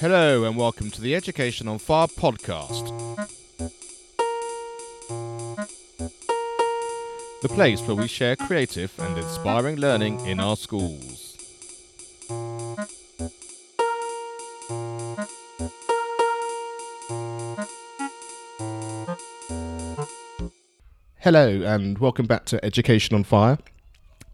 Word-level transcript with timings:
Hello, 0.00 0.44
and 0.44 0.56
welcome 0.56 0.90
to 0.92 1.00
the 1.02 1.14
Education 1.14 1.68
on 1.68 1.76
Fire 1.78 2.06
podcast. 2.06 2.88
The 7.42 7.48
place 7.50 7.82
where 7.82 7.96
we 7.96 8.08
share 8.08 8.34
creative 8.34 8.98
and 8.98 9.18
inspiring 9.18 9.76
learning 9.76 10.24
in 10.24 10.40
our 10.40 10.56
schools. 10.56 11.36
Hello, 21.18 21.60
and 21.60 21.98
welcome 21.98 22.24
back 22.24 22.46
to 22.46 22.64
Education 22.64 23.14
on 23.14 23.24
Fire. 23.24 23.58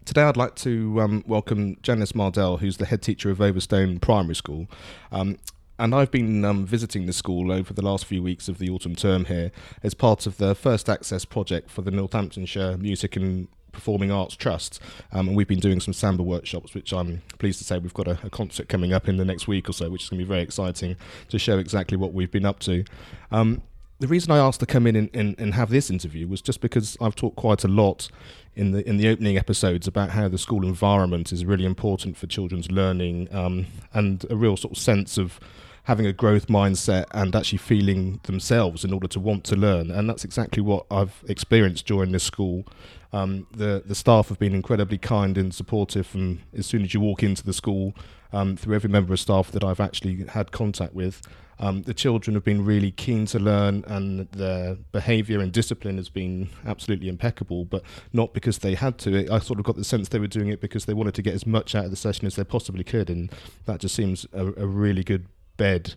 Today, 0.05 0.23
I'd 0.23 0.37
like 0.37 0.55
to 0.55 1.01
um, 1.01 1.25
welcome 1.27 1.79
Janice 1.83 2.13
Mardell, 2.13 2.61
who's 2.61 2.77
the 2.77 2.87
head 2.87 3.03
teacher 3.03 3.31
of 3.31 3.41
Overstone 3.41 3.99
Primary 3.99 4.37
School. 4.37 4.69
Um, 5.11 5.39
and 5.79 5.95
I've 5.95 6.11
been 6.11 6.45
um, 6.45 6.65
visiting 6.65 7.07
the 7.07 7.13
school 7.13 7.53
over 7.53 7.73
the 7.73 7.83
last 7.83 8.05
few 8.07 8.23
weeks 8.23 8.49
of 8.49 8.59
the 8.59 8.71
autumn 8.71 8.97
term 8.97 9.27
here 9.27 9.53
as 9.83 9.95
part 9.95 10.27
of 10.27 10.39
the 10.39 10.55
First 10.55 10.89
Access 10.89 11.25
project 11.25 11.71
for 11.71 11.83
the 11.83 11.91
Northamptonshire 11.91 12.77
Music 12.79 13.17
and 13.17 13.49
Performing 13.73 14.11
Arts 14.11 14.35
Trust. 14.37 14.81
Um, 15.13 15.29
and 15.29 15.37
we've 15.37 15.47
been 15.47 15.61
doing 15.61 15.81
some 15.81 15.93
samba 15.93 16.23
workshops, 16.23 16.75
which 16.75 16.93
I'm 16.93 17.23
pleased 17.39 17.59
to 17.59 17.65
say 17.65 17.79
we've 17.79 17.93
got 17.93 18.09
a, 18.09 18.19
a 18.23 18.31
concert 18.31 18.69
coming 18.69 18.93
up 18.95 19.07
in 19.07 19.19
the 19.19 19.25
next 19.25 19.47
week 19.47 19.69
or 19.69 19.73
so, 19.73 19.91
which 19.91 20.05
is 20.05 20.09
going 20.09 20.19
to 20.19 20.25
be 20.25 20.29
very 20.29 20.43
exciting 20.43 20.97
to 21.29 21.39
show 21.39 21.59
exactly 21.59 21.97
what 21.97 22.15
we've 22.15 22.31
been 22.31 22.47
up 22.47 22.59
to. 22.61 22.85
Um, 23.31 23.63
the 23.99 24.09
reason 24.09 24.31
I 24.31 24.39
asked 24.39 24.61
to 24.61 24.67
come 24.67 24.87
in 24.87 24.97
and, 24.97 25.11
and, 25.15 25.35
and, 25.39 25.55
have 25.55 25.71
this 25.71 25.89
interview 25.91 26.29
was 26.29 26.43
just 26.43 26.61
because 26.61 26.99
I've 27.01 27.15
talked 27.15 27.37
quite 27.37 27.65
a 27.65 27.69
lot 27.69 28.09
in 28.55 28.73
the 28.73 28.87
in 28.87 28.99
the 28.99 29.09
opening 29.09 29.39
episodes 29.39 29.87
about 29.87 30.11
how 30.11 30.29
the 30.29 30.37
school 30.37 30.67
environment 30.67 31.33
is 31.33 31.47
really 31.47 31.65
important 31.65 32.19
for 32.19 32.27
children's 32.27 32.71
learning 32.71 33.35
um, 33.35 33.67
and 33.95 34.27
a 34.29 34.37
real 34.37 34.59
sort 34.59 34.77
of 34.77 34.79
sense 34.79 35.17
of 35.17 35.41
having 35.87 36.05
a 36.05 36.13
growth 36.13 36.49
mindset 36.49 37.05
and 37.13 37.35
actually 37.37 37.59
feeling 37.59 38.19
themselves 38.25 38.85
in 38.85 38.93
order 38.93 39.07
to 39.07 39.21
want 39.21 39.45
to 39.45 39.55
learn. 39.55 39.89
And 39.89 40.09
that's 40.09 40.25
exactly 40.25 40.61
what 40.61 40.85
I've 40.91 41.23
experienced 41.29 41.87
during 41.87 42.11
this 42.11 42.25
school. 42.25 42.65
Um, 43.13 43.47
the 43.53 43.85
the 43.87 43.95
staff 43.95 44.29
have 44.29 44.39
been 44.39 44.55
incredibly 44.55 44.99
kind 44.99 45.39
and 45.39 45.55
supportive, 45.55 46.13
and 46.15 46.41
as 46.59 46.67
soon 46.67 46.83
as 46.83 46.93
you 46.93 47.01
walk 47.01 47.23
into 47.23 47.45
the 47.45 47.53
school, 47.53 47.95
um, 48.33 48.57
through 48.57 48.75
every 48.75 48.91
member 48.91 49.13
of 49.13 49.21
staff 49.21 49.53
that 49.53 49.63
I've 49.63 49.79
actually 49.79 50.27
had 50.27 50.51
contact 50.51 50.93
with, 50.93 51.23
um, 51.61 51.83
the 51.83 51.95
children 51.95 52.35
have 52.35 52.43
been 52.43 52.65
really 52.65 52.91
keen 52.91 53.25
to 53.27 53.39
learn, 53.39 53.85
and 53.87 54.29
their 54.33 54.75
behaviour 54.91 55.39
and 55.39 55.53
discipline 55.53 55.99
has 55.99 56.09
been 56.09 56.49
absolutely 56.67 57.09
impeccable. 57.09 57.65
But 57.65 57.85
not 58.13 58.35
because 58.35 58.59
they 58.59 58.75
had 58.75 58.99
to. 58.99 59.33
I 59.33 59.39
sort 59.39 59.61
of 59.61 59.65
got 59.65 59.77
the 59.77 59.85
sense 59.85 60.09
they 60.09 60.19
were 60.19 60.27
doing 60.27 60.49
it 60.49 60.61
because 60.61 60.85
they 60.87 60.95
wanted 60.95 61.15
to 61.15 61.23
get 61.23 61.35
as 61.35 61.47
much 61.47 61.77
out 61.77 61.85
of 61.85 61.91
the 61.93 61.97
session 61.97 62.27
as 62.27 62.35
they 62.35 62.45
possibly 62.45 62.83
could, 62.83 63.09
and 63.09 63.31
that 63.67 63.79
just 63.79 63.95
seems 63.95 64.27
a, 64.33 64.47
a 64.47 64.67
really 64.67 65.05
good 65.05 65.27
bed, 65.57 65.95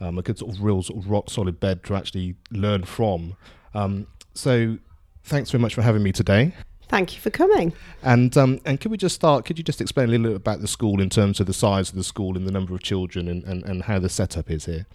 um, 0.00 0.18
a 0.18 0.22
good 0.22 0.38
sort 0.38 0.54
of 0.54 0.62
real 0.62 0.82
sort 0.82 1.02
of 1.02 1.10
rock 1.10 1.30
solid 1.30 1.60
bed 1.60 1.84
to 1.84 1.94
actually 1.94 2.36
learn 2.50 2.84
from. 2.84 3.36
Um, 3.74 4.06
so, 4.34 4.78
thanks 5.24 5.50
very 5.50 5.60
much 5.60 5.74
for 5.74 5.82
having 5.82 6.02
me 6.02 6.12
today. 6.12 6.52
Thank 6.90 7.14
you 7.14 7.20
for 7.20 7.30
coming. 7.30 7.72
And 8.02 8.36
um, 8.36 8.60
and 8.64 8.80
could 8.80 8.90
we 8.90 8.96
just 8.96 9.14
start? 9.14 9.44
Could 9.44 9.58
you 9.58 9.64
just 9.64 9.80
explain 9.80 10.08
a 10.08 10.10
little 10.10 10.28
bit 10.28 10.36
about 10.36 10.60
the 10.60 10.66
school 10.66 11.00
in 11.00 11.08
terms 11.08 11.38
of 11.38 11.46
the 11.46 11.52
size 11.52 11.90
of 11.90 11.94
the 11.94 12.02
school 12.02 12.36
and 12.36 12.48
the 12.48 12.50
number 12.50 12.74
of 12.74 12.82
children 12.82 13.28
and, 13.28 13.44
and, 13.44 13.62
and 13.64 13.84
how 13.84 14.00
the 14.00 14.08
setup 14.08 14.50
is 14.50 14.66
here? 14.66 14.86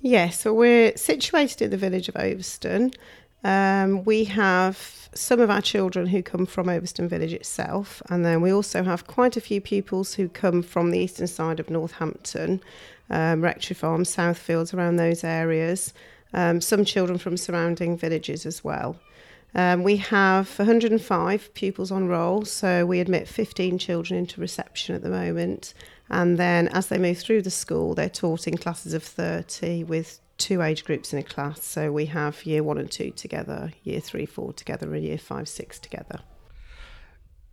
Yes, 0.00 0.40
so 0.40 0.52
we're 0.52 0.96
situated 0.96 1.62
in 1.62 1.70
the 1.70 1.76
village 1.76 2.08
of 2.08 2.16
Overstone. 2.16 2.90
Um, 3.44 4.04
we 4.04 4.24
have 4.24 5.08
some 5.14 5.38
of 5.38 5.48
our 5.48 5.62
children 5.62 6.06
who 6.06 6.22
come 6.22 6.44
from 6.44 6.68
Overstone 6.68 7.08
village 7.08 7.32
itself, 7.32 8.02
and 8.10 8.24
then 8.24 8.40
we 8.40 8.52
also 8.52 8.82
have 8.82 9.06
quite 9.06 9.36
a 9.36 9.40
few 9.40 9.60
pupils 9.60 10.14
who 10.14 10.28
come 10.28 10.62
from 10.62 10.90
the 10.90 10.98
eastern 10.98 11.26
side 11.26 11.60
of 11.60 11.70
Northampton, 11.70 12.62
um, 13.10 13.42
Rectory 13.42 13.74
Farm, 13.74 14.04
Southfields, 14.04 14.74
around 14.74 14.96
those 14.96 15.24
areas. 15.24 15.92
Um, 16.32 16.60
some 16.60 16.84
children 16.84 17.18
from 17.18 17.36
surrounding 17.36 17.96
villages 17.96 18.44
as 18.44 18.64
well. 18.64 18.96
Um, 19.54 19.84
we 19.84 19.98
have 19.98 20.58
105 20.58 21.54
pupils 21.54 21.92
on 21.92 22.08
roll, 22.08 22.44
so 22.44 22.84
we 22.84 22.98
admit 22.98 23.28
15 23.28 23.78
children 23.78 24.18
into 24.18 24.40
reception 24.40 24.96
at 24.96 25.02
the 25.02 25.08
moment. 25.08 25.74
And 26.10 26.38
then 26.38 26.68
as 26.68 26.88
they 26.88 26.98
move 26.98 27.18
through 27.18 27.42
the 27.42 27.50
school, 27.50 27.94
they're 27.94 28.08
taught 28.08 28.48
in 28.48 28.56
classes 28.58 28.94
of 28.94 29.04
30 29.04 29.84
with 29.84 30.20
two 30.38 30.60
age 30.60 30.84
groups 30.84 31.12
in 31.12 31.20
a 31.20 31.22
class. 31.22 31.64
So 31.64 31.92
we 31.92 32.06
have 32.06 32.44
year 32.44 32.62
one 32.64 32.78
and 32.78 32.90
two 32.90 33.10
together, 33.12 33.72
year 33.84 34.00
three, 34.00 34.26
four 34.26 34.52
together, 34.52 34.92
and 34.92 35.04
year 35.04 35.18
five, 35.18 35.48
six 35.48 35.78
together. 35.78 36.20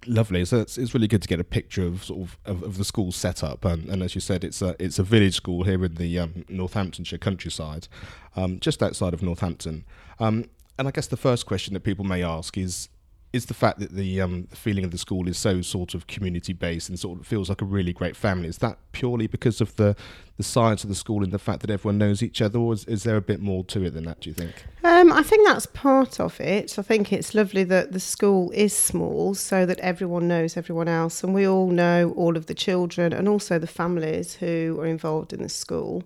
Lovely. 0.07 0.43
So 0.45 0.57
it's, 0.57 0.77
it's 0.77 0.93
really 0.95 1.07
good 1.07 1.21
to 1.21 1.27
get 1.27 1.39
a 1.39 1.43
picture 1.43 1.85
of 1.85 2.03
sort 2.03 2.21
of, 2.21 2.37
of, 2.45 2.63
of 2.63 2.77
the 2.77 2.83
school 2.83 3.11
setup, 3.11 3.63
and, 3.65 3.87
and 3.87 4.01
as 4.01 4.15
you 4.15 4.21
said, 4.21 4.43
it's 4.43 4.61
a 4.61 4.75
it's 4.79 4.97
a 4.97 5.03
village 5.03 5.35
school 5.35 5.63
here 5.63 5.85
in 5.85 5.95
the 5.95 6.17
um, 6.17 6.43
Northamptonshire 6.49 7.19
countryside, 7.19 7.87
um, 8.35 8.59
just 8.59 8.81
outside 8.81 9.13
of 9.13 9.21
Northampton. 9.21 9.85
Um, 10.19 10.45
and 10.79 10.87
I 10.87 10.91
guess 10.91 11.05
the 11.05 11.17
first 11.17 11.45
question 11.45 11.75
that 11.75 11.81
people 11.81 12.03
may 12.03 12.23
ask 12.23 12.57
is 12.57 12.89
is 13.33 13.45
the 13.45 13.53
fact 13.53 13.79
that 13.79 13.91
the 13.91 14.19
um, 14.19 14.47
feeling 14.53 14.83
of 14.83 14.91
the 14.91 14.97
school 14.97 15.27
is 15.27 15.37
so 15.37 15.61
sort 15.61 15.93
of 15.93 16.05
community 16.07 16.51
based 16.51 16.89
and 16.89 16.99
sort 16.99 17.19
of 17.19 17.25
feels 17.25 17.47
like 17.47 17.61
a 17.61 17.65
really 17.65 17.93
great 17.93 18.15
family. 18.15 18.47
Is 18.47 18.57
that 18.57 18.77
purely 18.91 19.27
because 19.27 19.61
of 19.61 19.75
the 19.77 19.95
the 20.37 20.43
size 20.43 20.83
of 20.83 20.89
the 20.89 20.95
school 20.95 21.23
and 21.23 21.31
the 21.31 21.39
fact 21.39 21.61
that 21.61 21.69
everyone 21.69 21.99
knows 21.99 22.23
each 22.23 22.41
other, 22.41 22.57
or 22.57 22.73
is, 22.73 22.83
is 22.85 23.03
there 23.03 23.15
a 23.15 23.21
bit 23.21 23.39
more 23.39 23.63
to 23.65 23.83
it 23.83 23.91
than 23.91 24.05
that? 24.05 24.21
Do 24.21 24.29
you 24.29 24.33
think? 24.33 24.65
Um, 24.83 25.13
I 25.13 25.21
think 25.21 25.47
that's 25.47 25.67
part 25.67 26.19
of 26.19 26.39
it. 26.41 26.79
I 26.79 26.81
think 26.81 27.13
it's 27.13 27.35
lovely 27.35 27.63
that 27.65 27.91
the 27.91 27.99
school 27.99 28.51
is 28.51 28.75
small, 28.75 29.35
so 29.35 29.65
that 29.65 29.79
everyone 29.79 30.27
knows 30.27 30.57
everyone 30.57 30.87
else, 30.87 31.23
and 31.23 31.33
we 31.33 31.47
all 31.47 31.67
know 31.67 32.13
all 32.17 32.35
of 32.35 32.47
the 32.47 32.55
children 32.55 33.13
and 33.13 33.27
also 33.29 33.59
the 33.59 33.67
families 33.67 34.35
who 34.35 34.77
are 34.79 34.87
involved 34.87 35.31
in 35.31 35.41
the 35.41 35.49
school. 35.49 36.03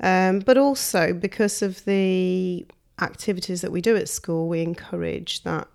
Um, 0.00 0.40
but 0.40 0.56
also 0.56 1.12
because 1.12 1.62
of 1.62 1.84
the 1.84 2.66
activities 3.00 3.60
that 3.60 3.72
we 3.72 3.80
do 3.80 3.96
at 3.96 4.08
school, 4.08 4.48
we 4.48 4.62
encourage 4.62 5.42
that 5.42 5.68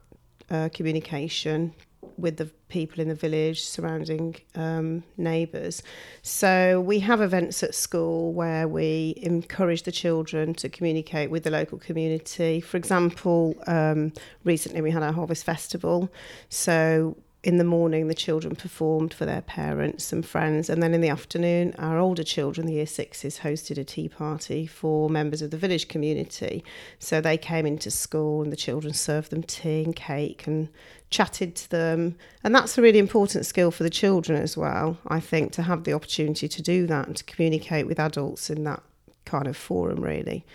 uh, 0.50 0.70
communication 0.74 1.74
with 2.18 2.38
the 2.38 2.46
people 2.68 3.02
in 3.02 3.08
the 3.08 3.16
village, 3.16 3.62
surrounding 3.62 4.36
um, 4.56 5.04
neighbours. 5.18 5.84
So 6.22 6.82
we 6.82 7.00
have 7.00 7.22
events 7.22 7.64
at 7.64 7.76
school 7.76 8.34
where 8.34 8.68
we 8.68 9.16
encourage 9.18 9.84
the 9.84 9.92
children 9.92 10.54
to 10.56 10.70
communicate 10.70 11.32
with 11.32 11.44
the 11.44 11.52
local 11.52 11.78
community. 11.78 12.62
For 12.62 12.78
example, 12.78 13.56
um, 13.68 14.14
recently 14.44 14.82
we 14.82 14.92
had 14.92 15.04
our 15.04 15.14
Harvest 15.14 15.46
Festival. 15.46 16.10
So 16.50 17.18
in 17.42 17.58
the 17.58 17.64
morning, 17.64 18.08
the 18.08 18.14
children 18.14 18.54
performed 18.54 19.14
for 19.14 19.26
their 19.26 19.42
parents 19.42 20.12
and 20.12 20.26
friends, 20.26 20.70
and 20.70 20.84
then 20.84 20.94
in 20.94 21.00
the 21.00 21.08
afternoon, 21.08 21.74
our 21.78 21.98
older 21.98 22.24
children, 22.24 22.68
the 22.68 22.74
year 22.74 22.86
sixes, 22.86 23.40
hosted 23.40 23.78
a 23.78 23.84
tea 23.86 24.10
party 24.10 24.68
for 24.68 25.10
members 25.10 25.42
of 25.42 25.50
the 25.50 25.58
village 25.58 25.88
community. 25.88 26.66
So 27.00 27.22
they 27.22 27.38
came 27.38 27.66
into 27.66 27.92
school, 27.92 28.42
and 28.44 28.52
the 28.52 28.58
children 28.58 28.94
served 28.94 29.32
them 29.32 29.44
tea 29.44 29.84
and 29.86 29.96
cake 29.96 30.48
and 30.48 30.68
chatted 31.10 31.56
to 31.56 31.70
them. 31.70 32.18
And 32.44 32.54
that's 32.54 32.78
a 32.78 32.82
really 32.82 33.00
important 33.00 33.46
skill 33.46 33.72
for 33.72 33.84
the 33.84 33.90
children 33.90 34.42
as 34.42 34.58
well, 34.58 34.98
I 35.08 35.22
think, 35.22 35.54
to 35.54 35.62
have 35.62 35.86
the 35.86 35.94
opportunity 35.94 36.50
to 36.50 36.62
do 36.62 36.88
that 36.88 37.08
and 37.08 37.16
to 37.16 37.24
communicate 37.24 37.88
with 37.88 38.00
adults 38.00 38.50
in 38.50 38.66
that 38.66 38.84
kind 39.24 39.48
of 39.48 39.56
forum, 39.56 40.02
really. 40.02 40.46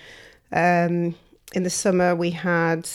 Um, 0.52 1.14
in 1.54 1.62
the 1.62 1.70
summer, 1.70 2.16
we 2.16 2.30
had 2.30 2.88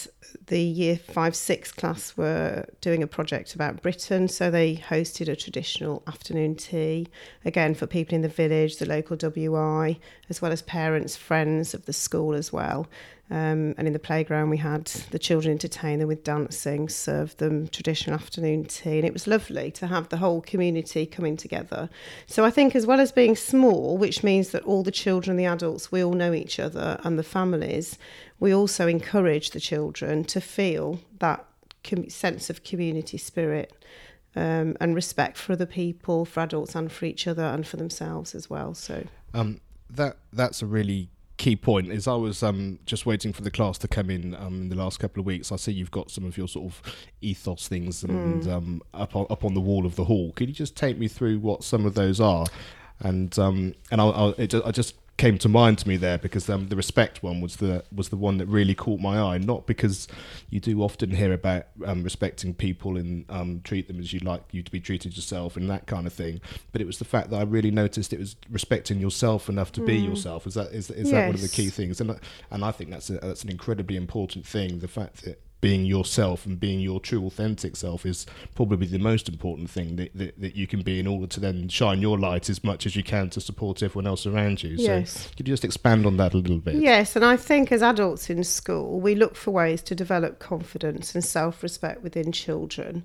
the 0.48 0.60
year 0.60 0.98
five, 0.98 1.34
six 1.34 1.72
class 1.72 2.18
were 2.18 2.66
doing 2.82 3.02
a 3.02 3.08
project 3.08 3.56
about 3.56 3.82
Britain. 3.82 4.28
So 4.28 4.52
they 4.52 4.76
hosted 4.76 5.30
a 5.30 5.36
traditional 5.36 6.04
afternoon 6.08 6.56
tea, 6.56 7.08
again, 7.46 7.74
for 7.74 7.88
people 7.88 8.16
in 8.16 8.22
the 8.22 8.28
village, 8.28 8.76
the 8.76 8.86
local 8.86 9.16
WI, 9.16 9.98
as 10.30 10.42
well 10.42 10.52
as 10.52 10.62
parents, 10.62 11.16
friends 11.16 11.74
of 11.74 11.86
the 11.86 11.94
school 11.94 12.34
as 12.34 12.52
well. 12.52 12.88
Um, 13.32 13.76
and 13.78 13.86
in 13.86 13.94
the 13.94 14.00
playground, 14.00 14.50
we 14.50 14.58
had 14.58 14.86
the 15.12 15.20
children 15.20 15.52
entertain 15.52 16.00
them 16.00 16.08
with 16.08 16.24
dancing, 16.24 16.90
served 16.90 17.38
them 17.38 17.68
traditional 17.68 18.16
afternoon 18.16 18.66
tea, 18.66 18.98
and 18.98 19.06
it 19.06 19.14
was 19.14 19.28
lovely 19.28 19.70
to 19.72 19.88
have 19.88 20.10
the 20.10 20.18
whole 20.18 20.42
community 20.42 21.06
coming 21.06 21.38
together. 21.38 21.90
So 22.26 22.44
I 22.44 22.50
think, 22.50 22.76
as 22.76 22.88
well 22.88 23.00
as 23.00 23.12
being 23.12 23.36
small, 23.36 23.98
which 23.98 24.24
means 24.24 24.50
that 24.50 24.64
all 24.64 24.82
the 24.82 24.92
children, 24.92 25.38
the 25.38 25.46
adults, 25.46 25.92
we 25.92 26.04
all 26.04 26.14
know 26.14 26.34
each 26.34 26.60
other, 26.60 27.00
and 27.04 27.20
the 27.20 27.24
families, 27.24 28.00
we 28.40 28.54
also 28.54 28.88
encourage 28.88 29.52
the 29.52 29.60
children 29.60 30.24
to 30.26 30.42
feel 30.42 31.00
that 31.20 31.46
com- 31.84 32.10
sense 32.10 32.50
of 32.50 32.64
community 32.64 33.18
spirit. 33.18 33.74
Um, 34.36 34.78
and 34.80 34.94
respect 34.94 35.38
for 35.38 35.54
other 35.54 35.66
people, 35.66 36.24
for 36.24 36.42
adults, 36.42 36.76
and 36.76 36.92
for 36.92 37.06
each 37.06 37.26
other, 37.28 37.44
and 37.44 37.66
for 37.66 37.78
themselves 37.78 38.36
as 38.36 38.48
well. 38.48 38.76
So 38.76 39.08
um, 39.34 39.60
that 39.90 40.18
that's 40.32 40.62
a 40.62 40.68
really 40.68 41.10
key 41.40 41.56
point 41.56 41.88
is 41.88 42.08
I 42.08 42.16
was 42.16 42.44
um, 42.44 42.80
just 42.86 43.06
waiting 43.06 43.34
for 43.34 43.42
the 43.42 43.50
class 43.50 43.78
to 43.80 43.88
come 43.88 44.10
in 44.10 44.36
um, 44.36 44.62
in 44.64 44.70
the 44.70 44.76
last 44.76 45.00
couple 45.00 45.22
of 45.22 45.26
weeks. 45.26 45.52
I 45.52 45.56
see 45.56 45.72
you've 45.72 45.90
got 45.90 46.12
some 46.12 46.26
of 46.26 46.38
your 46.38 46.48
sort 46.48 46.66
of 46.66 46.82
ethos 47.22 47.68
things 47.68 48.04
and 48.04 48.44
mm. 48.44 48.52
um, 48.52 48.82
up 48.94 49.16
on, 49.16 49.26
up 49.30 49.46
on 49.46 49.54
the 49.54 49.62
wall 49.62 49.86
of 49.86 49.96
the 49.96 50.04
hall. 50.04 50.34
Could 50.34 50.50
you 50.50 50.54
just 50.54 50.76
take 50.76 51.00
me 51.00 51.08
through 51.08 51.40
what 51.40 51.64
some 51.64 51.86
of 51.86 51.96
those 51.96 52.20
are? 52.20 52.46
And 53.00 53.40
um, 53.40 53.74
and 53.90 54.02
I'll, 54.02 54.12
I'll 54.12 54.46
just, 54.46 54.66
I 54.66 54.72
just 54.72 54.96
came 55.20 55.38
to 55.38 55.50
mind 55.50 55.78
to 55.78 55.88
me 55.88 55.98
there 55.98 56.18
because 56.18 56.50
um, 56.50 56.70
the 56.70 56.76
respect 56.78 57.22
one 57.22 57.42
was 57.42 57.58
the 57.58 57.84
was 57.94 58.08
the 58.08 58.16
one 58.16 58.38
that 58.38 58.46
really 58.48 58.74
caught 58.74 59.02
my 59.02 59.20
eye. 59.20 59.38
Not 59.38 59.68
because 59.68 60.08
you 60.50 60.60
do 60.60 60.82
often 60.82 61.12
hear 61.12 61.34
about 61.34 61.68
um, 61.86 62.04
respecting 62.04 62.54
people 62.54 62.98
and 62.98 63.26
um, 63.30 63.62
treat 63.64 63.88
them 63.88 64.00
as 64.00 64.14
you'd 64.14 64.24
like 64.24 64.44
you 64.52 64.64
to 64.64 64.72
be 64.72 64.80
treated 64.80 65.18
yourself 65.18 65.58
and 65.58 65.70
that 65.70 65.86
kind 65.86 66.08
of 66.08 66.14
thing, 66.14 66.40
but 66.72 66.82
it 66.82 66.88
was 66.88 66.98
the 66.98 67.06
fact 67.06 67.30
that 67.30 67.36
I 67.36 67.44
really 67.44 67.70
noticed 67.70 68.14
it 68.14 68.20
was 68.20 68.38
respecting 68.50 69.00
yourself 69.00 69.50
enough 69.50 69.72
to 69.74 69.82
mm. 69.82 69.88
be 69.88 69.98
yourself. 69.98 70.48
Is 70.48 70.54
that 70.54 70.68
is, 70.68 70.90
is 70.90 71.08
yes. 71.08 71.12
that 71.12 71.26
one 71.28 71.36
of 71.36 71.42
the 71.42 71.50
key 71.50 71.70
things? 71.70 72.00
And 72.00 72.18
and 72.50 72.64
I 72.64 72.72
think 72.72 72.90
that's 72.90 73.10
a, 73.10 73.20
that's 73.20 73.44
an 73.44 73.50
incredibly 73.50 73.98
important 73.98 74.48
thing. 74.48 74.80
The 74.80 74.88
fact 74.88 75.26
that 75.26 75.42
being 75.62 75.86
yourself 75.86 76.46
and 76.46 76.60
being 76.60 76.80
your 76.80 77.00
true 77.00 77.26
authentic 77.26 77.76
self 77.76 78.06
is 78.06 78.26
probably 78.56 78.88
the 78.88 78.98
most 78.98 79.28
important 79.28 79.70
thing 79.70 79.98
that, 79.98 80.12
that, 80.16 80.40
that, 80.40 80.56
you 80.56 80.68
can 80.68 80.82
be 80.82 81.00
in 81.00 81.08
order 81.08 81.28
to 81.28 81.40
then 81.40 81.68
shine 81.68 82.02
your 82.02 82.18
light 82.18 82.50
as 82.50 82.64
much 82.64 82.86
as 82.86 82.96
you 82.96 83.04
can 83.04 83.30
to 83.30 83.42
support 83.42 83.84
everyone 83.84 84.08
else 84.08 84.26
around 84.26 84.64
you. 84.64 84.76
Yes. 84.78 85.12
So 85.12 85.30
could 85.36 85.48
you 85.48 85.54
just 85.54 85.66
expand 85.66 86.06
on 86.06 86.18
that 86.18 86.34
a 86.34 86.38
little 86.38 86.60
bit? 86.60 86.76
Yes, 86.76 87.16
and 87.16 87.26
I 87.26 87.36
think 87.36 87.72
as 87.72 87.82
adults 87.82 88.30
in 88.30 88.44
school, 88.44 89.00
we 89.00 89.16
look 89.16 89.36
for 89.36 89.52
ways 89.52 89.82
to 89.84 89.96
develop 89.96 90.40
confidence 90.40 91.14
and 91.14 91.24
self-respect 91.24 92.02
within 92.04 92.32
children. 92.32 93.04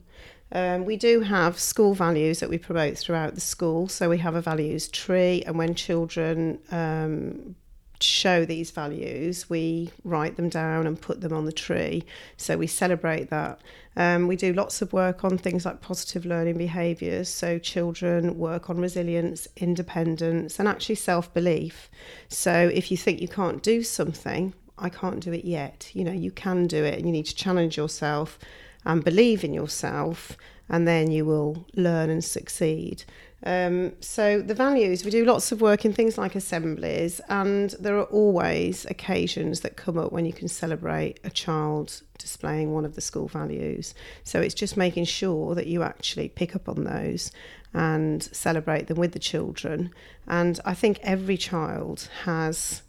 Um, 0.53 0.85
we 0.85 0.97
do 0.97 1.21
have 1.21 1.59
school 1.59 1.95
values 1.95 2.39
that 2.41 2.49
we 2.49 2.59
promote 2.59 2.97
throughout 2.97 3.35
the 3.35 3.41
school. 3.41 3.89
So 3.89 4.09
we 4.09 4.19
have 4.19 4.37
a 4.37 4.41
values 4.41 4.89
tree, 4.89 5.43
and 5.47 5.59
when 5.59 5.75
children 5.75 6.61
um, 6.71 7.57
show 8.01 8.45
these 8.45 8.71
values, 8.71 9.49
we 9.49 9.91
write 10.05 10.37
them 10.37 10.49
down 10.49 10.87
and 10.87 11.01
put 11.01 11.21
them 11.21 11.33
on 11.33 11.45
the 11.45 11.53
tree. 11.53 12.05
So 12.37 12.57
we 12.57 12.67
celebrate 12.67 13.31
that. 13.31 13.61
Um, 13.97 14.27
we 14.27 14.37
do 14.37 14.53
lots 14.53 14.83
of 14.83 14.93
work 14.93 15.25
on 15.25 15.39
things 15.39 15.65
like 15.65 15.81
positive 15.81 16.27
learning 16.27 16.59
behaviours. 16.59 17.29
So 17.29 17.59
children 17.59 18.39
work 18.39 18.69
on 18.69 18.79
resilience, 18.79 19.47
independence, 19.57 20.59
and 20.59 20.69
actually 20.69 20.97
self 20.97 21.33
belief. 21.33 21.91
So 22.29 22.71
if 22.73 22.91
you 22.91 22.97
think 22.97 23.21
you 23.21 23.29
can't 23.29 23.63
do 23.63 23.83
something, 23.83 24.55
I 24.79 24.89
can't 24.89 25.21
do 25.21 25.33
it 25.33 25.45
yet. 25.45 25.91
You 25.93 26.05
know, 26.05 26.13
you 26.13 26.31
can 26.31 26.67
do 26.67 26.85
it 26.85 26.95
and 26.95 27.07
you 27.07 27.13
need 27.13 27.27
to 27.27 27.35
challenge 27.35 27.77
yourself 27.77 28.39
and 28.85 29.03
believe 29.05 29.45
in 29.45 29.55
yourself, 29.55 30.37
and 30.69 30.87
then 30.87 31.11
you 31.11 31.25
will 31.25 31.67
learn 31.75 32.11
and 32.11 32.23
succeed. 32.23 33.05
Um, 33.45 33.93
so 34.01 34.41
the 34.41 34.55
values, 34.55 35.05
we 35.05 35.11
do 35.11 35.25
lots 35.25 35.53
of 35.53 35.61
work 35.61 35.85
in 35.85 35.93
things 35.93 36.17
like 36.17 36.35
assemblies, 36.35 37.21
and 37.29 37.71
there 37.79 37.99
are 37.99 38.05
always 38.05 38.87
occasions 38.87 39.61
that 39.61 39.77
come 39.77 39.99
up 39.99 40.13
when 40.13 40.25
you 40.25 40.33
can 40.33 40.49
celebrate 40.49 41.21
a 41.25 41.31
child 41.31 42.03
displaying 42.17 42.73
one 42.73 42.87
of 42.87 42.95
the 42.95 43.03
school 43.03 43.29
values. 43.29 43.95
So 44.23 44.41
it's 44.41 44.55
just 44.55 44.77
making 44.79 45.05
sure 45.05 45.55
that 45.55 45.67
you 45.67 45.83
actually 45.83 46.31
pick 46.31 46.57
up 46.57 46.69
on 46.69 46.85
those 46.85 47.31
and 47.75 48.23
celebrate 48.23 48.87
them 48.87 48.99
with 48.99 49.13
the 49.13 49.19
children. 49.19 49.91
And 50.27 50.59
I 50.65 50.73
think 50.73 50.99
every 51.03 51.37
child 51.37 52.09
has 52.25 52.83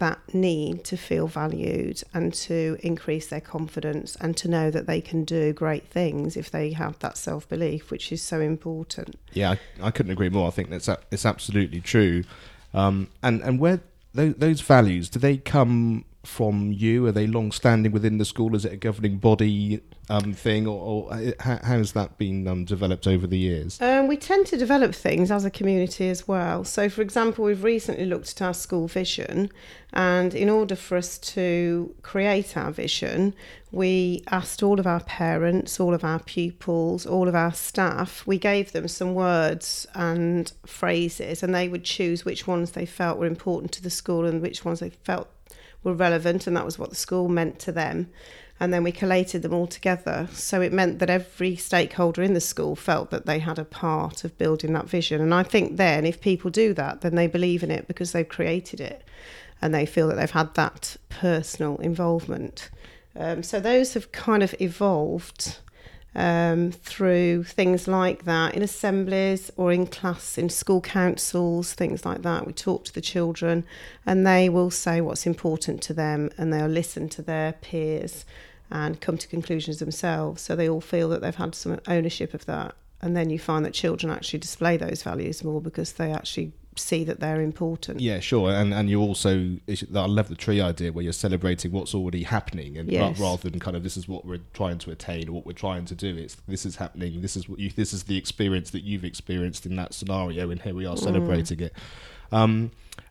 that 0.00 0.18
need 0.34 0.84
to 0.84 0.96
feel 0.96 1.26
valued 1.26 2.02
and 2.12 2.34
to 2.34 2.76
increase 2.82 3.28
their 3.28 3.40
confidence 3.40 4.16
and 4.16 4.36
to 4.38 4.48
know 4.48 4.70
that 4.70 4.86
they 4.86 5.00
can 5.00 5.24
do 5.24 5.52
great 5.52 5.86
things 5.86 6.36
if 6.36 6.50
they 6.50 6.72
have 6.72 6.98
that 6.98 7.16
self 7.16 7.48
belief, 7.48 7.90
which 7.90 8.10
is 8.10 8.20
so 8.20 8.40
important. 8.40 9.16
Yeah, 9.32 9.52
I, 9.52 9.86
I, 9.86 9.90
couldn't 9.90 10.12
agree 10.12 10.28
more. 10.28 10.48
I 10.48 10.50
think 10.50 10.70
that's 10.70 10.88
it's 11.10 11.24
absolutely 11.24 11.80
true. 11.80 12.24
Um, 12.74 13.08
and 13.22 13.40
and 13.42 13.60
where 13.60 13.80
those, 14.14 14.34
those 14.34 14.60
values 14.60 15.08
do 15.08 15.18
they 15.18 15.36
come 15.36 16.04
from 16.24 16.72
you? 16.72 17.06
Are 17.06 17.12
they 17.12 17.26
long 17.26 17.50
standing 17.52 17.92
within 17.92 18.18
the 18.18 18.24
school? 18.24 18.54
Is 18.54 18.64
it 18.64 18.72
a 18.72 18.76
governing 18.76 19.18
body 19.18 19.80
um, 20.10 20.34
thing, 20.34 20.66
or, 20.66 20.80
or 21.08 21.12
uh, 21.14 21.30
how, 21.40 21.56
has 21.62 21.92
that 21.92 22.18
been 22.18 22.46
um, 22.48 22.64
developed 22.64 23.06
over 23.06 23.26
the 23.26 23.38
years? 23.38 23.80
Um, 23.80 24.08
we 24.08 24.16
tend 24.16 24.46
to 24.48 24.56
develop 24.56 24.94
things 24.94 25.30
as 25.30 25.44
a 25.44 25.50
community 25.50 26.08
as 26.10 26.26
well. 26.26 26.64
So, 26.64 26.88
for 26.88 27.00
example, 27.00 27.44
we've 27.44 27.62
recently 27.62 28.06
looked 28.06 28.30
at 28.32 28.42
our 28.42 28.52
school 28.52 28.88
vision, 28.88 29.50
and 29.92 30.34
in 30.34 30.50
order 30.50 30.74
for 30.74 30.96
us 30.96 31.16
to 31.18 31.94
create 32.02 32.56
our 32.56 32.72
vision, 32.72 33.34
we 33.70 34.24
asked 34.30 34.62
all 34.62 34.80
of 34.80 34.86
our 34.86 35.00
parents, 35.04 35.78
all 35.78 35.94
of 35.94 36.04
our 36.04 36.18
pupils, 36.18 37.06
all 37.06 37.28
of 37.28 37.34
our 37.34 37.54
staff, 37.54 38.26
we 38.26 38.36
gave 38.36 38.72
them 38.72 38.88
some 38.88 39.14
words 39.14 39.86
and 39.94 40.52
phrases, 40.66 41.42
and 41.42 41.54
they 41.54 41.68
would 41.68 41.84
choose 41.84 42.24
which 42.24 42.46
ones 42.46 42.72
they 42.72 42.86
felt 42.86 43.18
were 43.18 43.26
important 43.26 43.72
to 43.72 43.82
the 43.82 43.90
school 43.90 44.26
and 44.26 44.42
which 44.42 44.64
ones 44.64 44.80
they 44.80 44.90
felt 44.90 45.28
were 45.82 45.94
relevant, 45.94 46.46
and 46.46 46.56
that 46.56 46.64
was 46.64 46.78
what 46.78 46.90
the 46.90 46.96
school 46.96 47.28
meant 47.28 47.58
to 47.60 47.72
them. 47.72 48.10
And 48.58 48.74
then 48.74 48.82
we 48.82 48.92
collated 48.92 49.40
them 49.40 49.54
all 49.54 49.66
together. 49.66 50.28
So 50.32 50.60
it 50.60 50.72
meant 50.72 50.98
that 50.98 51.08
every 51.08 51.56
stakeholder 51.56 52.22
in 52.22 52.34
the 52.34 52.40
school 52.40 52.76
felt 52.76 53.10
that 53.10 53.24
they 53.24 53.38
had 53.38 53.58
a 53.58 53.64
part 53.64 54.22
of 54.22 54.36
building 54.36 54.74
that 54.74 54.86
vision. 54.86 55.22
And 55.22 55.32
I 55.32 55.42
think 55.42 55.78
then, 55.78 56.04
if 56.04 56.20
people 56.20 56.50
do 56.50 56.74
that, 56.74 57.00
then 57.00 57.14
they 57.14 57.26
believe 57.26 57.62
in 57.62 57.70
it 57.70 57.88
because 57.88 58.12
they've 58.12 58.28
created 58.28 58.80
it 58.80 59.02
and 59.62 59.74
they 59.74 59.86
feel 59.86 60.08
that 60.08 60.16
they've 60.16 60.30
had 60.30 60.54
that 60.54 60.96
personal 61.08 61.76
involvement. 61.78 62.70
Um, 63.16 63.42
so 63.42 63.60
those 63.60 63.94
have 63.94 64.12
kind 64.12 64.42
of 64.42 64.54
evolved 64.60 65.58
um, 66.14 66.72
through 66.72 67.44
things 67.44 67.86
like 67.86 68.24
that 68.24 68.54
in 68.54 68.62
assemblies 68.62 69.50
or 69.56 69.72
in 69.72 69.86
class, 69.86 70.36
in 70.36 70.48
school 70.48 70.80
councils, 70.80 71.72
things 71.72 72.04
like 72.04 72.22
that. 72.22 72.46
We 72.46 72.52
talk 72.52 72.84
to 72.86 72.92
the 72.92 73.00
children 73.00 73.64
and 74.04 74.26
they 74.26 74.48
will 74.48 74.70
say 74.70 75.00
what's 75.00 75.26
important 75.26 75.82
to 75.82 75.94
them 75.94 76.30
and 76.36 76.52
they'll 76.52 76.66
listen 76.66 77.08
to 77.10 77.22
their 77.22 77.52
peers 77.52 78.24
and 78.70 79.00
come 79.00 79.18
to 79.18 79.28
conclusions 79.28 79.78
themselves. 79.78 80.42
So 80.42 80.56
they 80.56 80.68
all 80.68 80.80
feel 80.80 81.08
that 81.10 81.20
they've 81.20 81.34
had 81.34 81.54
some 81.54 81.80
ownership 81.86 82.34
of 82.34 82.46
that. 82.46 82.74
And 83.02 83.16
then 83.16 83.30
you 83.30 83.38
find 83.38 83.64
that 83.64 83.74
children 83.74 84.12
actually 84.12 84.40
display 84.40 84.76
those 84.76 85.02
values 85.02 85.42
more 85.42 85.60
because 85.60 85.92
they 85.92 86.12
actually 86.12 86.52
see 86.80 87.04
that 87.04 87.20
they're 87.20 87.40
important. 87.40 88.00
Yeah, 88.00 88.20
sure, 88.20 88.50
and 88.50 88.74
and 88.74 88.88
you 88.88 89.00
also 89.00 89.56
I 89.68 90.06
love 90.06 90.28
the 90.28 90.34
tree 90.34 90.60
idea 90.60 90.92
where 90.92 91.04
you're 91.04 91.12
celebrating 91.12 91.72
what's 91.72 91.94
already 91.94 92.22
happening, 92.22 92.76
and 92.76 92.90
yes. 92.90 93.18
rather 93.18 93.50
than 93.50 93.60
kind 93.60 93.76
of 93.76 93.82
this 93.82 93.96
is 93.96 94.08
what 94.08 94.24
we're 94.24 94.40
trying 94.52 94.78
to 94.78 94.90
attain 94.90 95.28
or 95.28 95.32
what 95.32 95.46
we're 95.46 95.52
trying 95.52 95.84
to 95.86 95.94
do, 95.94 96.16
it's 96.16 96.36
this 96.48 96.66
is 96.66 96.76
happening. 96.76 97.20
This 97.20 97.36
is 97.36 97.48
what 97.48 97.58
you 97.58 97.70
this 97.70 97.92
is 97.92 98.04
the 98.04 98.16
experience 98.16 98.70
that 98.70 98.82
you've 98.82 99.04
experienced 99.04 99.66
in 99.66 99.76
that 99.76 99.94
scenario, 99.94 100.50
and 100.50 100.62
here 100.62 100.74
we 100.74 100.86
are 100.86 100.96
mm. 100.96 101.02
celebrating 101.02 101.58
mm. 101.58 101.66
it. 101.66 101.74
Um, 102.32 102.70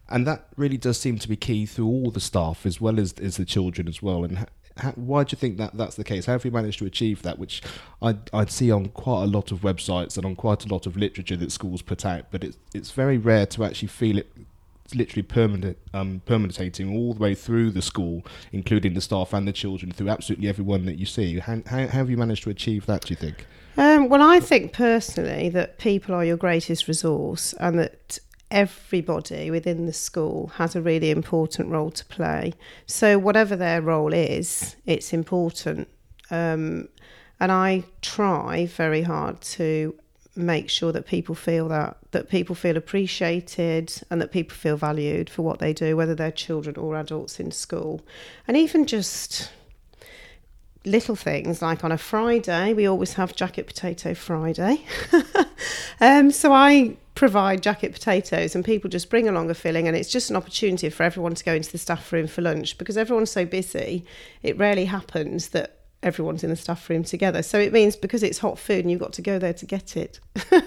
and 0.09 0.25
that 0.25 0.47
really 0.57 0.77
does 0.77 0.99
seem 0.99 1.19
to 1.19 1.27
be 1.27 1.35
key 1.35 1.65
through 1.65 1.87
all 1.87 2.11
the 2.11 2.19
staff 2.19 2.65
as 2.65 2.81
well 2.81 2.99
as 2.99 3.13
as 3.13 3.37
the 3.37 3.45
children 3.45 3.87
as 3.87 4.01
well, 4.01 4.23
and 4.23 4.47
why 4.95 5.23
do 5.23 5.33
you 5.33 5.37
think 5.37 5.57
that 5.57 5.75
that's 5.75 5.95
the 5.95 6.03
case? 6.03 6.25
How 6.25 6.33
have 6.33 6.45
you 6.45 6.51
managed 6.51 6.79
to 6.79 6.85
achieve 6.85 7.21
that? 7.23 7.39
Which 7.39 7.61
I'd, 8.01 8.29
I'd 8.33 8.51
see 8.51 8.71
on 8.71 8.87
quite 8.89 9.23
a 9.23 9.27
lot 9.27 9.51
of 9.51 9.61
websites 9.61 10.17
and 10.17 10.25
on 10.25 10.35
quite 10.35 10.65
a 10.65 10.67
lot 10.67 10.85
of 10.85 10.97
literature 10.97 11.37
that 11.37 11.51
schools 11.51 11.81
put 11.81 12.05
out, 12.05 12.25
but 12.31 12.43
it's 12.43 12.57
it's 12.73 12.91
very 12.91 13.17
rare 13.17 13.45
to 13.47 13.63
actually 13.63 13.89
feel 13.89 14.17
it 14.17 14.31
literally 14.95 15.23
permanent, 15.23 15.77
um, 15.93 16.21
permanentating 16.25 16.93
all 16.93 17.13
the 17.13 17.19
way 17.19 17.35
through 17.35 17.71
the 17.71 17.81
school, 17.81 18.25
including 18.51 18.93
the 18.93 19.01
staff 19.01 19.33
and 19.33 19.47
the 19.47 19.53
children, 19.53 19.91
through 19.91 20.09
absolutely 20.09 20.47
everyone 20.47 20.85
that 20.85 20.97
you 20.97 21.05
see. 21.05 21.39
How, 21.39 21.61
how, 21.67 21.77
how 21.79 21.87
have 21.87 22.09
you 22.09 22.17
managed 22.17 22.43
to 22.43 22.49
achieve 22.49 22.85
that? 22.87 23.05
Do 23.05 23.11
you 23.11 23.15
think? 23.15 23.45
Um, 23.77 24.09
well, 24.09 24.21
I 24.21 24.39
think 24.39 24.73
personally 24.73 25.49
that 25.49 25.77
people 25.77 26.13
are 26.13 26.25
your 26.25 26.37
greatest 26.37 26.87
resource, 26.87 27.53
and 27.53 27.79
that 27.79 28.19
everybody 28.51 29.51
within 29.51 29.85
the 29.85 29.93
school 29.93 30.47
has 30.55 30.75
a 30.75 30.81
really 30.81 31.11
important 31.11 31.69
role 31.69 31.91
to 31.91 32.05
play. 32.05 32.53
So, 32.85 33.17
whatever 33.17 33.55
their 33.55 33.81
role 33.81 34.13
is, 34.13 34.75
it's 34.85 35.13
important. 35.13 35.87
Um, 36.31 36.89
and 37.39 37.51
I 37.51 37.83
try 38.01 38.65
very 38.65 39.03
hard 39.03 39.41
to 39.41 39.95
make 40.35 40.69
sure 40.69 40.91
that 40.91 41.05
people 41.05 41.35
feel 41.35 41.67
that 41.67 41.97
that 42.11 42.29
people 42.29 42.55
feel 42.55 42.77
appreciated 42.77 43.91
and 44.09 44.21
that 44.21 44.31
people 44.31 44.55
feel 44.55 44.77
valued 44.77 45.29
for 45.29 45.41
what 45.41 45.59
they 45.59 45.73
do 45.73 45.97
whether 45.97 46.15
they're 46.15 46.31
children 46.31 46.75
or 46.77 46.95
adults 46.95 47.39
in 47.39 47.51
school 47.51 48.01
and 48.47 48.55
even 48.55 48.85
just 48.85 49.51
little 50.85 51.15
things 51.15 51.61
like 51.61 51.83
on 51.83 51.91
a 51.91 51.97
friday 51.97 52.73
we 52.73 52.85
always 52.85 53.13
have 53.13 53.35
jacket 53.35 53.67
potato 53.67 54.13
friday 54.13 54.81
um, 55.99 56.31
so 56.31 56.53
i 56.53 56.95
provide 57.19 57.61
jacket 57.61 57.91
potatoes 57.91 58.55
and 58.55 58.63
people 58.63 58.89
just 58.89 59.09
bring 59.09 59.27
along 59.27 59.49
a 59.49 59.53
filling 59.53 59.89
and 59.89 59.97
it's 59.97 60.09
just 60.09 60.29
an 60.29 60.37
opportunity 60.37 60.89
for 60.89 61.03
everyone 61.03 61.35
to 61.35 61.43
go 61.43 61.53
into 61.53 61.69
the 61.69 61.77
staff 61.77 62.13
room 62.13 62.27
for 62.27 62.41
lunch 62.41 62.77
because 62.77 62.95
everyone's 62.95 63.29
so 63.29 63.43
busy 63.43 64.05
it 64.41 64.57
rarely 64.57 64.85
happens 64.85 65.49
that 65.49 65.81
everyone's 66.01 66.45
in 66.45 66.49
the 66.49 66.55
staff 66.55 66.89
room 66.89 67.03
together. 67.03 67.43
So 67.43 67.59
it 67.59 67.73
means 67.73 67.97
because 67.97 68.23
it's 68.23 68.37
hot 68.37 68.57
food 68.57 68.85
and 68.85 68.89
you've 68.89 69.01
got 69.01 69.11
to 69.11 69.21
go 69.21 69.37
there 69.37 69.51
to 69.51 69.65
get 69.65 69.97
it 69.97 70.21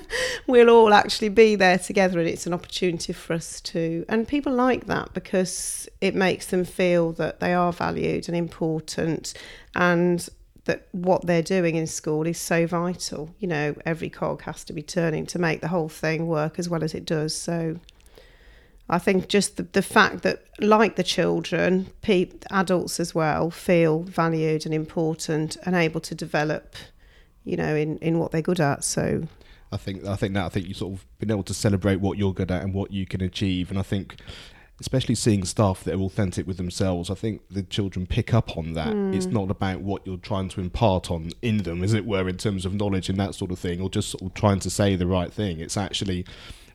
we'll 0.46 0.68
all 0.68 0.92
actually 0.92 1.30
be 1.30 1.54
there 1.54 1.78
together 1.78 2.18
and 2.18 2.28
it's 2.28 2.46
an 2.46 2.52
opportunity 2.52 3.14
for 3.14 3.32
us 3.32 3.58
to 3.62 4.04
and 4.06 4.28
people 4.28 4.52
like 4.52 4.88
that 4.88 5.14
because 5.14 5.88
it 6.02 6.14
makes 6.14 6.44
them 6.48 6.66
feel 6.66 7.12
that 7.12 7.40
they 7.40 7.54
are 7.54 7.72
valued 7.72 8.28
and 8.28 8.36
important 8.36 9.32
and 9.74 10.28
that 10.64 10.86
what 10.92 11.26
they're 11.26 11.42
doing 11.42 11.74
in 11.74 11.86
school 11.86 12.26
is 12.26 12.38
so 12.38 12.66
vital. 12.66 13.34
You 13.38 13.48
know, 13.48 13.74
every 13.84 14.10
cog 14.10 14.42
has 14.42 14.64
to 14.64 14.72
be 14.72 14.82
turning 14.82 15.26
to 15.26 15.38
make 15.38 15.60
the 15.60 15.68
whole 15.68 15.88
thing 15.88 16.26
work 16.26 16.58
as 16.58 16.68
well 16.68 16.84
as 16.84 16.94
it 16.94 17.04
does. 17.04 17.34
So 17.34 17.80
I 18.88 18.98
think 18.98 19.28
just 19.28 19.56
the, 19.56 19.64
the 19.64 19.82
fact 19.82 20.22
that, 20.22 20.44
like 20.60 20.96
the 20.96 21.02
children, 21.02 21.86
pe- 22.02 22.30
adults 22.50 23.00
as 23.00 23.14
well 23.14 23.50
feel 23.50 24.00
valued 24.02 24.64
and 24.64 24.74
important 24.74 25.56
and 25.64 25.74
able 25.74 26.00
to 26.00 26.14
develop, 26.14 26.76
you 27.44 27.56
know, 27.56 27.74
in, 27.74 27.98
in 27.98 28.18
what 28.18 28.30
they're 28.32 28.42
good 28.42 28.60
at. 28.60 28.84
So 28.84 29.26
I 29.72 29.78
think 29.78 30.04
I 30.04 30.16
think 30.16 30.34
that 30.34 30.44
I 30.44 30.48
think 30.50 30.68
you 30.68 30.74
sort 30.74 30.92
of 30.92 31.06
been 31.18 31.30
able 31.30 31.44
to 31.44 31.54
celebrate 31.54 31.96
what 31.96 32.18
you're 32.18 32.34
good 32.34 32.50
at 32.50 32.62
and 32.62 32.74
what 32.74 32.92
you 32.92 33.06
can 33.06 33.22
achieve, 33.22 33.70
and 33.70 33.78
I 33.78 33.82
think 33.82 34.16
especially 34.82 35.14
seeing 35.14 35.44
staff 35.44 35.84
that 35.84 35.94
are 35.94 36.00
authentic 36.02 36.44
with 36.44 36.56
themselves, 36.56 37.08
I 37.08 37.14
think 37.14 37.42
the 37.48 37.62
children 37.62 38.04
pick 38.04 38.34
up 38.34 38.56
on 38.56 38.72
that. 38.72 38.92
Mm. 38.92 39.14
It's 39.14 39.26
not 39.26 39.48
about 39.48 39.80
what 39.80 40.04
you're 40.04 40.16
trying 40.16 40.48
to 40.50 40.60
impart 40.60 41.08
on 41.08 41.30
in 41.40 41.58
them, 41.58 41.84
as 41.84 41.94
it 41.94 42.04
were, 42.04 42.28
in 42.28 42.36
terms 42.36 42.66
of 42.66 42.74
knowledge 42.74 43.08
and 43.08 43.18
that 43.20 43.36
sort 43.36 43.52
of 43.52 43.60
thing, 43.60 43.80
or 43.80 43.88
just 43.88 44.10
sort 44.10 44.24
of 44.24 44.34
trying 44.34 44.58
to 44.58 44.70
say 44.70 44.96
the 44.96 45.06
right 45.06 45.32
thing. 45.32 45.60
It's 45.60 45.76
actually 45.76 46.26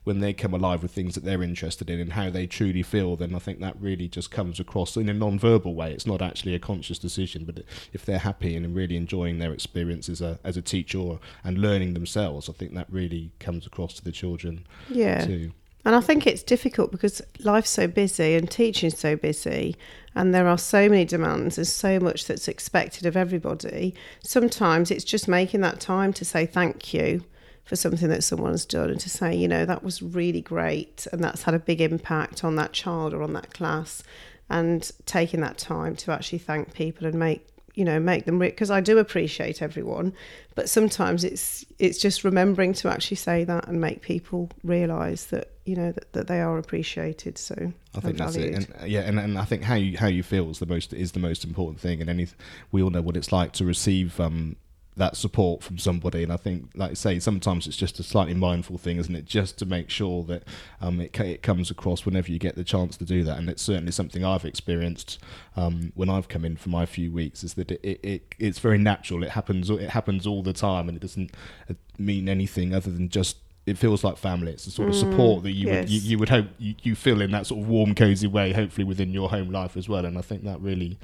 when 0.04 0.20
they 0.20 0.32
come 0.32 0.54
alive 0.54 0.82
with 0.82 0.90
things 0.90 1.14
that 1.16 1.24
they're 1.24 1.42
interested 1.42 1.90
in 1.90 2.00
and 2.00 2.14
how 2.14 2.30
they 2.30 2.46
truly 2.46 2.82
feel, 2.82 3.14
then 3.14 3.34
I 3.34 3.38
think 3.38 3.60
that 3.60 3.78
really 3.78 4.08
just 4.08 4.30
comes 4.30 4.58
across 4.58 4.96
in 4.96 5.06
a 5.10 5.12
non-verbal 5.12 5.74
way. 5.74 5.92
It's 5.92 6.06
not 6.06 6.22
actually 6.22 6.54
a 6.54 6.58
conscious 6.58 6.98
decision, 6.98 7.44
but 7.44 7.62
if 7.92 8.06
they're 8.06 8.18
happy 8.18 8.56
and 8.56 8.74
really 8.74 8.96
enjoying 8.96 9.38
their 9.38 9.52
experience 9.52 10.08
as 10.08 10.22
a 10.22 10.38
as 10.42 10.56
a 10.56 10.62
teacher 10.62 11.18
and 11.44 11.58
learning 11.58 11.92
themselves, 11.92 12.48
I 12.48 12.54
think 12.54 12.72
that 12.72 12.86
really 12.90 13.32
comes 13.38 13.66
across 13.66 13.92
to 13.94 14.04
the 14.04 14.10
children. 14.10 14.66
Yeah. 14.88 15.26
Too. 15.26 15.52
And 15.88 15.96
I 15.96 16.02
think 16.02 16.26
it's 16.26 16.42
difficult 16.42 16.90
because 16.90 17.22
life's 17.38 17.70
so 17.70 17.86
busy 17.86 18.34
and 18.34 18.50
teaching's 18.50 18.98
so 18.98 19.16
busy, 19.16 19.74
and 20.14 20.34
there 20.34 20.46
are 20.46 20.58
so 20.58 20.86
many 20.86 21.06
demands. 21.06 21.56
and 21.56 21.66
so 21.66 21.98
much 21.98 22.26
that's 22.26 22.46
expected 22.46 23.06
of 23.06 23.16
everybody. 23.16 23.94
Sometimes 24.22 24.90
it's 24.90 25.02
just 25.02 25.28
making 25.28 25.62
that 25.62 25.80
time 25.80 26.12
to 26.12 26.26
say 26.26 26.44
thank 26.44 26.92
you 26.92 27.24
for 27.64 27.74
something 27.74 28.10
that 28.10 28.22
someone's 28.22 28.66
done 28.66 28.90
and 28.90 29.00
to 29.00 29.08
say, 29.08 29.34
you 29.34 29.48
know, 29.48 29.64
that 29.64 29.82
was 29.82 30.02
really 30.02 30.42
great 30.42 31.06
and 31.10 31.24
that's 31.24 31.44
had 31.44 31.54
a 31.54 31.58
big 31.58 31.80
impact 31.80 32.44
on 32.44 32.56
that 32.56 32.74
child 32.74 33.14
or 33.14 33.22
on 33.22 33.32
that 33.32 33.54
class. 33.54 34.02
And 34.50 34.90
taking 35.06 35.40
that 35.40 35.56
time 35.56 35.96
to 35.96 36.12
actually 36.12 36.40
thank 36.40 36.74
people 36.74 37.06
and 37.06 37.18
make 37.18 37.46
you 37.74 37.84
know 37.84 38.00
make 38.00 38.24
them 38.24 38.40
because 38.40 38.72
I 38.72 38.80
do 38.80 38.98
appreciate 38.98 39.62
everyone, 39.62 40.12
but 40.56 40.68
sometimes 40.68 41.22
it's 41.22 41.64
it's 41.78 41.96
just 41.96 42.24
remembering 42.24 42.72
to 42.74 42.88
actually 42.88 43.18
say 43.18 43.44
that 43.44 43.68
and 43.68 43.80
make 43.80 44.02
people 44.02 44.50
realise 44.64 45.26
that 45.26 45.52
you 45.68 45.76
know 45.76 45.92
that, 45.92 46.12
that 46.14 46.26
they 46.26 46.40
are 46.40 46.56
appreciated. 46.56 47.36
So 47.36 47.72
I 47.94 48.00
think 48.00 48.16
that's 48.16 48.36
it, 48.36 48.54
and, 48.54 48.90
yeah, 48.90 49.00
and, 49.00 49.18
and 49.18 49.38
I 49.38 49.44
think 49.44 49.62
how 49.62 49.74
you 49.74 49.98
how 49.98 50.06
you 50.06 50.22
feel 50.22 50.50
is 50.50 50.58
the 50.58 50.66
most 50.66 50.94
is 50.94 51.12
the 51.12 51.20
most 51.20 51.44
important 51.44 51.78
thing. 51.78 52.00
And 52.00 52.08
any 52.08 52.26
we 52.72 52.82
all 52.82 52.90
know 52.90 53.02
what 53.02 53.16
it's 53.16 53.32
like 53.32 53.52
to 53.54 53.66
receive 53.66 54.18
um, 54.18 54.56
that 54.96 55.14
support 55.14 55.62
from 55.62 55.78
somebody. 55.78 56.22
And 56.22 56.32
I 56.32 56.36
think, 56.36 56.70
like 56.74 56.92
I 56.92 56.94
say, 56.94 57.18
sometimes 57.18 57.66
it's 57.66 57.76
just 57.76 58.00
a 58.00 58.02
slightly 58.02 58.34
mindful 58.34 58.78
thing, 58.78 58.96
isn't 58.96 59.14
it? 59.14 59.26
Just 59.26 59.58
to 59.58 59.66
make 59.66 59.90
sure 59.90 60.24
that 60.24 60.42
um, 60.80 61.00
it, 61.00 61.18
it 61.20 61.42
comes 61.42 61.70
across 61.70 62.04
whenever 62.04 62.32
you 62.32 62.38
get 62.38 62.56
the 62.56 62.64
chance 62.64 62.96
to 62.96 63.04
do 63.04 63.22
that. 63.24 63.38
And 63.38 63.48
it's 63.48 63.62
certainly 63.62 63.92
something 63.92 64.24
I've 64.24 64.44
experienced 64.44 65.18
um, 65.54 65.92
when 65.94 66.08
I've 66.08 66.28
come 66.28 66.44
in 66.44 66.56
for 66.56 66.70
my 66.70 66.86
few 66.86 67.12
weeks. 67.12 67.44
Is 67.44 67.54
that 67.54 67.70
it, 67.70 67.80
it, 67.82 68.00
it, 68.02 68.34
it's 68.38 68.58
very 68.58 68.78
natural. 68.78 69.22
It 69.22 69.30
happens. 69.30 69.70
It 69.70 69.90
happens 69.90 70.26
all 70.26 70.42
the 70.42 70.54
time, 70.54 70.88
and 70.88 70.96
it 70.96 71.00
doesn't 71.00 71.30
uh, 71.70 71.74
mean 71.98 72.28
anything 72.28 72.74
other 72.74 72.90
than 72.90 73.08
just 73.08 73.36
it 73.68 73.78
feels 73.78 74.02
like 74.02 74.16
family. 74.16 74.52
It's 74.52 74.64
the 74.64 74.70
sort 74.70 74.88
of 74.88 74.94
mm, 74.94 75.00
support 75.00 75.42
that 75.42 75.52
you 75.52 75.66
yes. 75.66 75.82
would 75.82 75.90
you, 75.90 76.00
you, 76.00 76.18
would 76.18 76.28
hope 76.28 76.46
you, 76.58 76.74
you 76.82 76.94
feel 76.94 77.20
in 77.20 77.30
that 77.32 77.46
sort 77.46 77.60
of 77.60 77.68
warm, 77.68 77.94
cozy 77.94 78.26
way, 78.26 78.52
hopefully 78.52 78.84
within 78.84 79.12
your 79.12 79.28
home 79.28 79.50
life 79.50 79.76
as 79.76 79.88
well. 79.88 80.04
And 80.04 80.16
I 80.18 80.22
think 80.22 80.44
that 80.44 80.60
really, 80.60 80.98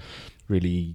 really 0.48 0.94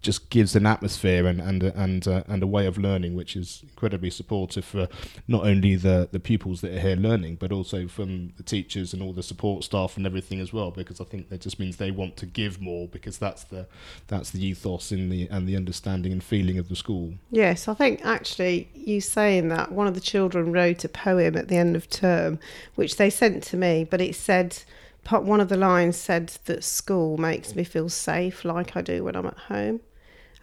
just 0.00 0.30
gives 0.30 0.54
an 0.54 0.64
atmosphere 0.64 1.26
and 1.26 1.40
and 1.40 1.62
and 1.62 2.06
uh, 2.06 2.22
and 2.28 2.42
a 2.42 2.46
way 2.46 2.66
of 2.66 2.78
learning 2.78 3.14
which 3.14 3.34
is 3.34 3.62
incredibly 3.64 4.10
supportive 4.10 4.64
for 4.64 4.88
not 5.26 5.44
only 5.44 5.74
the 5.74 6.08
the 6.12 6.20
pupils 6.20 6.60
that 6.60 6.72
are 6.72 6.80
here 6.80 6.96
learning 6.96 7.36
but 7.36 7.50
also 7.50 7.88
from 7.88 8.32
the 8.36 8.42
teachers 8.42 8.92
and 8.92 9.02
all 9.02 9.12
the 9.12 9.22
support 9.22 9.64
staff 9.64 9.96
and 9.96 10.06
everything 10.06 10.40
as 10.40 10.52
well 10.52 10.70
because 10.70 11.00
I 11.00 11.04
think 11.04 11.30
that 11.30 11.40
just 11.40 11.58
means 11.58 11.76
they 11.76 11.90
want 11.90 12.16
to 12.18 12.26
give 12.26 12.60
more 12.60 12.86
because 12.86 13.18
that's 13.18 13.44
the 13.44 13.66
that's 14.06 14.30
the 14.30 14.44
ethos 14.44 14.92
in 14.92 15.08
the 15.08 15.26
and 15.28 15.48
the 15.48 15.56
understanding 15.56 16.12
and 16.12 16.22
feeling 16.22 16.58
of 16.58 16.68
the 16.68 16.76
school. 16.76 17.14
Yes, 17.30 17.66
I 17.66 17.74
think 17.74 18.04
actually 18.04 18.68
you 18.74 19.00
saying 19.00 19.48
that 19.48 19.72
one 19.72 19.88
of 19.88 19.94
the 19.94 20.00
children 20.00 20.52
wrote 20.52 20.84
a 20.84 20.88
poem 20.88 21.36
at 21.36 21.48
the 21.48 21.56
end 21.56 21.74
of 21.74 21.90
term 21.90 22.38
which 22.76 22.96
they 22.96 23.10
sent 23.10 23.42
to 23.44 23.56
me 23.56 23.84
but 23.84 24.00
it 24.00 24.14
said 24.14 24.62
one 25.10 25.40
of 25.40 25.48
the 25.48 25.56
lines 25.56 25.96
said 25.96 26.28
that 26.44 26.62
school 26.62 27.16
makes 27.16 27.56
me 27.56 27.64
feel 27.64 27.88
safe 27.88 28.44
like 28.44 28.76
I 28.76 28.82
do 28.82 29.04
when 29.04 29.16
I'm 29.16 29.26
at 29.26 29.38
home. 29.38 29.80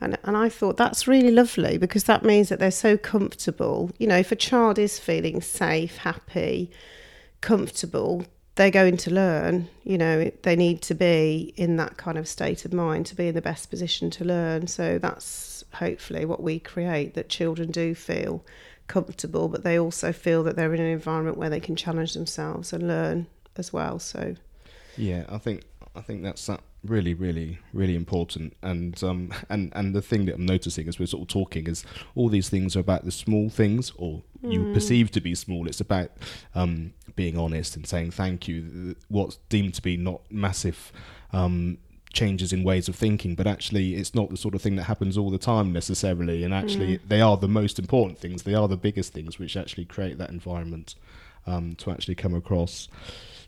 And, 0.01 0.17
and 0.23 0.35
I 0.35 0.49
thought 0.49 0.77
that's 0.77 1.07
really 1.07 1.31
lovely 1.31 1.77
because 1.77 2.03
that 2.05 2.23
means 2.23 2.49
that 2.49 2.59
they're 2.59 2.71
so 2.71 2.97
comfortable. 2.97 3.91
You 3.97 4.07
know, 4.07 4.17
if 4.17 4.31
a 4.31 4.35
child 4.35 4.77
is 4.77 4.99
feeling 4.99 5.41
safe, 5.41 5.97
happy, 5.97 6.69
comfortable, 7.41 8.25
they're 8.55 8.71
going 8.71 8.97
to 8.97 9.11
learn. 9.11 9.69
You 9.83 9.97
know, 9.97 10.31
they 10.43 10.55
need 10.55 10.81
to 10.83 10.95
be 10.95 11.53
in 11.55 11.77
that 11.77 11.97
kind 11.97 12.17
of 12.17 12.27
state 12.27 12.65
of 12.65 12.73
mind 12.73 13.05
to 13.07 13.15
be 13.15 13.27
in 13.29 13.35
the 13.35 13.41
best 13.41 13.69
position 13.69 14.09
to 14.11 14.25
learn. 14.25 14.67
So 14.67 14.97
that's 14.97 15.63
hopefully 15.73 16.25
what 16.25 16.41
we 16.41 16.59
create 16.59 17.13
that 17.13 17.29
children 17.29 17.71
do 17.71 17.95
feel 17.95 18.43
comfortable, 18.87 19.47
but 19.47 19.63
they 19.63 19.79
also 19.79 20.11
feel 20.11 20.43
that 20.43 20.55
they're 20.55 20.73
in 20.73 20.81
an 20.81 20.87
environment 20.87 21.37
where 21.37 21.49
they 21.49 21.59
can 21.59 21.75
challenge 21.75 22.13
themselves 22.13 22.71
and 22.71 22.87
learn 22.87 23.27
as 23.57 23.73
well. 23.73 23.99
So, 23.99 24.35
yeah, 24.97 25.25
I 25.29 25.37
think 25.37 25.63
I 25.95 26.01
think 26.01 26.23
that's 26.23 26.45
that 26.47 26.61
really, 26.83 27.13
really, 27.13 27.59
really 27.73 27.95
important. 27.95 28.55
And 28.61 29.01
um, 29.03 29.31
and 29.49 29.71
and 29.75 29.95
the 29.95 30.01
thing 30.01 30.25
that 30.25 30.35
I'm 30.35 30.45
noticing 30.45 30.87
as 30.87 30.99
we're 30.99 31.05
sort 31.05 31.23
of 31.23 31.27
talking 31.27 31.67
is 31.67 31.85
all 32.15 32.29
these 32.29 32.49
things 32.49 32.75
are 32.75 32.81
about 32.81 33.05
the 33.05 33.11
small 33.11 33.49
things, 33.49 33.91
or 33.97 34.23
you 34.41 34.59
mm. 34.59 34.73
perceive 34.73 35.11
to 35.11 35.21
be 35.21 35.35
small. 35.35 35.67
It's 35.67 35.81
about 35.81 36.11
um, 36.53 36.93
being 37.15 37.37
honest 37.37 37.75
and 37.75 37.87
saying 37.87 38.11
thank 38.11 38.47
you. 38.47 38.95
What's 39.07 39.37
deemed 39.49 39.73
to 39.75 39.81
be 39.81 39.97
not 39.97 40.21
massive. 40.29 40.91
Um, 41.31 41.79
changes 42.13 42.53
in 42.53 42.63
ways 42.63 42.87
of 42.87 42.95
thinking 42.95 43.35
but 43.35 43.45
actually 43.45 43.95
it's 43.95 44.15
not 44.15 44.29
the 44.29 44.37
sort 44.37 44.55
of 44.55 44.61
thing 44.61 44.77
that 44.77 44.83
happens 44.83 45.17
all 45.17 45.29
the 45.29 45.37
time 45.37 45.73
necessarily 45.73 46.45
and 46.45 46.53
actually 46.53 46.97
mm. 46.97 47.01
they 47.09 47.19
are 47.19 47.35
the 47.35 47.47
most 47.47 47.77
important 47.77 48.17
things 48.17 48.43
they 48.43 48.53
are 48.53 48.69
the 48.69 48.77
biggest 48.77 49.11
things 49.11 49.37
which 49.37 49.57
actually 49.57 49.83
create 49.83 50.17
that 50.17 50.29
environment 50.29 50.95
um, 51.45 51.75
to 51.75 51.91
actually 51.91 52.15
come 52.15 52.33
across 52.33 52.87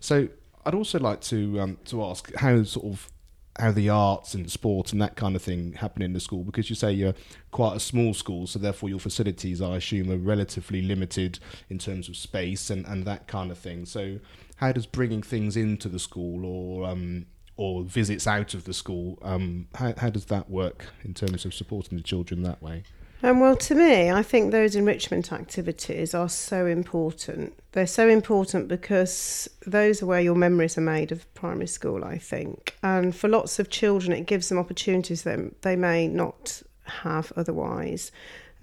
so 0.01 0.27
I'd 0.67 0.75
also 0.75 0.99
like 0.99 1.21
to 1.21 1.61
um, 1.61 1.77
to 1.85 2.03
ask 2.03 2.33
how 2.35 2.61
sort 2.63 2.85
of 2.85 3.09
how 3.57 3.71
the 3.71 3.89
arts 3.89 4.33
and 4.33 4.51
sport 4.51 4.91
and 4.91 5.01
that 5.01 5.15
kind 5.15 5.35
of 5.35 5.41
thing 5.41 5.73
happen 5.73 6.01
in 6.01 6.13
the 6.13 6.19
school 6.19 6.43
because 6.43 6.69
you 6.69 6.75
say 6.75 6.91
you're 6.91 7.15
quite 7.51 7.75
a 7.75 7.79
small 7.79 8.13
school 8.13 8.45
so 8.45 8.59
therefore 8.59 8.87
your 8.87 8.99
facilities 8.99 9.63
i 9.63 9.77
assume 9.77 10.11
are 10.11 10.17
relatively 10.17 10.79
limited 10.79 11.39
in 11.67 11.79
terms 11.79 12.07
of 12.07 12.15
space 12.15 12.69
and, 12.69 12.85
and 12.85 13.05
that 13.05 13.25
kind 13.27 13.49
of 13.49 13.57
thing. 13.57 13.85
So 13.85 14.19
how 14.57 14.73
does 14.73 14.85
bringing 14.85 15.23
things 15.23 15.55
into 15.55 15.89
the 15.89 15.99
school 15.99 16.45
or 16.45 16.87
um, 16.87 17.25
or 17.55 17.83
visits 17.83 18.27
out 18.27 18.53
of 18.53 18.65
the 18.65 18.73
school 18.73 19.17
um, 19.23 19.67
how, 19.73 19.93
how 19.97 20.09
does 20.09 20.25
that 20.25 20.49
work 20.49 20.85
in 21.03 21.13
terms 21.13 21.45
of 21.45 21.53
supporting 21.53 21.97
the 21.97 22.03
children 22.03 22.43
that 22.43 22.61
way 22.61 22.83
um, 23.23 23.39
well, 23.39 23.55
to 23.55 23.75
me, 23.75 24.11
I 24.11 24.21
think 24.21 24.51
those 24.51 24.75
enrichment 24.75 25.31
activities 25.31 26.13
are 26.13 26.29
so 26.29 26.65
important. 26.65 27.53
They're 27.71 27.87
so 27.87 28.07
important 28.07 28.67
because 28.67 29.49
those 29.65 30.03
are 30.03 30.05
where 30.05 30.21
your 30.21 30.35
memories 30.35 30.77
are 30.77 30.81
made 30.81 31.11
of 31.11 31.31
primary 31.33 31.67
school, 31.67 32.03
I 32.03 32.17
think. 32.17 32.75
And 32.83 33.15
for 33.15 33.27
lots 33.27 33.59
of 33.59 33.69
children, 33.69 34.11
it 34.13 34.27
gives 34.27 34.49
them 34.49 34.57
opportunities 34.57 35.23
that 35.23 35.61
they 35.63 35.75
may 35.75 36.07
not 36.07 36.61
have 36.83 37.33
otherwise. 37.35 38.11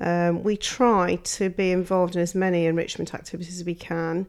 Um, 0.00 0.42
we 0.42 0.56
try 0.56 1.16
to 1.16 1.50
be 1.50 1.70
involved 1.70 2.16
in 2.16 2.22
as 2.22 2.34
many 2.34 2.66
enrichment 2.66 3.14
activities 3.14 3.60
as 3.60 3.64
we 3.64 3.74
can. 3.74 4.26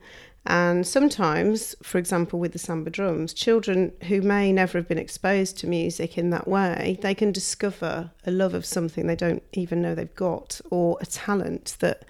And 0.47 0.85
sometimes, 0.85 1.75
for 1.81 1.97
example, 1.97 2.39
with 2.39 2.53
the 2.53 2.59
samba 2.59 2.91
drums, 2.91 3.33
children 3.33 3.93
who 4.07 4.21
may 4.21 4.51
never 4.51 4.77
have 4.77 4.87
been 4.87 4.99
exposed 4.99 5.57
to 5.59 5.67
music 5.67 6.17
in 6.17 6.29
that 6.29 6.47
way, 6.47 6.99
they 7.01 7.15
can 7.15 7.31
discover 7.31 8.11
a 8.25 8.31
love 8.31 8.53
of 8.53 8.65
something 8.65 9.07
they 9.07 9.15
don't 9.15 9.43
even 9.53 9.81
know 9.81 9.95
they've 9.95 10.13
got 10.15 10.61
or 10.69 10.97
a 11.01 11.05
talent 11.05 11.77
that 11.79 12.03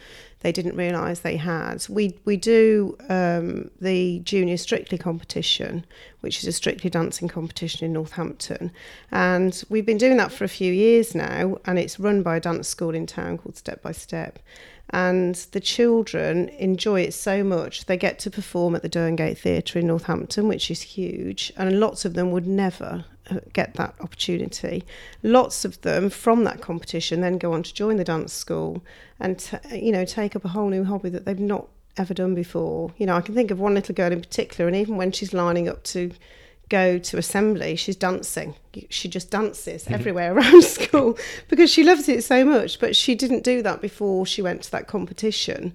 they 0.45 0.51
didn't 0.51 0.75
realise 0.75 1.21
they 1.21 1.37
had. 1.37 1.83
We 1.89 2.19
we 2.23 2.37
do 2.37 2.95
um, 3.09 3.71
the 3.81 4.19
junior 4.19 4.57
Strictly 4.57 4.97
competition, 4.97 5.85
which 6.19 6.37
is 6.37 6.45
a 6.45 6.51
Strictly 6.51 6.91
dancing 6.91 7.27
competition 7.27 7.83
in 7.83 7.93
Northampton, 7.93 8.71
and 9.11 9.63
we've 9.69 9.87
been 9.87 9.97
doing 9.97 10.17
that 10.17 10.31
for 10.31 10.43
a 10.43 10.47
few 10.47 10.71
years 10.71 11.15
now, 11.15 11.57
and 11.65 11.79
it's 11.79 11.99
run 11.99 12.21
by 12.21 12.35
a 12.35 12.39
dance 12.39 12.67
school 12.67 12.93
in 12.93 13.07
town 13.07 13.39
called 13.39 13.57
Step 13.57 13.81
by 13.81 13.91
Step 13.91 14.37
and 14.91 15.35
the 15.51 15.59
children 15.59 16.49
enjoy 16.49 17.01
it 17.01 17.13
so 17.13 17.43
much. 17.43 17.85
They 17.85 17.97
get 17.97 18.19
to 18.19 18.31
perform 18.31 18.75
at 18.75 18.81
the 18.81 18.89
Derngate 18.89 19.37
Theatre 19.37 19.79
in 19.79 19.87
Northampton, 19.87 20.47
which 20.47 20.69
is 20.69 20.81
huge, 20.81 21.51
and 21.57 21.79
lots 21.79 22.05
of 22.05 22.13
them 22.13 22.31
would 22.31 22.47
never 22.47 23.05
uh, 23.29 23.39
get 23.53 23.73
that 23.75 23.95
opportunity. 23.99 24.83
Lots 25.23 25.65
of 25.65 25.81
them 25.81 26.09
from 26.09 26.43
that 26.43 26.61
competition 26.61 27.21
then 27.21 27.37
go 27.37 27.53
on 27.53 27.63
to 27.63 27.73
join 27.73 27.97
the 27.97 28.03
dance 28.03 28.33
school 28.33 28.83
and 29.19 29.39
t- 29.39 29.57
you 29.75 29.91
know 29.91 30.05
take 30.05 30.35
up 30.35 30.45
a 30.45 30.49
whole 30.49 30.69
new 30.69 30.83
hobby 30.83 31.09
that 31.09 31.25
they've 31.25 31.39
not 31.39 31.67
ever 31.97 32.13
done 32.13 32.35
before. 32.35 32.93
You 32.97 33.05
know, 33.05 33.15
I 33.15 33.21
can 33.21 33.35
think 33.35 33.51
of 33.51 33.59
one 33.59 33.73
little 33.73 33.95
girl 33.95 34.11
in 34.11 34.21
particular, 34.21 34.67
and 34.67 34.75
even 34.75 34.97
when 34.97 35.11
she's 35.11 35.33
lining 35.33 35.67
up 35.67 35.83
to 35.85 36.11
go 36.69 36.97
to 36.97 37.17
assembly, 37.17 37.75
she's 37.75 37.95
dancing. 37.95 38.55
She 38.89 39.07
just 39.07 39.31
dances 39.31 39.83
mm-hmm. 39.83 39.93
everywhere 39.93 40.33
around 40.37 40.63
school 40.63 41.17
because 41.47 41.69
she 41.69 41.83
loves 41.83 42.09
it 42.09 42.23
so 42.23 42.43
much. 42.43 42.79
But 42.79 42.95
she 42.95 43.15
didn't 43.15 43.43
do 43.43 43.61
that 43.61 43.81
before 43.81 44.25
she 44.25 44.41
went 44.41 44.63
to 44.63 44.71
that 44.71 44.87
competition. 44.87 45.73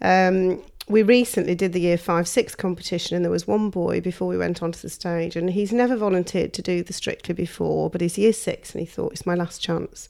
Um, 0.00 0.62
we 0.88 1.02
recently 1.02 1.54
did 1.54 1.72
the 1.72 1.80
year 1.80 1.96
five 1.96 2.26
six 2.26 2.54
competition 2.54 3.14
and 3.14 3.24
there 3.24 3.30
was 3.30 3.46
one 3.46 3.70
boy 3.70 4.00
before 4.00 4.26
we 4.26 4.36
went 4.36 4.62
onto 4.62 4.80
the 4.80 4.88
stage 4.88 5.36
and 5.36 5.50
he's 5.50 5.72
never 5.72 5.96
volunteered 5.96 6.52
to 6.52 6.62
do 6.62 6.82
the 6.82 6.92
strictly 6.92 7.34
before 7.34 7.88
but 7.88 8.00
he's 8.00 8.18
year 8.18 8.32
six 8.32 8.72
and 8.72 8.80
he 8.80 8.86
thought 8.86 9.12
it's 9.12 9.24
my 9.24 9.34
last 9.34 9.60
chance 9.60 10.08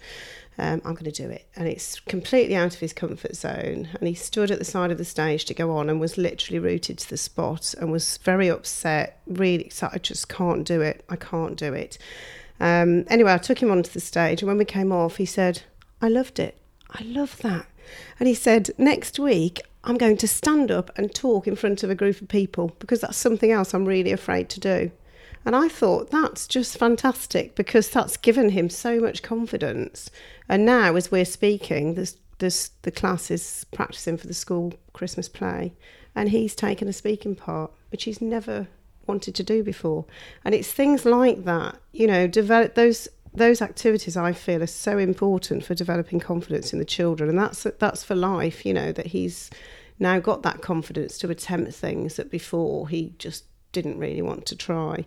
um, 0.59 0.83
I'm 0.85 0.95
going 0.95 1.11
to 1.11 1.13
do 1.13 1.29
it. 1.29 1.47
And 1.57 1.67
it's 1.67 2.01
completely 2.01 2.55
out 2.55 2.75
of 2.75 2.81
his 2.81 2.93
comfort 2.93 3.37
zone. 3.37 3.89
And 3.99 4.09
he 4.09 4.15
stood 4.15 4.51
at 4.51 4.59
the 4.59 4.65
side 4.65 4.91
of 4.91 4.99
the 4.99 5.05
stage 5.05 5.45
to 5.47 5.55
go 5.55 5.71
on 5.77 5.89
and 5.89 6.01
was 6.01 6.19
literally 6.19 6.59
rooted 6.59 6.99
to 6.99 7.11
the 7.11 7.17
spot 7.17 7.75
and 7.81 7.91
was 7.91 8.19
very 8.19 8.49
upset, 8.49 9.21
really 9.27 9.65
excited. 9.65 9.95
I 9.95 9.99
just 9.99 10.29
can't 10.29 10.65
do 10.65 10.81
it. 10.81 11.05
I 11.09 11.17
can't 11.17 11.57
do 11.57 11.73
it. 11.73 11.99
Um, 12.61 13.05
anyway, 13.09 13.33
I 13.33 13.39
took 13.39 13.63
him 13.63 13.71
onto 13.71 13.91
the 13.91 14.01
stage. 14.01 14.43
And 14.43 14.49
when 14.49 14.59
we 14.59 14.65
came 14.65 14.93
off, 14.93 15.17
he 15.17 15.27
said, 15.27 15.63
I 16.01 16.09
loved 16.09 16.39
it. 16.39 16.59
I 16.91 17.03
love 17.05 17.39
that. 17.39 17.67
And 18.21 18.29
he 18.29 18.35
said, 18.35 18.71
next 18.79 19.19
week, 19.19 19.61
I'm 19.85 19.99
going 19.99 20.17
to 20.19 20.29
stand 20.29 20.71
up 20.71 20.97
and 20.97 21.13
talk 21.13 21.49
in 21.49 21.57
front 21.57 21.83
of 21.83 21.91
a 21.91 21.95
group 21.95 22.21
of 22.21 22.29
people 22.29 22.77
because 22.79 23.01
that's 23.01 23.17
something 23.17 23.51
else 23.51 23.75
I'm 23.75 23.85
really 23.85 24.13
afraid 24.13 24.49
to 24.51 24.61
do. 24.61 24.93
And 25.45 25.57
I 25.57 25.69
thought 25.69 26.11
that's 26.11 26.47
just 26.47 26.79
fantastic 26.79 27.55
because 27.55 27.91
that's 27.91 28.17
given 28.17 28.51
him 28.51 28.69
so 28.71 29.01
much 29.01 29.23
confidence. 29.23 30.11
And 30.49 30.65
now, 30.65 30.95
as 30.95 31.11
we're 31.11 31.25
speaking, 31.25 31.95
this, 31.95 32.17
this, 32.39 32.71
the 32.83 32.91
class 32.91 33.31
is 33.31 33.67
practicing 33.73 34.17
for 34.17 34.27
the 34.27 34.35
school 34.35 34.75
Christmas 34.93 35.29
play, 35.29 35.75
and 36.15 36.29
he's 36.29 36.55
taken 36.55 36.89
a 36.89 36.93
speaking 36.93 37.35
part, 37.35 37.73
which 37.91 38.05
he's 38.05 38.21
never 38.21 38.69
wanted 39.07 39.35
to 39.35 39.43
do 39.43 39.63
before. 39.63 40.05
And 40.45 40.55
it's 40.55 40.71
things 40.71 41.05
like 41.05 41.45
that, 41.45 41.77
you 41.93 42.07
know, 42.07 42.27
develop 42.27 42.75
those 42.75 43.09
those 43.35 43.63
activities 43.63 44.15
I 44.15 44.33
feel 44.33 44.63
are 44.63 44.67
so 44.67 44.99
important 44.99 45.65
for 45.65 45.75
developing 45.75 46.21
confidence 46.21 46.73
in 46.73 46.79
the 46.79 46.85
children, 46.85 47.31
and 47.31 47.39
that's 47.39 47.67
that's 47.79 48.05
for 48.05 48.15
life. 48.15 48.67
You 48.67 48.75
know 48.75 48.93
that 48.93 49.07
he's 49.07 49.51
now 49.99 50.19
got 50.21 50.43
that 50.43 50.61
confidence 50.61 51.19
to 51.19 51.31
attempt 51.31 51.73
things 51.73 52.17
that 52.17 52.31
before 52.31 52.89
he 52.89 53.15
just 53.19 53.45
didn't 53.73 53.99
really 53.99 54.23
want 54.23 54.47
to 54.47 54.57
try. 54.57 55.07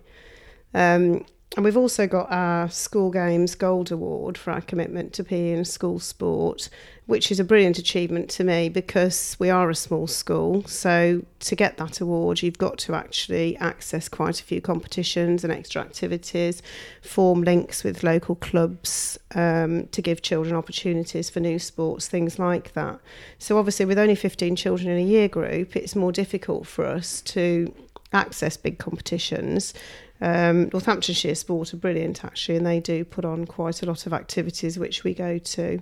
Um, 0.76 1.24
and 1.56 1.64
we've 1.64 1.76
also 1.76 2.06
got 2.06 2.30
our 2.30 2.68
School 2.68 3.10
Games 3.10 3.54
Gold 3.54 3.90
Award 3.90 4.36
for 4.36 4.50
our 4.50 4.60
commitment 4.60 5.14
to 5.14 5.24
PE 5.24 5.52
and 5.52 5.66
school 5.66 5.98
sport, 5.98 6.68
which 7.06 7.30
is 7.30 7.40
a 7.40 7.44
brilliant 7.44 7.78
achievement 7.78 8.28
to 8.30 8.44
me 8.44 8.68
because 8.68 9.36
we 9.38 9.48
are 9.48 9.70
a 9.70 9.74
small 9.74 10.06
school. 10.06 10.64
So, 10.64 11.22
to 11.40 11.56
get 11.56 11.78
that 11.78 12.00
award, 12.00 12.42
you've 12.42 12.58
got 12.58 12.76
to 12.78 12.94
actually 12.94 13.56
access 13.56 14.06
quite 14.06 14.38
a 14.38 14.44
few 14.44 14.60
competitions 14.60 15.44
and 15.44 15.52
extra 15.52 15.80
activities, 15.80 16.60
form 17.00 17.40
links 17.40 17.82
with 17.82 18.02
local 18.02 18.34
clubs 18.34 19.18
um, 19.34 19.86
to 19.92 20.02
give 20.02 20.20
children 20.20 20.54
opportunities 20.54 21.30
for 21.30 21.40
new 21.40 21.58
sports, 21.58 22.06
things 22.06 22.38
like 22.38 22.74
that. 22.74 23.00
So, 23.38 23.56
obviously, 23.56 23.86
with 23.86 23.98
only 23.98 24.16
15 24.16 24.56
children 24.56 24.90
in 24.90 24.98
a 24.98 25.08
year 25.08 25.28
group, 25.28 25.74
it's 25.74 25.96
more 25.96 26.12
difficult 26.12 26.66
for 26.66 26.84
us 26.84 27.22
to 27.22 27.72
access 28.12 28.56
big 28.56 28.78
competitions 28.78 29.74
um, 30.20 30.70
Northamptonshire 30.72 31.34
Sport 31.34 31.74
are 31.74 31.78
brilliant 31.78 32.24
actually, 32.24 32.56
and 32.56 32.66
they 32.66 32.80
do 32.80 33.04
put 33.04 33.24
on 33.24 33.44
quite 33.46 33.82
a 33.82 33.86
lot 33.86 34.06
of 34.06 34.12
activities 34.12 34.78
which 34.78 35.04
we 35.04 35.14
go 35.14 35.38
to. 35.38 35.80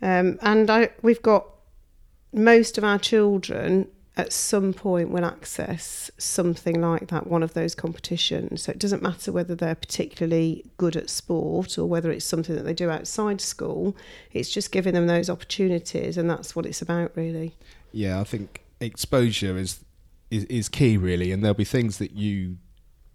Um, 0.00 0.38
and 0.42 0.70
I, 0.70 0.90
we've 1.02 1.22
got 1.22 1.46
most 2.32 2.78
of 2.78 2.84
our 2.84 2.98
children 2.98 3.88
at 4.18 4.32
some 4.32 4.72
point 4.72 5.10
will 5.10 5.24
access 5.24 6.10
something 6.18 6.80
like 6.80 7.06
that, 7.06 7.28
one 7.28 7.44
of 7.44 7.54
those 7.54 7.76
competitions. 7.76 8.62
So 8.62 8.72
it 8.72 8.78
doesn't 8.78 9.00
matter 9.00 9.30
whether 9.30 9.54
they're 9.54 9.76
particularly 9.76 10.64
good 10.76 10.96
at 10.96 11.08
sport 11.08 11.78
or 11.78 11.86
whether 11.86 12.10
it's 12.10 12.24
something 12.24 12.56
that 12.56 12.64
they 12.64 12.74
do 12.74 12.90
outside 12.90 13.40
school. 13.40 13.96
It's 14.32 14.50
just 14.50 14.72
giving 14.72 14.94
them 14.94 15.06
those 15.06 15.30
opportunities, 15.30 16.18
and 16.18 16.28
that's 16.28 16.56
what 16.56 16.66
it's 16.66 16.82
about, 16.82 17.12
really. 17.14 17.54
Yeah, 17.92 18.20
I 18.20 18.24
think 18.24 18.64
exposure 18.80 19.56
is 19.56 19.84
is, 20.30 20.44
is 20.44 20.68
key, 20.68 20.96
really, 20.96 21.30
and 21.32 21.42
there'll 21.42 21.54
be 21.54 21.64
things 21.64 21.98
that 21.98 22.12
you 22.12 22.58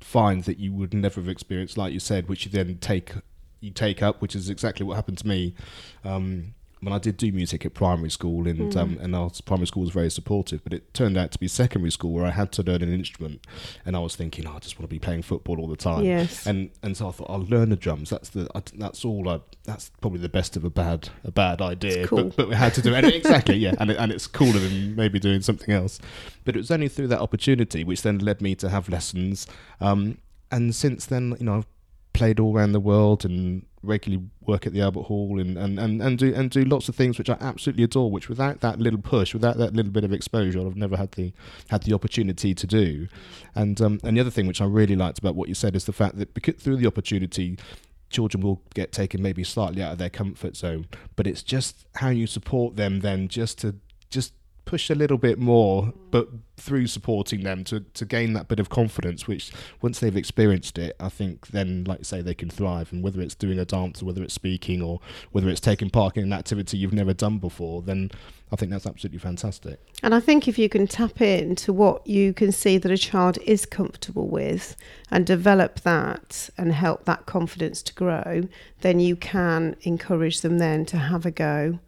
find 0.04 0.44
that 0.44 0.60
you 0.60 0.74
would 0.74 0.94
never 0.94 1.22
have 1.22 1.30
experienced, 1.30 1.78
like 1.78 1.94
you 1.94 2.00
said, 2.00 2.28
which 2.28 2.46
you 2.46 2.52
then 2.52 2.78
take 2.80 3.14
you 3.60 3.72
take 3.72 4.04
up, 4.04 4.22
which 4.22 4.36
is 4.36 4.50
exactly 4.50 4.86
what 4.86 4.96
happened 4.96 5.18
to 5.20 5.28
me. 5.28 5.56
Um, 6.04 6.54
when 6.84 6.94
I 6.94 7.00
did 7.00 7.18
do 7.18 7.32
music 7.32 7.66
at 7.66 7.74
primary 7.74 8.10
school, 8.10 8.48
and 8.48 8.72
mm. 8.72 8.78
um, 8.78 8.98
and 9.02 9.16
our 9.16 9.32
primary 9.46 9.68
school 9.68 9.82
was 9.82 9.92
very 9.92 10.12
supportive, 10.12 10.64
but 10.64 10.74
it 10.74 10.94
turned 10.94 11.18
out 11.18 11.32
to 11.32 11.40
be 11.40 11.48
secondary 11.48 11.92
school 11.92 12.12
where 12.12 12.26
I 12.26 12.32
had 12.32 12.52
to 12.54 12.64
learn 12.64 12.82
an 12.82 12.94
instrument, 12.94 13.46
and 13.86 13.96
I 13.96 14.00
was 14.00 14.16
thinking, 14.16 14.48
oh, 14.48 14.54
I 14.56 14.60
just 14.60 14.78
want 14.78 14.90
to 14.90 14.94
be 14.94 15.00
playing 15.00 15.22
football 15.22 15.60
all 15.60 15.68
the 15.68 15.78
time. 15.78 16.04
Yes. 16.04 16.46
And 16.46 16.72
and 16.82 16.96
so 16.96 17.08
I 17.08 17.12
thought 17.12 17.30
I'll 17.30 17.46
learn 17.46 17.70
the 17.70 17.76
drums. 17.76 18.10
That's 18.10 18.30
the 18.30 18.50
I, 18.54 18.62
that's 18.76 19.06
all. 19.06 19.30
I, 19.30 19.40
that's 19.64 19.92
probably 20.02 20.20
the 20.20 20.30
best 20.30 20.56
of 20.58 20.64
a 20.64 20.70
bad 20.70 21.10
a 21.24 21.32
bad 21.32 21.62
idea. 21.62 22.08
Cool. 22.08 22.26
But 22.26 22.36
but 22.36 22.50
we 22.50 22.56
had 22.56 22.74
to 22.76 22.82
do 22.82 22.94
it 22.94 23.06
exactly. 23.16 23.56
Yeah, 23.56 23.76
and 23.80 23.92
it, 23.92 23.98
and 23.98 24.12
it's 24.12 24.28
cooler 24.28 24.60
than 24.60 24.96
maybe 24.96 25.20
doing 25.20 25.42
something 25.42 25.74
else. 25.74 26.00
But 26.44 26.56
it 26.56 26.60
was 26.60 26.72
only 26.72 26.90
through 26.90 27.08
that 27.08 27.22
opportunity 27.22 27.84
which 27.84 28.02
then 28.02 28.20
led 28.20 28.42
me 28.42 28.56
to 28.56 28.70
have 28.70 28.90
lessons. 28.90 29.48
Um, 29.80 30.18
and 30.52 30.76
since 30.76 31.06
then, 31.06 31.36
you 31.40 31.46
know, 31.46 31.58
I've 31.58 31.68
played 32.14 32.40
all 32.40 32.56
around 32.56 32.74
the 32.74 32.80
world 32.80 33.26
and 33.26 33.66
regularly 33.84 34.26
work 34.42 34.66
at 34.66 34.74
the 34.74 34.82
Albert 34.82 35.04
Hall 35.04 35.40
and, 35.40 35.58
and, 35.58 35.78
and, 35.78 36.02
and 36.02 36.18
do 36.18 36.34
and 36.34 36.50
do 36.50 36.64
lots 36.64 36.90
of 36.90 36.96
things 36.96 37.18
which 37.18 37.30
I 37.30 37.38
absolutely 37.40 37.84
adore. 37.84 38.10
Which 38.10 38.30
without 38.30 38.62
that 38.62 38.80
little 38.80 39.00
push, 39.02 39.34
without 39.34 39.58
that 39.58 39.74
little 39.74 39.92
bit 39.92 40.04
of 40.04 40.14
exposure, 40.14 40.66
I've 40.66 40.76
never 40.76 40.98
had 40.98 41.12
the 41.14 41.34
had 41.70 41.84
the 41.84 41.94
opportunity 41.94 42.56
to 42.56 42.68
do. 42.68 43.08
And 43.56 43.80
um, 43.82 44.00
and 44.04 44.18
the 44.18 44.22
other 44.22 44.32
thing 44.32 44.48
which 44.48 44.62
I 44.62 44.66
really 44.66 44.96
liked 44.96 45.20
about 45.20 45.36
what 45.36 45.50
you 45.50 45.56
said 45.56 45.76
is 45.76 45.86
the 45.86 45.94
fact 45.94 46.18
that 46.18 46.34
because 46.34 46.56
through 46.56 46.78
the 46.78 46.88
opportunity. 46.88 47.58
Children 48.10 48.44
will 48.44 48.62
get 48.76 48.92
taken 48.92 49.24
maybe 49.24 49.44
slightly 49.44 49.82
out 49.82 49.94
of 49.94 49.98
their 49.98 50.08
comfort 50.08 50.56
zone, 50.56 50.86
but 51.16 51.26
it's 51.26 51.42
just 51.42 51.88
how 51.96 52.10
you 52.10 52.28
support 52.28 52.76
them 52.76 53.00
then, 53.00 53.28
just 53.28 53.58
to 53.62 53.78
just 54.12 54.34
push 54.66 54.90
a 54.90 54.96
little 54.96 55.18
bit 55.18 55.38
more, 55.40 55.94
but 56.12 56.30
through 56.58 56.88
supporting 56.88 57.44
them 57.44 57.64
to, 57.66 57.82
to 57.82 58.06
gain 58.06 58.34
that 58.34 58.48
bit 58.48 58.60
of 58.60 58.70
confidence, 58.70 59.28
which 59.28 59.52
once 59.82 60.00
they've 60.00 60.16
experienced 60.16 60.78
it, 60.78 60.96
I 61.00 61.10
think 61.10 61.48
then, 61.48 61.84
like 61.84 62.06
say, 62.06 62.22
they 62.22 62.34
can 62.34 62.50
thrive. 62.50 62.94
And 62.94 63.04
whether 63.04 63.20
it's 63.22 63.36
doing 63.36 63.60
a 63.60 63.66
dance, 63.66 64.02
or 64.02 64.06
whether 64.06 64.24
it's 64.24 64.34
speaking, 64.34 64.82
or 64.82 65.00
whether 65.32 65.50
it's 65.50 65.60
taking 65.60 65.90
part 65.90 66.16
in 66.16 66.24
an 66.24 66.34
activity 66.34 66.78
you've 66.78 66.94
never 66.94 67.14
done 67.14 67.40
before, 67.40 67.82
then 67.82 68.12
I 68.52 68.56
think 68.56 68.72
that's 68.72 68.86
absolutely 68.86 69.20
fantastic. 69.20 69.80
And 70.02 70.14
I 70.14 70.20
think 70.20 70.48
if 70.48 70.58
you 70.58 70.70
can 70.70 70.88
tap 70.88 71.22
into 71.22 71.74
what 71.74 72.06
you 72.06 72.34
can 72.34 72.52
see 72.52 72.78
that 72.78 72.92
a 72.92 72.98
child 72.98 73.38
is 73.46 73.66
comfortable 73.66 74.28
with 74.28 74.76
and 75.12 75.26
develop 75.26 75.82
that 75.82 76.50
and 76.58 76.72
help 76.72 77.06
that 77.06 77.26
confidence 77.26 77.82
to 77.84 77.94
grow, 77.94 78.44
then 78.82 79.00
you 79.00 79.16
can 79.16 79.76
encourage 79.82 80.42
them 80.42 80.60
then 80.60 80.86
to 80.86 80.98
have 80.98 81.26
a 81.26 81.32
go 81.32 81.80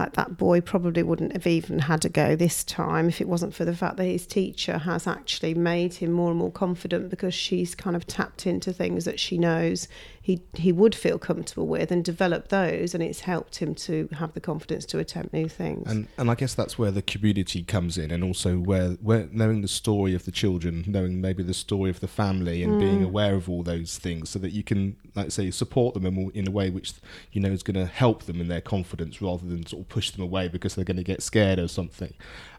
like 0.00 0.14
that 0.14 0.38
boy 0.38 0.60
probably 0.60 1.02
wouldn't 1.02 1.32
have 1.32 1.46
even 1.46 1.78
had 1.78 2.04
a 2.04 2.08
go 2.08 2.34
this 2.34 2.64
time 2.64 3.08
if 3.08 3.20
it 3.20 3.28
wasn't 3.28 3.54
for 3.54 3.66
the 3.66 3.76
fact 3.76 3.98
that 3.98 4.04
his 4.04 4.26
teacher 4.26 4.78
has 4.78 5.06
actually 5.06 5.52
made 5.52 5.92
him 5.92 6.10
more 6.10 6.30
and 6.30 6.38
more 6.38 6.50
confident 6.50 7.10
because 7.10 7.34
she's 7.34 7.74
kind 7.74 7.94
of 7.94 8.06
tapped 8.06 8.46
into 8.46 8.72
things 8.72 9.04
that 9.04 9.20
she 9.20 9.36
knows 9.36 9.88
he 10.22 10.42
he 10.54 10.70
would 10.70 10.94
feel 10.94 11.18
comfortable 11.18 11.66
with 11.66 11.90
and 11.90 12.04
develop 12.04 12.48
those 12.48 12.92
and 12.92 13.02
it's 13.02 13.20
helped 13.20 13.56
him 13.56 13.74
to 13.74 14.08
have 14.12 14.34
the 14.34 14.40
confidence 14.40 14.84
to 14.84 14.98
attempt 14.98 15.32
new 15.32 15.48
things 15.48 15.90
and 15.90 16.06
and 16.18 16.30
I 16.30 16.34
guess 16.34 16.54
that's 16.54 16.78
where 16.78 16.90
the 16.90 17.00
community 17.00 17.62
comes 17.62 17.96
in 17.96 18.10
and 18.10 18.22
also 18.22 18.58
where 18.58 18.90
where 19.00 19.28
knowing 19.32 19.62
the 19.62 19.68
story 19.68 20.14
of 20.14 20.26
the 20.26 20.30
children 20.30 20.84
knowing 20.86 21.20
maybe 21.20 21.42
the 21.42 21.54
story 21.54 21.88
of 21.88 22.00
the 22.00 22.08
family 22.08 22.62
and 22.62 22.74
mm. 22.74 22.80
being 22.80 23.02
aware 23.02 23.34
of 23.34 23.48
all 23.48 23.62
those 23.62 23.96
things 23.96 24.28
so 24.28 24.38
that 24.38 24.52
you 24.52 24.62
can 24.62 24.96
like 25.14 25.30
say 25.30 25.50
support 25.50 25.94
them 25.94 26.04
in, 26.04 26.30
in 26.34 26.46
a 26.46 26.50
way 26.50 26.68
which 26.68 26.92
you 27.32 27.40
know 27.40 27.50
is 27.50 27.62
going 27.62 27.74
to 27.74 27.86
help 27.86 28.24
them 28.24 28.40
in 28.40 28.48
their 28.48 28.60
confidence 28.60 29.22
rather 29.22 29.46
than 29.46 29.64
sort 29.64 29.82
of 29.82 29.88
push 29.88 30.10
them 30.10 30.22
away 30.22 30.48
because 30.48 30.74
they're 30.74 30.84
going 30.84 30.96
to 30.98 31.02
get 31.02 31.22
scared 31.22 31.58
or 31.58 31.68
something 31.68 32.12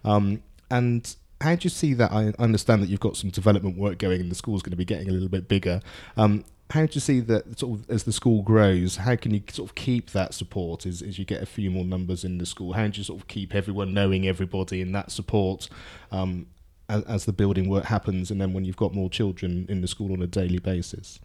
um, 0.04 0.42
and 0.72 1.16
how 1.42 1.56
do 1.56 1.64
you 1.64 1.70
see 1.70 1.96
that? 1.96 2.12
I 2.12 2.34
understand 2.38 2.84
that 2.84 2.90
you've 2.90 3.00
got 3.00 3.18
some 3.18 3.32
development 3.32 3.76
work 3.76 3.98
going, 3.98 4.22
and 4.22 4.30
the 4.30 4.36
school's 4.36 4.62
going 4.62 4.72
to 4.72 4.78
be 4.78 4.86
getting 4.86 5.10
a 5.10 5.12
little 5.12 5.28
bit 5.28 5.48
bigger. 5.48 5.82
Um, 6.16 6.46
how 6.72 6.86
do 6.86 6.92
you 6.94 7.02
see 7.02 7.20
that 7.20 7.60
sort 7.60 7.80
of 7.80 7.90
as 7.90 8.04
the 8.04 8.14
school 8.14 8.42
grows? 8.42 8.96
How 8.98 9.16
can 9.16 9.34
you 9.34 9.44
sort 9.52 9.70
of 9.70 9.76
keep 9.76 10.12
that 10.12 10.34
support 10.34 10.86
as, 10.86 11.02
as 11.02 11.20
you 11.20 11.26
get 11.26 11.44
a 11.44 11.46
few 11.46 11.70
more 11.70 11.84
numbers 11.84 12.24
in 12.24 12.38
the 12.38 12.46
school? 12.46 12.74
How 12.74 12.88
do 12.88 12.98
you 12.98 13.04
sort 13.04 13.22
of 13.22 13.28
keep 13.28 13.54
everyone 13.54 13.94
knowing 13.94 14.28
everybody 14.28 14.82
and 14.82 14.96
that 14.96 15.12
support 15.12 15.70
um, 16.12 16.48
as, 16.88 17.04
as 17.04 17.26
the 17.26 17.34
building 17.34 17.70
work 17.70 17.86
happens, 17.86 18.32
and 18.32 18.40
then 18.40 18.54
when 18.54 18.64
you've 18.64 18.78
got 18.78 18.94
more 18.94 19.10
children 19.10 19.66
in 19.70 19.82
the 19.82 19.88
school 19.88 20.14
on 20.14 20.22
a 20.22 20.28
daily 20.28 20.60
basis? 20.60 21.20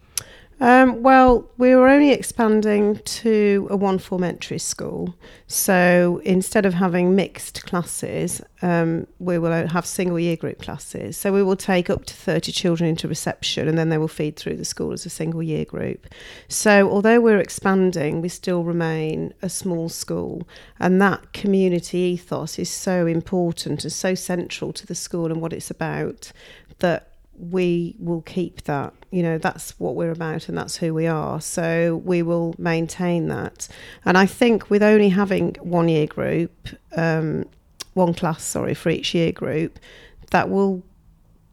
Um, 0.59 1.03
well, 1.03 1.47
we 1.57 1.75
were 1.75 1.87
only 1.87 2.09
expanding 2.09 2.97
to 2.97 3.67
a 3.69 3.77
one 3.77 3.99
form 3.99 4.23
entry 4.23 4.57
school. 4.57 5.15
So 5.45 6.19
instead 6.25 6.65
of 6.65 6.73
having 6.73 7.15
mixed 7.15 7.63
classes, 7.65 8.41
um, 8.63 9.05
we 9.19 9.37
will 9.37 9.67
have 9.67 9.85
single 9.85 10.19
year 10.19 10.35
group 10.35 10.59
classes. 10.59 11.15
So 11.15 11.31
we 11.31 11.43
will 11.43 11.55
take 11.55 11.91
up 11.91 12.05
to 12.05 12.13
30 12.13 12.51
children 12.51 12.89
into 12.89 13.07
reception 13.07 13.67
and 13.67 13.77
then 13.77 13.89
they 13.89 13.99
will 13.99 14.07
feed 14.07 14.35
through 14.35 14.57
the 14.57 14.65
school 14.65 14.93
as 14.93 15.05
a 15.05 15.11
single 15.11 15.43
year 15.43 15.63
group. 15.63 16.07
So 16.47 16.89
although 16.89 17.21
we're 17.21 17.39
expanding, 17.39 18.21
we 18.21 18.29
still 18.29 18.63
remain 18.63 19.35
a 19.43 19.49
small 19.49 19.89
school. 19.89 20.47
And 20.79 20.99
that 21.03 21.33
community 21.33 21.99
ethos 21.99 22.57
is 22.57 22.69
so 22.69 23.05
important 23.05 23.83
and 23.83 23.93
so 23.93 24.15
central 24.15 24.73
to 24.73 24.87
the 24.87 24.95
school 24.95 25.27
and 25.27 25.39
what 25.39 25.53
it's 25.53 25.69
about 25.69 26.31
that 26.79 27.11
we 27.37 27.95
will 27.99 28.21
keep 28.21 28.63
that. 28.63 28.93
You 29.11 29.23
know, 29.23 29.37
that's 29.37 29.79
what 29.79 29.95
we're 29.95 30.11
about 30.11 30.49
and 30.49 30.57
that's 30.57 30.77
who 30.77 30.93
we 30.93 31.07
are. 31.07 31.39
So 31.39 32.01
we 32.03 32.21
will 32.21 32.55
maintain 32.57 33.27
that. 33.27 33.67
And 34.05 34.17
I 34.17 34.25
think 34.25 34.69
with 34.69 34.83
only 34.83 35.09
having 35.09 35.55
one 35.61 35.87
year 35.87 36.07
group, 36.07 36.69
um, 36.95 37.45
one 37.93 38.13
class, 38.13 38.43
sorry, 38.43 38.73
for 38.73 38.89
each 38.89 39.13
year 39.13 39.31
group, 39.31 39.79
that 40.31 40.49
will 40.49 40.83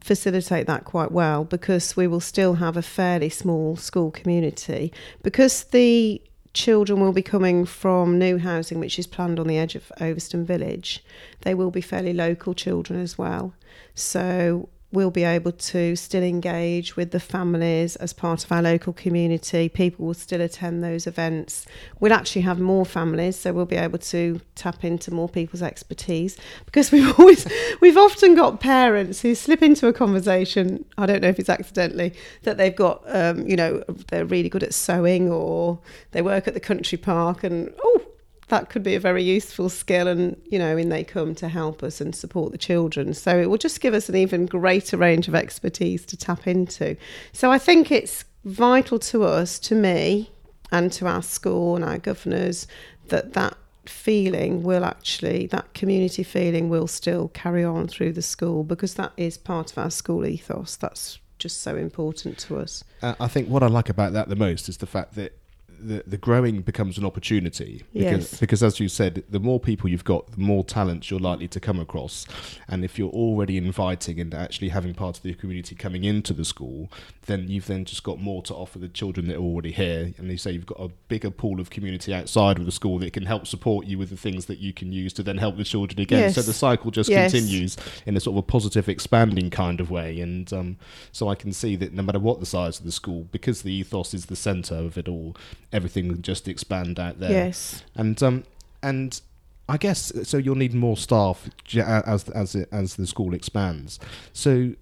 facilitate 0.01 0.66
that 0.66 0.85
quite 0.85 1.11
well 1.11 1.44
because 1.44 1.97
we 1.97 2.07
will 2.07 2.20
still 2.20 2.55
have 2.55 2.77
a 2.77 2.83
fairly 2.83 3.31
small 3.31 3.75
school 3.75 4.11
community 4.11 4.92
because 5.23 5.64
the 5.64 6.20
children 6.53 7.01
will 7.01 7.12
be 7.12 7.23
coming 7.23 7.64
from 7.64 8.18
new 8.18 8.37
housing 8.37 8.79
which 8.79 8.99
is 8.99 9.07
planned 9.07 9.40
on 9.40 9.47
the 9.47 9.57
edge 9.57 9.75
of 9.75 9.90
Overstone 10.03 10.44
Village 10.44 11.03
they 11.40 11.55
will 11.55 11.70
be 11.70 11.81
fairly 11.81 12.12
local 12.12 12.53
children 12.53 13.01
as 13.01 13.16
well 13.16 13.55
so 13.94 14.68
we'll 14.94 15.11
be 15.11 15.24
able 15.24 15.52
to 15.52 15.96
still 15.96 16.22
engage 16.22 16.96
with 16.96 17.11
the 17.11 17.20
families 17.20 17.96
as 17.96 18.12
part 18.12 18.44
of 18.44 18.52
our 18.52 18.62
local 18.62 18.92
community. 18.92 19.68
People 19.68 20.07
will 20.07 20.14
still 20.14 20.40
attend 20.40 20.83
those 20.83 21.07
events. 21.07 21.66
We'll 22.00 22.12
actually 22.12 22.42
have 22.42 22.61
more 22.61 22.87
families, 22.87 23.37
so 23.37 23.52
we'll 23.52 23.66
be 23.66 23.76
able 23.76 23.98
to 23.98 24.40
tap 24.54 24.85
into 24.85 25.12
more 25.12 25.28
people's 25.28 25.62
expertise 25.62 26.38
because 26.64 26.92
we've 26.92 27.18
always 27.18 27.46
we've 27.80 27.98
often 27.98 28.35
got 28.35 28.61
parents 28.61 29.20
who 29.20 29.35
slip 29.35 29.62
into 29.62 29.88
a 29.88 29.92
conversation. 29.92 30.85
I 30.96 31.07
don't 31.07 31.20
know 31.20 31.28
if 31.28 31.38
it's 31.38 31.50
accidentally 31.50 32.14
that 32.44 32.57
they've 32.57 32.74
got 32.74 33.02
um, 33.07 33.46
you 33.46 33.57
know 33.57 33.83
they're 34.09 34.24
really 34.24 34.48
good 34.48 34.62
at 34.62 34.72
sewing 34.72 35.30
or 35.30 35.80
they 36.12 36.22
work 36.22 36.46
at 36.48 36.54
the 36.54 36.61
country 36.61 36.96
park 36.96 37.44
and 37.44 37.72
oh 37.83 38.03
that 38.48 38.68
could 38.70 38.83
be 38.83 38.94
a 38.94 39.00
very 39.00 39.22
useful 39.22 39.68
skill 39.68 40.09
and 40.09 40.40
you 40.50 40.59
know 40.59 40.76
and 40.76 40.90
they 40.90 41.04
come 41.04 41.35
to 41.37 41.48
help 41.48 41.83
us 41.83 42.00
and 42.00 42.14
support 42.14 42.52
the 42.52 42.59
children. 42.59 43.14
So 43.14 43.38
it 43.38 43.48
will 43.48 43.59
just 43.59 43.80
give 43.80 43.94
us 43.94 44.09
an 44.09 44.16
even 44.16 44.46
greater 44.46 44.96
range 44.96 45.28
of 45.28 45.35
expertise 45.35 46.04
to 46.07 46.16
tap 46.16 46.46
into. 46.46 46.96
So 47.33 47.50
i 47.50 47.59
think 47.59 47.90
it's 47.90 48.24
vital 48.44 48.98
to 48.98 49.24
us 49.24 49.59
to 49.59 49.74
me 49.74 50.30
and 50.70 50.92
to 50.92 51.07
our 51.07 51.22
school 51.22 51.76
and 51.76 51.85
our 51.85 51.98
governors 51.98 52.66
that 53.09 53.33
that 53.33 53.57
feeling 53.87 54.62
will 54.62 54.85
actually 54.85 55.46
that 55.46 55.72
community 55.74 56.22
feeling 56.22 56.68
will 56.68 56.87
still 56.87 57.28
carry 57.28 57.62
on 57.64 57.87
through 57.87 58.12
the 58.12 58.22
school 58.22 58.64
because 58.64 58.94
that 58.94 59.12
is 59.16 59.37
part 59.37 59.70
of 59.72 59.78
our 59.78 59.90
school 59.90 60.24
ethos. 60.26 60.76
That's 60.76 61.18
just 61.38 61.62
so 61.62 61.76
important 61.76 62.38
to 62.38 62.59
us. 62.59 62.85
Uh, 63.02 63.14
i 63.20 63.28
think 63.28 63.48
what 63.48 63.62
i 63.62 63.66
like 63.66 63.88
about 63.88 64.12
that 64.12 64.28
the 64.28 64.37
most 64.37 64.68
is 64.68 64.78
the 64.78 64.87
fact 64.87 65.14
that 65.14 65.37
the, 65.80 66.02
the 66.06 66.16
growing 66.16 66.62
becomes 66.62 66.98
an 66.98 67.04
opportunity 67.04 67.82
because 67.92 68.30
Yes. 68.32 68.40
because 68.40 68.62
as 68.62 68.80
you 68.80 68.88
said 68.88 69.24
the 69.28 69.40
more 69.40 69.58
people 69.60 69.88
you've 69.90 70.04
got 70.04 70.30
the 70.32 70.40
more 70.40 70.64
talent 70.64 71.10
you're 71.10 71.20
likely 71.20 71.48
to 71.48 71.60
come 71.60 71.78
across. 71.80 72.26
And 72.68 72.84
if 72.84 72.98
you're 72.98 73.10
already 73.10 73.56
inviting 73.56 74.20
and 74.20 74.34
actually 74.34 74.68
having 74.70 74.94
part 74.94 75.16
of 75.18 75.22
the 75.22 75.34
community 75.34 75.74
coming 75.74 76.04
into 76.04 76.32
the 76.32 76.44
school 76.44 76.90
then 77.26 77.48
you've 77.48 77.66
then 77.66 77.84
just 77.84 78.02
got 78.02 78.20
more 78.20 78.42
to 78.42 78.54
offer 78.54 78.78
the 78.78 78.88
children 78.88 79.28
that 79.28 79.37
are 79.37 79.40
already 79.40 79.72
here. 79.72 80.12
And 80.18 80.28
they 80.30 80.37
say 80.37 80.52
you've 80.52 80.66
got 80.66 80.80
a 80.80 80.88
bigger 81.08 81.30
pool 81.30 81.58
of 81.60 81.70
community 81.70 82.12
outside 82.12 82.58
of 82.58 82.66
the 82.66 82.72
school 82.72 82.98
that 82.98 83.12
can 83.14 83.24
help 83.24 83.46
support 83.46 83.87
you 83.87 83.96
with 83.98 84.10
the 84.10 84.16
things 84.16 84.46
that 84.46 84.58
you 84.58 84.72
can 84.74 84.92
use 84.92 85.12
to 85.14 85.22
then 85.22 85.38
help 85.38 85.56
the 85.56 85.64
children 85.64 86.00
again. 86.00 86.32
So 86.32 86.42
the 86.42 86.52
cycle 86.52 86.90
just 86.90 87.08
Yes. 87.10 87.32
continues 87.32 87.76
in 88.06 88.16
a 88.16 88.20
sort 88.20 88.34
of 88.34 88.38
a 88.38 88.42
positive 88.42 88.88
expanding 88.88 89.48
kind 89.50 89.80
of 89.80 89.90
way. 89.90 90.20
And 90.20 90.52
um, 90.52 90.76
so 91.12 91.28
I 91.28 91.34
can 91.34 91.52
see 91.52 91.76
that 91.76 91.92
no 91.92 92.02
matter 92.02 92.18
what 92.18 92.40
the 92.40 92.46
size 92.46 92.78
of 92.78 92.84
the 92.84 92.92
school 92.92 93.26
because 93.32 93.62
the 93.62 93.72
ethos 93.72 94.12
is 94.14 94.26
the 94.26 94.37
center 94.37 94.74
of 94.74 94.98
it 94.98 95.08
all 95.08 95.34
everything 95.74 96.22
just 96.22 96.48
expand 96.48 96.98
out 96.98 97.20
there. 97.20 97.30
Yes. 97.30 97.82
And 97.94 98.22
um 98.22 98.44
and 98.82 99.20
I 99.68 99.76
guess 99.76 100.12
so 100.26 100.38
you'll 100.38 100.54
need 100.54 100.72
more 100.74 100.96
staff 100.96 101.50
as 101.76 102.28
as 102.30 102.54
as 102.54 102.96
the 102.96 103.06
school 103.06 103.34
expands. 103.34 103.98
So 104.32 104.72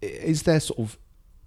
is 0.00 0.42
there 0.42 0.58
sort 0.58 0.80
of 0.80 0.98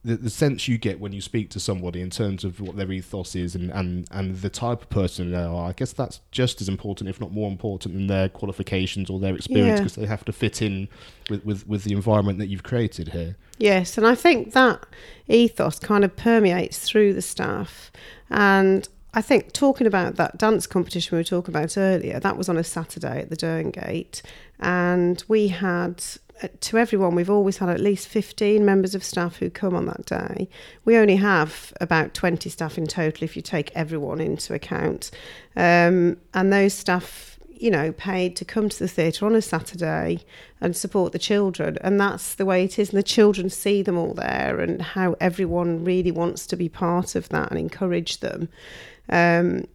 the, 0.05 0.15
the 0.15 0.29
sense 0.29 0.67
you 0.67 0.77
get 0.77 0.99
when 0.99 1.11
you 1.13 1.19
speak 1.19 1.49
to 1.49 1.59
somebody 1.59 1.99
in 1.99 2.11
terms 2.11 2.43
of 2.43 2.61
what 2.61 2.77
their 2.77 2.91
ethos 2.91 3.35
is 3.35 3.55
and, 3.55 3.71
and, 3.71 4.07
and 4.11 4.37
the 4.37 4.49
type 4.49 4.83
of 4.83 4.89
person 4.89 5.31
they 5.31 5.43
are, 5.43 5.69
I 5.69 5.73
guess 5.73 5.93
that's 5.93 6.21
just 6.31 6.61
as 6.61 6.69
important, 6.69 7.09
if 7.09 7.19
not 7.19 7.31
more 7.31 7.49
important, 7.49 7.95
than 7.95 8.07
their 8.07 8.29
qualifications 8.29 9.09
or 9.09 9.19
their 9.19 9.35
experience 9.35 9.79
Yeah. 9.79 9.83
because 9.83 9.95
they 9.95 10.05
have 10.05 10.23
to 10.25 10.31
fit 10.31 10.61
in 10.61 10.87
with, 11.29 11.43
with, 11.43 11.67
with 11.67 11.83
the 11.83 11.93
environment 11.93 12.37
that 12.37 12.47
you've 12.47 12.63
created 12.63 13.09
here. 13.09 13.35
Yes, 13.57 13.97
and 13.97 14.05
I 14.05 14.13
think 14.15 14.53
that 14.53 14.85
ethos 15.27 15.79
kind 15.79 16.05
of 16.05 16.15
permeates 16.15 16.79
through 16.79 17.13
the 17.13 17.21
staff. 17.21 17.91
And 18.29 18.87
I 19.15 19.21
think 19.21 19.53
talking 19.53 19.87
about 19.87 20.17
that 20.17 20.37
dance 20.37 20.67
competition 20.67 21.15
we 21.15 21.21
were 21.21 21.23
talking 21.23 21.51
about 21.55 21.77
earlier, 21.77 22.19
that 22.19 22.37
was 22.37 22.47
on 22.49 22.57
a 22.57 22.63
Saturday 22.63 23.21
at 23.21 23.29
the 23.29 23.37
Derngate. 23.37 24.21
And 24.59 25.23
we 25.27 25.47
had, 25.47 26.03
to 26.61 26.77
everyone, 26.77 27.15
we've 27.15 27.29
always 27.29 27.57
had 27.57 27.69
at 27.69 27.79
least 27.79 28.07
15 28.07 28.65
members 28.65 28.95
of 28.95 29.03
staff 29.03 29.37
who 29.37 29.49
come 29.49 29.75
on 29.75 29.85
that 29.85 30.05
day. 30.05 30.49
We 30.83 30.97
only 30.97 31.15
have 31.15 31.73
about 31.79 32.13
20 32.13 32.49
staff 32.49 32.77
in 32.77 32.87
total 32.87 33.23
if 33.23 33.35
you 33.35 33.41
take 33.41 33.71
everyone 33.75 34.19
into 34.19 34.53
account. 34.53 35.11
Um, 35.55 36.17
and 36.33 36.51
those 36.51 36.73
staff 36.73 37.35
you 37.57 37.71
know, 37.71 37.91
paid 37.93 38.35
to 38.35 38.45
come 38.45 38.69
to 38.69 38.79
the 38.79 38.87
theatre 38.87 39.25
on 39.25 39.35
a 39.35 39.41
Saturday 39.41 40.19
and 40.61 40.75
support 40.75 41.13
the 41.13 41.19
children. 41.19 41.77
And 41.81 41.99
that's 41.99 42.35
the 42.35 42.45
way 42.45 42.65
it 42.65 42.77
is. 42.77 42.89
And 42.89 42.97
the 42.97 43.03
children 43.03 43.49
see 43.49 43.81
them 43.81 43.97
all 43.97 44.13
there 44.13 44.59
and 44.59 44.81
how 44.81 45.15
everyone 45.21 45.83
really 45.83 46.11
wants 46.11 46.45
to 46.47 46.55
be 46.55 46.69
part 46.69 47.15
of 47.15 47.29
that 47.29 47.49
and 47.51 47.59
encourage 47.59 48.19
them. 48.19 48.49
Um, 49.09 49.65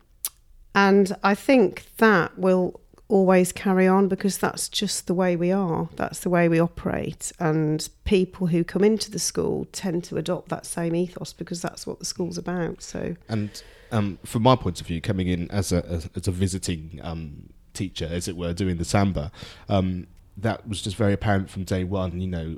and 0.74 1.16
I 1.22 1.34
think 1.34 1.86
that 1.96 2.38
will 2.38 2.79
always 3.10 3.52
carry 3.52 3.86
on 3.86 4.08
because 4.08 4.38
that's 4.38 4.68
just 4.68 5.06
the 5.06 5.14
way 5.14 5.36
we 5.36 5.50
are. 5.52 5.88
That's 5.96 6.20
the 6.20 6.30
way 6.30 6.48
we 6.48 6.58
operate. 6.60 7.32
And 7.38 7.86
people 8.04 8.46
who 8.46 8.64
come 8.64 8.84
into 8.84 9.10
the 9.10 9.18
school 9.18 9.66
tend 9.72 10.04
to 10.04 10.16
adopt 10.16 10.48
that 10.48 10.64
same 10.64 10.94
ethos 10.94 11.32
because 11.32 11.60
that's 11.60 11.86
what 11.86 11.98
the 11.98 12.04
school's 12.04 12.38
about. 12.38 12.82
So, 12.82 13.16
And 13.28 13.62
um, 13.90 14.18
from 14.24 14.42
my 14.42 14.56
point 14.56 14.80
of 14.80 14.86
view, 14.86 15.00
coming 15.00 15.28
in 15.28 15.50
as 15.50 15.72
a 15.72 15.84
as, 15.86 16.08
as 16.14 16.28
a 16.28 16.32
visiting 16.32 17.00
um, 17.02 17.50
teacher, 17.74 18.08
as 18.10 18.28
it 18.28 18.36
were, 18.36 18.52
doing 18.52 18.78
the 18.78 18.84
samba, 18.84 19.32
um, 19.68 20.06
that 20.36 20.68
was 20.68 20.80
just 20.80 20.96
very 20.96 21.12
apparent 21.12 21.50
from 21.50 21.64
day 21.64 21.84
one. 21.84 22.20
You 22.20 22.28
know, 22.28 22.56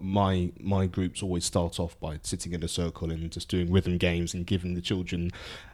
my 0.00 0.52
my 0.60 0.86
groups 0.86 1.22
always 1.22 1.44
start 1.44 1.80
off 1.80 1.98
by 2.00 2.18
sitting 2.22 2.52
in 2.52 2.62
a 2.62 2.68
circle 2.68 3.10
and 3.10 3.30
just 3.30 3.48
doing 3.48 3.72
rhythm 3.72 3.98
games 3.98 4.34
and 4.34 4.46
giving 4.46 4.74
the 4.74 4.80
children 4.80 5.30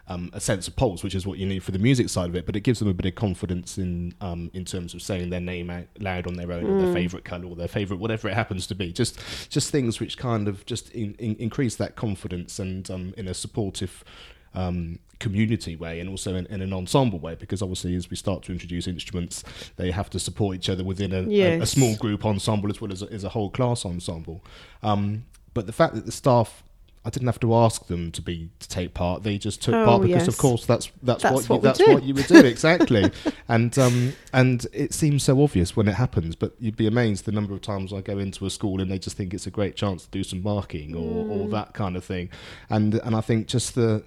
um, 0.08 0.30
a 0.32 0.40
sense 0.40 0.68
of 0.68 0.76
pulse, 0.76 1.02
which 1.02 1.14
is 1.14 1.26
what 1.26 1.38
you 1.38 1.46
need 1.46 1.62
for 1.64 1.72
the 1.72 1.78
music 1.78 2.08
side 2.08 2.28
of 2.28 2.36
it. 2.36 2.46
But 2.46 2.54
it 2.54 2.60
gives 2.60 2.78
them 2.78 2.88
a 2.88 2.94
bit 2.94 3.06
of 3.06 3.14
confidence 3.14 3.78
in 3.78 4.14
um, 4.20 4.50
in 4.54 4.64
terms 4.64 4.94
of 4.94 5.02
saying 5.02 5.30
their 5.30 5.40
name 5.40 5.70
out 5.70 5.86
loud 5.98 6.26
on 6.26 6.34
their 6.34 6.52
own, 6.52 6.64
or 6.64 6.80
their 6.80 6.92
favourite 6.94 7.24
colour, 7.24 7.46
or 7.46 7.56
their 7.56 7.68
favourite 7.68 8.00
whatever 8.00 8.28
it 8.28 8.34
happens 8.34 8.66
to 8.68 8.74
be. 8.74 8.92
Just 8.92 9.18
just 9.50 9.70
things 9.70 9.98
which 10.00 10.16
kind 10.16 10.48
of 10.48 10.64
just 10.66 10.90
in, 10.90 11.14
in, 11.14 11.34
increase 11.36 11.76
that 11.76 11.96
confidence 11.96 12.58
and 12.58 12.90
um, 12.90 13.14
in 13.16 13.26
a 13.28 13.34
supportive 13.34 14.04
um, 14.54 14.98
community 15.18 15.76
way 15.76 15.98
and 16.00 16.08
also 16.10 16.34
in, 16.34 16.46
in 16.46 16.60
an 16.60 16.72
ensemble 16.72 17.18
way 17.18 17.34
because 17.34 17.62
obviously 17.62 17.94
as 17.94 18.10
we 18.10 18.16
start 18.16 18.42
to 18.42 18.52
introduce 18.52 18.86
instruments 18.86 19.42
they 19.76 19.90
have 19.90 20.10
to 20.10 20.18
support 20.18 20.54
each 20.56 20.68
other 20.68 20.84
within 20.84 21.12
a, 21.12 21.22
a, 21.58 21.60
a 21.60 21.66
small 21.66 21.96
group 21.96 22.24
ensemble 22.24 22.68
as 22.68 22.80
well 22.80 22.92
as 22.92 23.02
a, 23.02 23.10
as 23.12 23.24
a 23.24 23.30
whole 23.30 23.50
class 23.50 23.84
ensemble 23.86 24.42
um, 24.82 25.24
but 25.54 25.66
the 25.66 25.72
fact 25.72 25.94
that 25.94 26.04
the 26.06 26.12
staff 26.12 26.62
I 27.06 27.08
didn't 27.08 27.28
have 27.28 27.38
to 27.40 27.54
ask 27.54 27.86
them 27.86 28.10
to 28.10 28.20
be 28.20 28.50
to 28.58 28.68
take 28.68 28.92
part. 28.92 29.22
They 29.22 29.38
just 29.38 29.62
took 29.62 29.76
Oh, 29.76 29.84
part 29.84 30.02
because, 30.02 30.26
of 30.26 30.36
course, 30.38 30.66
that's 30.66 30.90
that's, 31.04 31.22
That's 31.22 31.34
what, 31.34 31.42
you, 31.44 31.48
what 31.50 31.62
we 31.62 31.68
that's 31.68 31.78
do. 31.78 31.94
what 31.94 32.02
you 32.02 32.14
would 32.14 32.26
do 32.26 32.40
exactly. 32.44 33.12
and 33.46 33.78
um, 33.78 34.12
and 34.32 34.66
it 34.72 34.92
seems 34.92 35.22
so 35.22 35.40
obvious 35.40 35.76
when 35.76 35.86
it 35.86 35.94
happens, 35.94 36.34
but 36.34 36.54
you'd 36.58 36.76
be 36.76 36.88
amazed 36.88 37.24
the 37.24 37.30
number 37.30 37.54
of 37.54 37.60
times 37.60 37.92
I 37.92 38.00
go 38.00 38.18
into 38.18 38.44
a 38.44 38.50
school 38.50 38.80
and 38.80 38.90
they 38.90 38.98
just 38.98 39.16
think 39.16 39.32
it's 39.34 39.46
a 39.46 39.52
great 39.52 39.76
chance 39.76 40.02
to 40.02 40.10
do 40.10 40.24
some 40.24 40.42
marking 40.42 40.96
or, 40.96 41.28
or 41.30 41.48
that 41.50 41.74
kind 41.74 41.96
of 41.96 42.04
thing. 42.04 42.28
And 42.68 42.94
and 42.96 43.14
I 43.14 43.20
think 43.20 43.46
just 43.46 43.76
the 43.76 44.02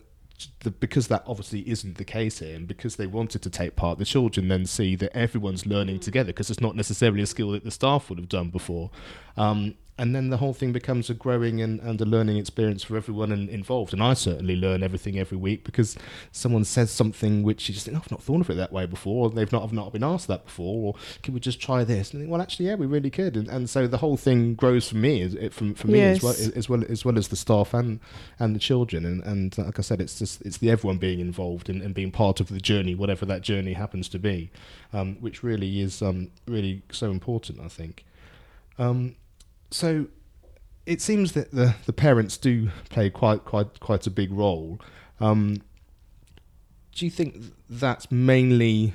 the, 0.62 0.72
because 0.72 1.08
that 1.08 1.24
obviously 1.26 1.68
isn't 1.70 1.98
the 1.98 2.06
case 2.06 2.40
here, 2.40 2.56
and 2.56 2.68
because 2.68 2.96
they 2.96 3.08
wanted 3.08 3.42
to 3.42 3.50
take 3.50 3.76
part, 3.76 3.98
the 3.98 4.06
children 4.06 4.48
then 4.48 4.66
see 4.66 4.96
that 4.96 5.16
everyone's 5.16 5.66
learning 5.66 6.00
together 6.00 6.28
because 6.28 6.50
it's 6.50 6.62
not 6.62 6.76
necessarily 6.76 7.22
a 7.22 7.26
skill 7.26 7.52
that 7.52 7.64
the 7.64 7.72
staff 7.72 8.10
would 8.10 8.20
have 8.20 8.30
done 8.30 8.50
before. 8.50 8.92
Um, 9.38 9.76
and 10.00 10.16
then 10.16 10.30
the 10.30 10.38
whole 10.38 10.54
thing 10.54 10.72
becomes 10.72 11.10
a 11.10 11.14
growing 11.14 11.62
and, 11.62 11.82
and 11.82 12.00
a 12.00 12.06
learning 12.06 12.38
experience 12.38 12.84
for 12.84 12.96
everyone 12.96 13.34
in, 13.34 13.50
involved. 13.50 13.92
And 13.92 14.02
I 14.02 14.14
certainly 14.14 14.56
learn 14.56 14.82
everything 14.82 15.20
every 15.20 15.38
week 15.38 15.66
because 15.66 15.98
someone 16.32 16.64
says 16.64 16.90
something 16.90 17.44
which 17.44 17.68
you 17.68 17.74
just 17.74 17.86
think, 17.86 17.98
oh, 17.98 18.02
I've 18.02 18.10
not 18.10 18.24
thought 18.24 18.40
of 18.40 18.50
it 18.50 18.54
that 18.56 18.72
way 18.72 18.86
before, 18.86 19.26
or 19.26 19.30
they've 19.30 19.52
not, 19.52 19.62
I've 19.62 19.74
not 19.74 19.92
been 19.92 20.06
asked 20.06 20.30
that 20.30 20.46
before, 20.46 20.88
or 20.88 20.96
can 21.22 21.34
we 21.34 21.42
just 21.42 21.60
try 21.60 21.84
this? 21.84 22.12
And 22.12 22.20
I 22.20 22.24
think, 22.24 22.32
well, 22.32 22.42
actually, 22.42 22.68
yeah, 22.68 22.76
we 22.76 22.86
really 22.86 23.10
could. 23.10 23.36
And, 23.36 23.50
and 23.50 23.70
so 23.70 23.88
the 23.88 23.98
whole 23.98 24.16
thing 24.16 24.56
grows 24.56 24.88
for 24.88 24.96
me, 24.96 25.22
as- 25.22 25.34
it, 25.34 25.54
from, 25.54 25.76
for 25.76 25.88
me 25.88 26.00
as 26.00 26.24
well, 26.24 26.34
as 26.56 26.70
well 26.70 26.84
as 26.88 27.04
well 27.04 27.18
as 27.18 27.28
the 27.28 27.36
staff 27.36 27.74
and 27.74 28.00
and 28.40 28.56
the 28.56 28.60
children. 28.60 29.06
And, 29.06 29.22
and 29.26 29.58
like 29.58 29.80
I 29.80 29.82
said, 29.82 30.00
it's 30.00 30.18
just 30.18 30.42
it's 30.44 30.60
the 30.60 30.72
everyone 30.72 30.98
being 30.98 31.20
involved 31.20 31.68
and, 31.68 31.82
and 31.82 31.94
being 31.94 32.12
part 32.12 32.40
of 32.40 32.48
the 32.48 32.62
journey, 32.62 32.96
whatever 32.96 33.26
that 33.26 33.42
journey 33.42 33.74
happens 33.74 34.08
to 34.10 34.20
be, 34.20 34.50
um, 34.94 35.18
which 35.20 35.44
really 35.44 35.82
is 35.82 36.02
um, 36.02 36.32
really 36.48 36.84
so 36.90 37.12
important. 37.12 37.60
I 37.60 37.68
think. 37.68 38.06
Um, 38.78 39.18
so 39.72 40.08
it 40.86 41.02
seems 41.02 41.34
that 41.34 41.52
the, 41.52 41.76
the 41.86 41.94
parents 41.94 42.38
do 42.38 42.70
play 42.90 43.10
quite 43.10 43.46
quite 43.46 43.80
quite 43.80 44.08
a 44.08 44.12
big 44.12 44.32
role. 44.32 44.80
Um, 45.20 45.62
do 46.94 47.06
you 47.06 47.12
think 47.12 47.38
that's 47.70 48.12
mainly 48.12 48.94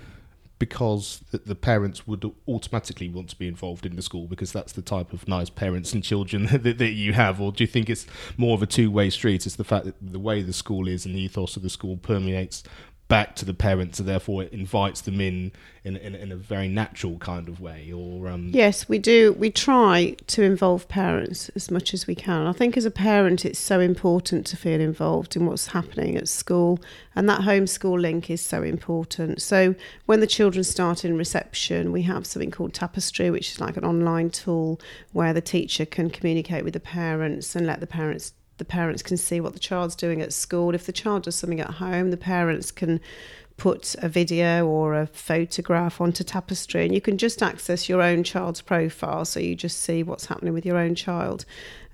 because 0.58 1.22
the, 1.30 1.54
parents 1.54 2.06
would 2.06 2.30
automatically 2.48 3.08
want 3.08 3.28
to 3.28 3.36
be 3.36 3.46
involved 3.46 3.84
in 3.84 3.96
the 3.96 4.02
school 4.02 4.26
because 4.26 4.52
that's 4.52 4.72
the 4.72 4.82
type 4.82 5.12
of 5.12 5.26
nice 5.28 5.50
parents 5.50 5.92
and 5.92 6.02
children 6.02 6.46
that, 6.52 6.78
that 6.78 6.92
you 6.92 7.12
have, 7.12 7.40
or 7.40 7.52
do 7.52 7.62
you 7.62 7.68
think 7.68 7.90
it's 7.90 8.06
more 8.36 8.54
of 8.54 8.62
a 8.62 8.66
two 8.66 8.90
way 8.90 9.10
street? 9.10 9.46
It's 9.46 9.56
the 9.56 9.64
fact 9.64 9.84
that 9.84 9.96
the 10.00 10.18
way 10.18 10.42
the 10.42 10.52
school 10.52 10.88
is 10.88 11.04
and 11.04 11.14
the 11.14 11.20
ethos 11.20 11.56
of 11.56 11.62
the 11.62 11.70
school 11.70 11.96
permeates 11.96 12.62
back 13.08 13.36
to 13.36 13.44
the 13.44 13.54
parents, 13.54 13.98
and 13.98 14.08
therefore 14.08 14.42
it 14.42 14.52
invites 14.52 15.02
them 15.02 15.20
in 15.20 15.52
in, 15.84 15.96
in, 15.96 16.14
in 16.14 16.32
a 16.32 16.36
very 16.36 16.68
natural 16.68 17.18
kind 17.18 17.46
of 17.46 17.60
way. 17.60 17.92
Or 17.92 18.28
um, 18.28 18.50
yes, 18.54 18.88
we 18.88 18.98
do. 18.98 19.34
We 19.34 19.50
try 19.50 20.16
to 20.28 20.42
involve 20.42 20.88
parents 20.88 21.50
as 21.50 21.70
much 21.70 21.92
as 21.92 22.06
we 22.06 22.14
can. 22.14 22.46
I 22.46 22.52
think 22.52 22.76
as 22.76 22.86
a 22.86 22.90
parent, 22.90 23.44
it's 23.44 23.58
so 23.58 23.80
important 23.80 24.46
to 24.46 24.56
feel 24.56 24.80
involved 24.80 25.36
in 25.36 25.44
what's 25.44 25.68
happening 25.68 26.16
at 26.16 26.28
school, 26.28 26.80
and 27.14 27.28
that 27.28 27.42
homeschool 27.42 28.00
link 28.00 28.30
is 28.30 28.40
so 28.40 28.62
important. 28.62 29.42
So 29.42 29.74
when 30.06 30.20
the 30.20 30.26
children 30.26 30.64
start 30.64 31.04
in 31.04 31.18
reception, 31.18 31.92
we 31.92 32.02
have 32.02 32.26
something 32.26 32.50
called 32.50 32.72
Tapestry, 32.72 33.30
which 33.30 33.52
is 33.52 33.60
like 33.60 33.76
an 33.76 33.84
online 33.84 34.30
tool 34.30 34.80
where 35.12 35.34
the 35.34 35.42
teacher 35.42 35.84
can 35.84 36.08
communicate 36.08 36.64
with 36.64 36.72
the 36.72 36.80
parents 36.80 37.54
and 37.54 37.66
let 37.66 37.80
the 37.80 37.86
parents 37.86 38.32
the 38.58 38.64
parents 38.64 39.02
can 39.02 39.16
see 39.16 39.40
what 39.40 39.52
the 39.52 39.58
child's 39.58 39.96
doing 39.96 40.20
at 40.20 40.32
school. 40.32 40.74
If 40.74 40.86
the 40.86 40.92
child 40.92 41.24
does 41.24 41.36
something 41.36 41.60
at 41.60 41.70
home, 41.70 42.10
the 42.10 42.16
parents 42.16 42.70
can 42.70 43.00
put 43.56 43.94
a 43.98 44.08
video 44.08 44.66
or 44.66 44.94
a 44.94 45.06
photograph 45.06 46.00
onto 46.00 46.24
Tapestry, 46.24 46.84
and 46.84 46.94
you 46.94 47.00
can 47.00 47.18
just 47.18 47.42
access 47.42 47.88
your 47.88 48.02
own 48.02 48.24
child's 48.24 48.60
profile, 48.60 49.24
so 49.24 49.40
you 49.40 49.54
just 49.54 49.80
see 49.80 50.02
what's 50.02 50.26
happening 50.26 50.54
with 50.54 50.66
your 50.66 50.76
own 50.76 50.94
child. 50.94 51.44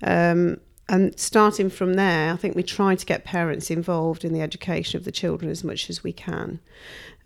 Um, 0.01 0.59
and 0.89 1.17
starting 1.17 1.69
from 1.69 1.93
there, 1.93 2.33
I 2.33 2.35
think 2.35 2.55
we 2.55 2.63
try 2.63 2.95
to 2.95 3.05
get 3.05 3.23
parents 3.23 3.69
involved 3.71 4.25
in 4.25 4.33
the 4.33 4.41
education 4.41 4.97
of 4.97 5.05
the 5.05 5.11
children 5.11 5.49
as 5.49 5.63
much 5.63 5.89
as 5.89 6.03
we 6.03 6.11
can. 6.11 6.59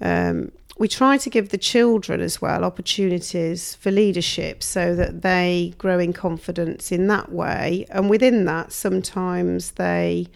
Um, 0.01 0.51
we 0.77 0.87
try 0.87 1.17
to 1.17 1.29
give 1.29 1.49
the 1.49 1.57
children 1.57 2.19
as 2.19 2.41
well 2.41 2.65
opportunities 2.65 3.75
for 3.75 3.91
leadership 3.91 4.61
so 4.61 4.93
that 4.95 5.21
they 5.21 5.73
grow 5.77 5.99
in 5.99 6.11
confidence 6.11 6.91
in 6.91 7.07
that 7.07 7.31
way. 7.31 7.85
And 7.89 8.09
within 8.09 8.45
that, 8.45 8.73
sometimes 8.73 9.71
they 9.71 10.27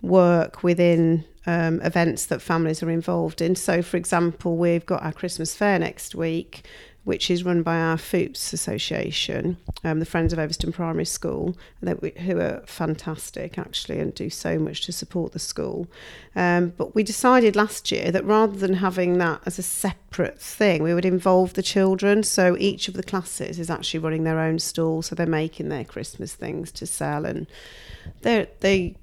work 0.00 0.62
within 0.62 1.24
um, 1.46 1.80
events 1.82 2.26
that 2.26 2.40
families 2.40 2.82
are 2.82 2.90
involved 2.90 3.40
in. 3.40 3.56
So, 3.56 3.82
for 3.82 3.96
example, 3.96 4.56
we've 4.56 4.86
got 4.86 5.02
our 5.02 5.12
Christmas 5.12 5.54
fair 5.54 5.78
next 5.78 6.14
week, 6.14 6.64
which 7.04 7.30
is 7.30 7.44
run 7.44 7.62
by 7.62 7.78
our 7.78 7.96
FOOPS 7.96 8.52
Association, 8.52 9.56
um, 9.84 10.00
the 10.00 10.06
Friends 10.06 10.32
of 10.32 10.38
Overstone 10.38 10.72
Primary 10.72 11.06
School, 11.06 11.56
we, 12.00 12.10
who 12.10 12.38
are 12.38 12.62
fantastic 12.66 13.58
actually 13.58 13.98
and 13.98 14.14
do 14.14 14.28
so 14.28 14.58
much 14.58 14.82
to 14.82 14.92
support 14.92 15.32
the 15.32 15.38
school. 15.38 15.88
Um, 16.36 16.74
but 16.76 16.94
we 16.94 17.02
decided 17.02 17.56
last 17.56 17.90
year 17.90 18.10
that 18.10 18.24
rather 18.24 18.56
than 18.56 18.74
having 18.74 19.18
that 19.18 19.40
as 19.46 19.58
a 19.58 19.62
separate 19.62 20.40
thing, 20.40 20.82
we 20.82 20.94
would 20.94 21.06
involve 21.06 21.54
the 21.54 21.62
children. 21.62 22.22
So 22.22 22.56
each 22.58 22.86
of 22.88 22.94
the 22.94 23.02
classes 23.02 23.58
is 23.58 23.70
actually 23.70 24.00
running 24.00 24.24
their 24.24 24.38
own 24.38 24.58
stall, 24.58 25.02
so 25.02 25.14
they're 25.14 25.26
making 25.26 25.70
their 25.70 25.84
Christmas 25.84 26.34
things 26.34 26.70
to 26.72 26.86
sell 26.86 27.24
and 27.24 27.46
they 28.22 28.48
they 28.60 28.96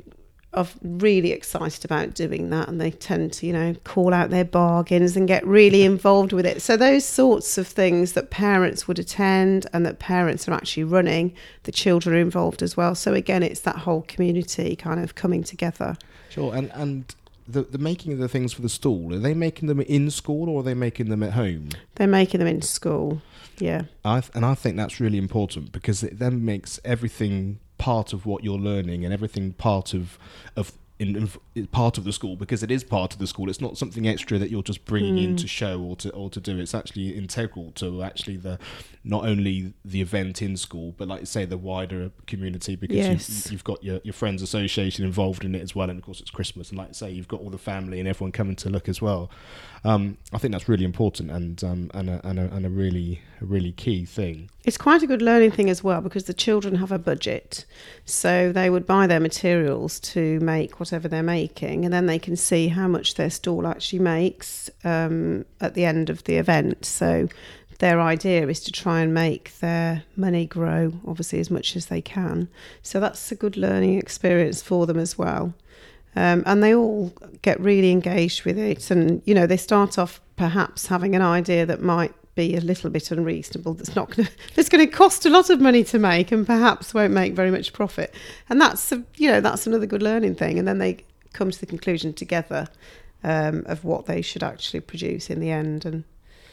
are 0.57 0.67
really 0.81 1.31
excited 1.31 1.85
about 1.85 2.13
doing 2.13 2.49
that 2.49 2.67
and 2.67 2.81
they 2.81 2.91
tend 2.91 3.31
to 3.33 3.45
you 3.45 3.53
know 3.53 3.75
call 3.83 4.13
out 4.13 4.29
their 4.29 4.45
bargains 4.45 5.15
and 5.15 5.27
get 5.27 5.45
really 5.45 5.83
involved 5.83 6.33
with 6.33 6.45
it. 6.45 6.61
So 6.61 6.75
those 6.75 7.05
sorts 7.05 7.57
of 7.57 7.67
things 7.67 8.13
that 8.13 8.29
parents 8.29 8.87
would 8.87 8.99
attend 8.99 9.67
and 9.73 9.85
that 9.85 9.99
parents 9.99 10.47
are 10.47 10.53
actually 10.53 10.83
running 10.83 11.33
the 11.63 11.71
children 11.71 12.15
are 12.15 12.19
involved 12.19 12.61
as 12.61 12.75
well. 12.75 12.95
So 12.95 13.13
again 13.13 13.43
it's 13.43 13.61
that 13.61 13.77
whole 13.77 14.03
community 14.07 14.75
kind 14.75 15.03
of 15.03 15.15
coming 15.15 15.43
together. 15.43 15.95
Sure 16.29 16.53
and 16.53 16.71
and 16.73 17.15
the, 17.49 17.61
the 17.61 17.77
making 17.77 18.11
of 18.11 18.19
the 18.19 18.27
things 18.27 18.51
for 18.51 18.61
the 18.61 18.69
stall 18.69 19.13
are 19.13 19.19
they 19.19 19.33
making 19.33 19.69
them 19.69 19.79
in 19.79 20.11
school 20.11 20.49
or 20.49 20.59
are 20.59 20.63
they 20.63 20.73
making 20.73 21.09
them 21.09 21.23
at 21.23 21.33
home? 21.33 21.69
They're 21.95 22.07
making 22.07 22.39
them 22.39 22.47
in 22.47 22.61
school 22.61 23.21
yeah. 23.59 23.83
I 24.05 24.21
th- 24.21 24.31
and 24.35 24.45
i 24.45 24.53
think 24.53 24.77
that's 24.77 24.99
really 24.99 25.17
important 25.17 25.71
because 25.71 26.03
it 26.03 26.19
then 26.19 26.45
makes 26.45 26.79
everything 26.85 27.59
part 27.77 28.13
of 28.13 28.25
what 28.25 28.43
you're 28.43 28.57
learning 28.57 29.05
and 29.05 29.13
everything 29.13 29.53
part 29.53 29.93
of 29.93 30.17
of 30.55 30.73
in, 30.99 31.29
in, 31.53 31.67
part 31.67 31.97
of 31.97 32.05
the 32.05 32.11
school 32.11 32.35
because 32.35 32.63
it 32.63 32.71
is 32.71 32.83
part 32.83 33.13
of 33.13 33.19
the 33.19 33.27
school. 33.27 33.49
It's 33.49 33.61
not 33.61 33.77
something 33.77 34.07
extra 34.07 34.39
that 34.39 34.49
you're 34.49 34.63
just 34.63 34.83
bringing 34.85 35.15
mm. 35.15 35.23
in 35.23 35.35
to 35.37 35.47
show 35.47 35.79
or 35.79 35.95
to 35.97 36.09
or 36.11 36.29
to 36.31 36.39
do. 36.39 36.57
It's 36.57 36.73
actually 36.73 37.15
integral 37.15 37.71
to 37.75 38.01
actually 38.01 38.37
the 38.37 38.57
not 39.03 39.25
only 39.25 39.73
the 39.85 40.01
event 40.01 40.41
in 40.41 40.57
school, 40.57 40.95
but 40.97 41.07
like 41.07 41.27
say 41.27 41.45
the 41.45 41.57
wider 41.57 42.11
community 42.25 42.75
because 42.75 42.97
yes. 42.97 43.29
you've, 43.29 43.51
you've, 43.51 43.63
got 43.63 43.83
your, 43.83 44.01
your 44.03 44.13
friends 44.13 44.41
association 44.41 45.05
involved 45.05 45.43
in 45.43 45.53
it 45.53 45.61
as 45.61 45.75
well, 45.75 45.89
and 45.89 45.99
of 45.99 46.05
course 46.05 46.19
it's 46.19 46.31
Christmas, 46.31 46.69
and 46.69 46.79
like 46.79 46.89
I 46.89 46.93
say, 46.93 47.11
you've 47.11 47.27
got 47.27 47.41
all 47.41 47.51
the 47.51 47.57
family 47.59 47.99
and 47.99 48.07
everyone 48.07 48.31
coming 48.31 48.55
to 48.57 48.69
look 48.69 48.89
as 48.89 49.01
well. 49.01 49.29
Um, 49.83 50.17
I 50.33 50.39
think 50.39 50.51
that's 50.51 50.67
really 50.67 50.83
important 50.83 51.29
and 51.29 51.63
um, 51.63 51.91
and, 51.93 52.09
a, 52.09 52.21
and, 52.27 52.39
a, 52.39 52.53
and 52.53 52.65
a 52.65 52.69
really 52.69 53.21
a 53.39 53.45
really 53.45 53.71
key 53.71 54.05
thing. 54.05 54.49
It's 54.67 54.77
quite 54.77 55.01
a 55.01 55.07
good 55.07 55.21
learning 55.21 55.51
thing 55.51 55.69
as 55.69 55.81
well 55.81 56.01
because 56.01 56.25
the 56.25 56.33
children 56.33 56.75
have 56.75 56.91
a 56.91 56.99
budget, 56.99 57.63
so 58.03 58.51
they 58.51 58.69
would 58.69 58.85
buy 58.85 59.07
their 59.07 59.21
materials 59.21 59.97
to 60.01 60.41
make 60.41 60.77
whatever 60.77 61.07
they're 61.07 61.23
making, 61.23 61.85
and 61.85 61.93
then 61.93 62.05
they 62.05 62.19
can 62.19 62.35
see 62.35 62.67
how 62.67 62.85
much 62.85 63.15
their 63.15 63.29
stall 63.29 63.65
actually 63.65 63.99
makes 63.99 64.69
um, 64.83 65.45
at 65.61 65.73
the 65.73 65.85
end 65.85 66.09
of 66.09 66.25
the 66.25 66.35
event. 66.35 66.83
So 66.83 67.29
their 67.79 68.01
idea 68.01 68.45
is 68.49 68.59
to 68.65 68.73
try 68.73 68.99
and 68.99 69.13
make 69.13 69.57
their 69.59 70.03
money 70.17 70.45
grow, 70.45 70.91
obviously, 71.07 71.39
as 71.39 71.49
much 71.49 71.77
as 71.77 71.85
they 71.85 72.01
can. 72.01 72.49
So 72.81 72.99
that's 72.99 73.31
a 73.31 73.35
good 73.35 73.55
learning 73.55 73.97
experience 73.97 74.61
for 74.61 74.85
them 74.85 74.99
as 74.99 75.17
well. 75.17 75.53
Um, 76.13 76.43
and 76.45 76.61
they 76.61 76.75
all 76.75 77.13
get 77.41 77.57
really 77.61 77.91
engaged 77.91 78.43
with 78.43 78.57
it. 78.57 78.91
And, 78.91 79.21
you 79.23 79.33
know, 79.33 79.47
they 79.47 79.55
start 79.55 79.97
off 79.97 80.19
perhaps 80.35 80.87
having 80.87 81.15
an 81.15 81.21
idea 81.21 81.65
that 81.65 81.81
might 81.81 82.13
be 82.37 82.55
a 82.55 82.61
little 82.61 82.89
bit 82.89 83.11
unreasonable 83.11 83.73
that's 83.73 83.95
not 83.95 84.15
going 84.15 84.25
to 84.27 84.31
that's 84.55 84.69
going 84.69 84.85
to 84.85 84.89
cost 84.89 85.25
a 85.25 85.29
lot 85.29 85.49
of 85.49 85.59
money 85.59 85.83
to 85.83 85.99
make 85.99 86.31
and 86.31 86.45
perhaps 86.45 86.93
won't 86.93 87.11
make 87.11 87.33
very 87.33 87.51
much 87.51 87.73
profit 87.73 88.15
and 88.47 88.61
that's 88.61 88.91
a, 88.93 89.03
you 89.17 89.29
know 89.29 89.41
that's 89.41 89.67
another 89.67 89.85
good 89.85 90.03
learning 90.03 90.35
thing 90.35 90.57
and 90.57 90.67
then 90.67 90.77
they 90.77 91.03
come 91.33 91.51
to 91.51 91.59
the 91.59 91.65
conclusion 91.65 92.13
together 92.13 92.69
um, 93.23 93.63
of 93.65 93.83
what 93.83 94.05
they 94.05 94.21
should 94.21 94.43
actually 94.43 94.79
produce 94.79 95.29
in 95.29 95.41
the 95.41 95.51
end 95.51 95.83
and 95.83 96.05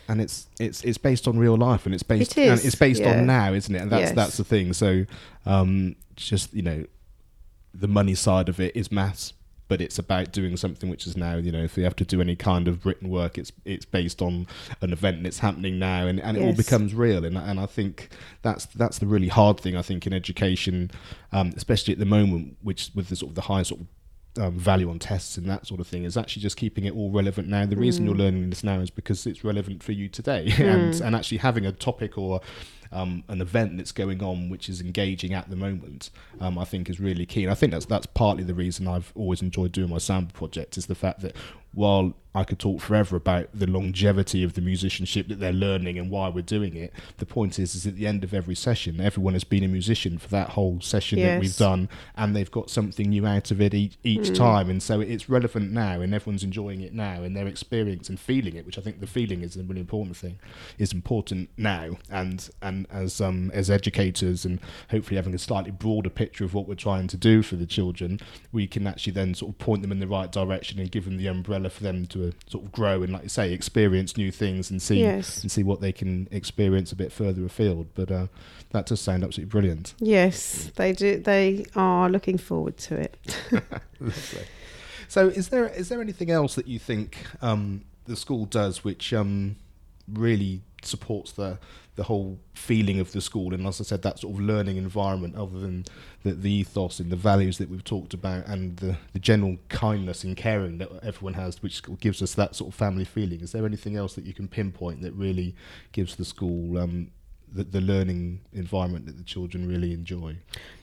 and 0.09 0.21
it's 0.21 0.49
it's 0.59 0.83
it's 0.85 0.99
based 0.99 1.27
on 1.27 1.39
real 1.39 1.57
life 1.57 1.87
and 1.87 1.95
it's 1.95 2.03
based 2.03 2.37
it 2.37 2.49
and 2.49 2.65
it's 2.65 2.75
based 2.75 3.01
yeah. 3.01 3.13
on 3.13 3.27
now, 3.27 3.53
isn't 3.55 3.75
it? 3.75 3.81
And 3.81 3.91
that's 3.91 4.03
yes. 4.03 4.15
that's 4.15 4.37
the 4.37 4.45
thing. 4.45 4.73
So 4.75 5.07
um, 5.47 5.97
just 6.17 6.53
you 6.53 6.63
know, 6.63 6.85
the 7.73 7.89
money 7.89 8.15
side 8.15 8.49
of 8.49 8.61
it 8.61 8.77
is 8.77 8.93
maths, 8.93 9.33
but 9.69 9.81
it's 9.81 9.99
about 9.99 10.33
doing 10.33 10.57
something 10.57 10.91
which 10.91 11.07
is 11.07 11.17
now 11.17 11.37
you 11.37 11.51
know 11.51 11.63
if 11.63 11.77
you 11.77 11.85
have 11.85 11.97
to 11.97 12.05
do 12.05 12.21
any 12.21 12.37
kind 12.37 12.69
of 12.69 12.85
written 12.85 13.09
work, 13.09 13.39
it's 13.39 13.53
it's 13.65 13.85
based 13.85 14.23
on 14.23 14.47
an 14.81 14.93
event 14.93 15.19
and 15.19 15.27
it's 15.27 15.39
happening 15.39 15.79
now, 15.79 16.07
and, 16.07 16.21
and 16.21 16.37
yes. 16.37 16.45
it 16.45 16.47
all 16.47 16.55
becomes 16.55 16.95
real. 16.95 17.25
And 17.25 17.37
and 17.37 17.59
I 17.59 17.67
think 17.67 18.09
that's 18.43 18.67
that's 18.67 18.99
the 18.99 19.07
really 19.07 19.29
hard 19.29 19.61
thing 19.61 19.77
I 19.77 19.83
think 19.83 20.07
in 20.07 20.13
education, 20.13 20.91
um, 21.33 21.53
especially 21.57 21.93
at 21.93 21.99
the 21.99 22.07
moment, 22.07 22.57
which 22.63 22.91
with 22.95 23.09
the 23.09 23.17
sort 23.17 23.31
of 23.31 23.35
the 23.35 23.43
high 23.43 23.63
sort 23.63 23.83
of 23.83 23.87
um, 24.37 24.59
value 24.59 24.91
on 24.91 24.99
tests 24.99 25.37
and 25.37 25.49
that 25.49 25.67
sort 25.67 25.81
of 25.81 25.87
thing 25.87 26.05
is 26.05 26.17
actually 26.17 26.43
just 26.43 26.57
keeping 26.57 26.85
it 26.85 26.95
all 26.95 27.11
relevant 27.11 27.49
now. 27.49 27.67
The 27.67 27.77
reason 27.77 28.05
mm. 28.05 28.09
you're 28.09 28.17
learning 28.17 28.51
this 28.51 28.65
now 28.65 28.81
is 28.81 28.91
because 28.91 29.27
it's 29.27 29.45
relevant 29.45 29.83
for 29.83 29.93
you 29.93 30.09
today, 30.09 30.47
mm. 30.49 30.61
and 30.61 31.01
and 31.01 31.17
actually 31.17 31.39
having 31.39 31.67
a 31.67 31.73
topic 31.73 32.19
or 32.19 32.41
um, 32.95 33.25
an 33.29 33.41
event 33.41 33.77
that's 33.77 33.93
going 33.93 34.23
on 34.23 34.49
which 34.49 34.69
is 34.69 34.81
engaging 34.81 35.35
at 35.35 35.51
the 35.51 35.57
moment, 35.57 36.11
um, 36.41 36.57
I 36.59 36.65
think 36.65 36.89
is 36.89 37.01
really 37.01 37.27
key. 37.27 37.43
And 37.43 37.51
I 37.51 37.55
think 37.55 37.73
that's 37.73 37.87
that's 37.87 38.07
partly 38.07 38.45
the 38.45 38.55
reason 38.55 38.89
I've 38.89 39.13
always 39.15 39.43
enjoyed 39.43 39.73
doing 39.73 39.91
my 39.91 39.99
sound 39.99 40.33
project 40.33 40.79
is 40.79 40.87
the 40.87 40.95
fact 40.95 41.21
that 41.21 41.35
while 41.75 42.15
I 42.37 42.43
could 42.43 42.59
talk 42.59 42.81
forever 42.81 43.15
about 43.15 43.49
the 43.55 43.67
longevity 43.67 44.43
of 44.43 44.55
the 44.55 44.61
musicianship 44.61 45.29
that 45.29 45.39
they're 45.39 45.53
learning 45.53 45.99
and 45.99 46.11
why 46.11 46.29
we're 46.29 46.43
doing 46.43 46.75
it. 46.75 46.93
The 47.19 47.27
point 47.27 47.61
is, 47.61 47.77
is 47.77 47.87
at 47.87 47.95
the 47.95 48.09
end 48.09 48.25
of 48.25 48.35
every 48.35 48.57
session, 48.57 49.01
everyone 49.01 49.35
has 49.35 49.45
been 49.45 49.63
a 49.63 49.69
musician 49.69 50.19
for 50.19 50.29
that 50.29 50.51
whole 50.51 50.81
session 50.81 51.21
yes. 51.21 51.27
that 51.29 51.41
we've 51.41 51.57
done, 51.57 51.89
and 52.17 52.35
they've 52.35 52.51
got 52.51 52.71
something 52.71 53.11
new 53.11 53.25
out 53.25 53.53
of 53.53 53.61
it 53.61 53.73
each, 53.73 53.97
each 54.03 54.31
mm. 54.31 54.35
time, 54.35 54.69
and 54.69 54.83
so 54.83 55.01
it's 55.01 55.29
relevant 55.29 55.71
now, 55.71 56.01
and 56.01 56.13
everyone's 56.13 56.43
enjoying 56.43 56.81
it 56.81 56.93
now, 56.93 57.23
and 57.23 57.37
they're 57.37 57.47
experiencing 57.47 58.15
and 58.15 58.21
feeling 58.21 58.57
it, 58.57 58.67
which 58.67 58.79
I 58.79 58.81
think 58.81 59.01
the 59.01 59.07
feeling 59.07 59.43
is 59.43 59.57
a 59.57 59.63
really 59.63 59.81
important 59.81 60.17
thing, 60.17 60.39
is 60.77 60.93
important 60.93 61.51
now, 61.57 61.99
and 62.11 62.49
and 62.61 62.84
as 62.91 63.21
um 63.21 63.51
as 63.53 63.71
educators, 63.71 64.45
and 64.45 64.61
hopefully 64.91 65.17
having 65.17 65.35
a 65.35 65.39
slightly 65.39 65.71
broader 65.71 66.11
picture 66.11 66.45
of 66.45 66.55
what 66.55 66.69
we're 66.69 66.75
trying 66.75 67.07
to 67.09 67.17
do 67.17 67.43
for 67.43 67.57
the 67.57 67.67
children, 67.67 68.21
we 68.53 68.67
can 68.67 68.87
actually 68.87 69.13
then 69.13 69.35
sort 69.35 69.53
of 69.53 69.59
point 69.59 69.83
them 69.83 69.93
in 69.93 70.01
the 70.01 70.07
right 70.07 70.31
direction 70.31 70.79
and 70.79 70.91
give 70.91 71.05
them 71.05 71.17
the 71.17 71.27
umbrella 71.27 71.71
for 71.71 71.83
them 71.83 72.07
to 72.07 72.33
sort 72.47 72.65
of 72.65 72.73
grow 72.73 73.03
and, 73.03 73.13
like 73.13 73.25
you 73.25 73.29
say, 73.29 73.53
experience 73.53 74.17
new 74.17 74.31
things 74.31 74.71
and 74.71 74.81
see 74.81 75.01
yes. 75.01 75.43
and 75.43 75.51
see 75.51 75.63
what 75.63 75.81
they 75.81 75.93
can 75.93 76.29
experience 76.31 76.93
a 76.93 76.97
bit 76.97 77.13
further 77.13 77.45
afield. 77.45 77.87
But 77.95 78.11
uh, 78.11 78.27
that 78.71 78.87
does 78.87 79.01
sound 79.01 79.25
absolutely 79.25 79.51
brilliant. 79.51 79.95
Yes, 79.99 80.71
they 80.77 80.93
do. 80.93 81.19
They 81.19 81.65
are 81.77 82.09
looking 82.09 82.39
forward 82.39 82.77
to 82.79 82.97
it. 82.97 83.17
so, 85.09 85.29
is 85.29 85.49
there 85.49 85.69
is 85.69 85.89
there 85.89 86.01
anything 86.01 86.31
else 86.31 86.55
that 86.55 86.67
you 86.67 86.79
think 86.79 87.19
um, 87.41 87.85
the 88.07 88.17
school 88.17 88.47
does 88.47 88.85
which 88.85 89.13
um, 89.13 89.57
really 90.13 90.61
supports 90.87 91.33
the 91.33 91.59
the 91.97 92.03
whole 92.03 92.41
feeling 92.55 92.99
of 92.99 93.13
the 93.13 93.21
school. 93.21 93.55
And 93.55 93.67
as 93.67 93.81
I 93.81 93.85
said 93.85 94.03
that 94.03 94.19
sort 94.19 94.35
of 94.35 94.41
learning 94.41 94.77
environment 94.77 95.37
other 95.37 95.61
than 95.61 95.85
the, 96.25 96.33
the 96.33 96.51
ethos 96.51 96.99
and 96.99 97.11
the 97.11 97.17
values 97.17 97.59
that 97.59 97.69
we've 97.69 97.85
talked 97.85 98.15
about 98.15 98.47
and 98.47 98.77
the, 98.79 98.97
the 99.13 99.21
general 99.21 99.59
kindness 99.69 100.25
and 100.25 100.37
caring 100.37 100.79
that 100.79 100.89
everyone 101.05 101.35
has 101.35 101.63
which 101.63 101.83
gives 102.01 102.21
us 102.21 102.35
that 102.35 102.57
sort 102.57 102.73
of 102.73 102.75
family 102.75 103.05
feeling. 103.05 103.41
Is 103.41 103.53
there 103.53 103.65
anything 103.65 103.97
else 103.97 104.15
that 104.15 104.25
you 104.25 104.35
can 104.35 104.49
pinpoint 104.49 105.03
that 105.03 105.13
really 105.13 105.55
gives 105.93 106.17
the 106.17 106.25
school 106.25 106.79
um, 106.79 107.13
the, 107.53 107.65
the 107.65 107.81
learning 107.81 108.41
environment 108.53 109.07
that 109.07 109.17
the 109.17 109.25
children 109.25 109.69
really 109.69 109.93
enjoy? 109.93 110.37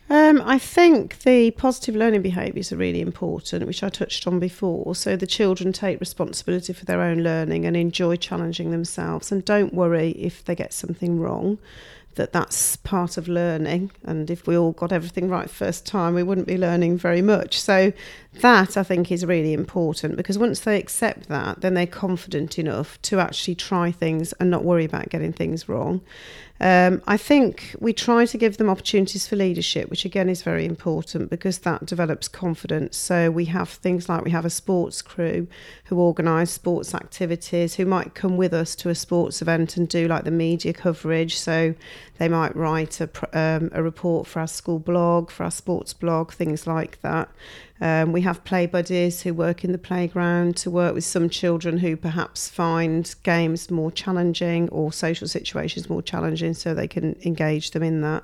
Um, 0.09 0.41
I 0.43 0.57
think 0.57 1.19
the 1.19 1.51
positive 1.51 1.95
learning 1.95 2.21
behaviours 2.21 2.73
are 2.73 2.77
really 2.77 2.99
important, 2.99 3.65
which 3.65 3.81
I 3.81 3.87
touched 3.89 4.27
on 4.27 4.39
before. 4.39 4.93
So 4.93 5.15
the 5.15 5.25
children 5.25 5.71
take 5.71 6.01
responsibility 6.01 6.73
for 6.73 6.83
their 6.83 7.01
own 7.01 7.23
learning 7.23 7.65
and 7.65 7.77
enjoy 7.77 8.17
challenging 8.17 8.71
themselves, 8.71 9.31
and 9.31 9.45
don't 9.45 9.73
worry 9.73 10.11
if 10.11 10.43
they 10.43 10.55
get 10.55 10.73
something 10.73 11.19
wrong 11.19 11.59
that 12.15 12.33
that's 12.33 12.75
part 12.75 13.17
of 13.17 13.27
learning. 13.27 13.91
And 14.03 14.29
if 14.29 14.47
we 14.47 14.57
all 14.57 14.73
got 14.73 14.91
everything 14.91 15.29
right 15.29 15.49
first 15.49 15.85
time, 15.85 16.13
we 16.13 16.23
wouldn't 16.23 16.47
be 16.47 16.57
learning 16.57 16.97
very 16.97 17.21
much. 17.21 17.59
So 17.59 17.93
that 18.41 18.77
I 18.77 18.83
think 18.83 19.11
is 19.11 19.25
really 19.25 19.53
important 19.53 20.17
because 20.17 20.37
once 20.37 20.59
they 20.61 20.77
accept 20.77 21.27
that, 21.29 21.61
then 21.61 21.73
they're 21.73 21.87
confident 21.87 22.59
enough 22.59 23.01
to 23.03 23.19
actually 23.19 23.55
try 23.55 23.91
things 23.91 24.33
and 24.33 24.49
not 24.49 24.63
worry 24.63 24.85
about 24.85 25.09
getting 25.09 25.33
things 25.33 25.69
wrong. 25.69 26.01
Um, 26.61 27.01
I 27.07 27.17
think 27.17 27.75
we 27.79 27.91
try 27.91 28.25
to 28.25 28.37
give 28.37 28.57
them 28.57 28.69
opportunities 28.69 29.27
for 29.27 29.35
leadership, 29.35 29.89
which 29.89 30.05
again 30.05 30.29
is 30.29 30.43
very 30.43 30.63
important 30.63 31.31
because 31.31 31.57
that 31.59 31.87
develops 31.87 32.27
confidence. 32.27 32.95
So 32.97 33.31
we 33.31 33.45
have 33.45 33.67
things 33.67 34.07
like 34.07 34.23
we 34.23 34.29
have 34.29 34.45
a 34.45 34.49
sports 34.51 35.01
crew 35.01 35.47
who 35.85 35.97
organise 35.97 36.51
sports 36.51 36.93
activities, 36.93 37.75
who 37.75 37.85
might 37.87 38.13
come 38.13 38.37
with 38.37 38.53
us 38.53 38.75
to 38.75 38.89
a 38.89 38.95
sports 38.95 39.41
event 39.41 39.75
and 39.75 39.89
do 39.89 40.07
like 40.07 40.23
the 40.23 40.29
media 40.29 40.71
coverage. 40.71 41.39
So 41.39 41.73
they 42.19 42.29
might 42.29 42.55
write 42.55 43.01
a, 43.01 43.09
um, 43.33 43.71
a 43.73 43.81
report 43.81 44.27
for 44.27 44.39
our 44.39 44.47
school 44.47 44.77
blog, 44.77 45.31
for 45.31 45.45
our 45.45 45.51
sports 45.51 45.93
blog, 45.93 46.31
things 46.31 46.67
like 46.67 47.01
that. 47.01 47.27
Um, 47.81 48.11
we 48.11 48.21
have 48.21 48.43
play 48.43 48.67
buddies 48.67 49.23
who 49.23 49.33
work 49.33 49.63
in 49.63 49.71
the 49.71 49.79
playground 49.79 50.55
to 50.57 50.69
work 50.69 50.93
with 50.93 51.03
some 51.03 51.29
children 51.29 51.79
who 51.79 51.97
perhaps 51.97 52.47
find 52.47 53.13
games 53.23 53.71
more 53.71 53.91
challenging 53.91 54.69
or 54.69 54.93
social 54.93 55.27
situations 55.27 55.89
more 55.89 56.03
challenging, 56.03 56.53
so 56.53 56.75
they 56.75 56.87
can 56.87 57.15
engage 57.25 57.71
them 57.71 57.81
in 57.81 58.01
that. 58.01 58.23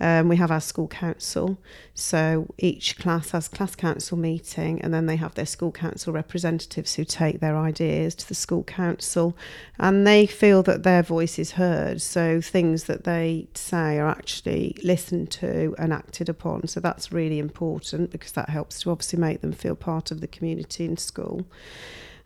Um, 0.00 0.28
we 0.28 0.36
have 0.36 0.50
our 0.50 0.60
school 0.60 0.88
council. 0.88 1.58
So 1.94 2.54
each 2.56 2.98
class 2.98 3.32
has 3.32 3.48
class 3.48 3.74
council 3.74 4.16
meeting, 4.16 4.80
and 4.80 4.94
then 4.94 5.06
they 5.06 5.16
have 5.16 5.34
their 5.34 5.46
school 5.46 5.70
council 5.70 6.12
representatives 6.12 6.94
who 6.94 7.04
take 7.04 7.40
their 7.40 7.56
ideas 7.56 8.14
to 8.16 8.28
the 8.28 8.34
school 8.34 8.64
council, 8.64 9.36
and 9.78 10.06
they 10.06 10.26
feel 10.26 10.62
that 10.62 10.82
their 10.82 11.02
voice 11.02 11.38
is 11.38 11.52
heard. 11.52 12.00
So 12.00 12.40
things 12.40 12.84
that 12.84 13.04
they 13.04 13.48
say 13.54 13.98
are 13.98 14.08
actually 14.08 14.76
listened 14.82 15.30
to 15.32 15.74
and 15.78 15.92
acted 15.92 16.28
upon. 16.28 16.68
So 16.68 16.80
that's 16.80 17.12
really 17.12 17.38
important 17.38 18.10
because 18.10 18.32
that 18.32 18.48
helps 18.48 18.80
to 18.80 18.90
obviously 18.90 19.18
make 19.18 19.42
them 19.42 19.52
feel 19.52 19.76
part 19.76 20.10
of 20.10 20.20
the 20.22 20.28
community 20.28 20.86
in 20.86 20.96
school. 20.96 21.44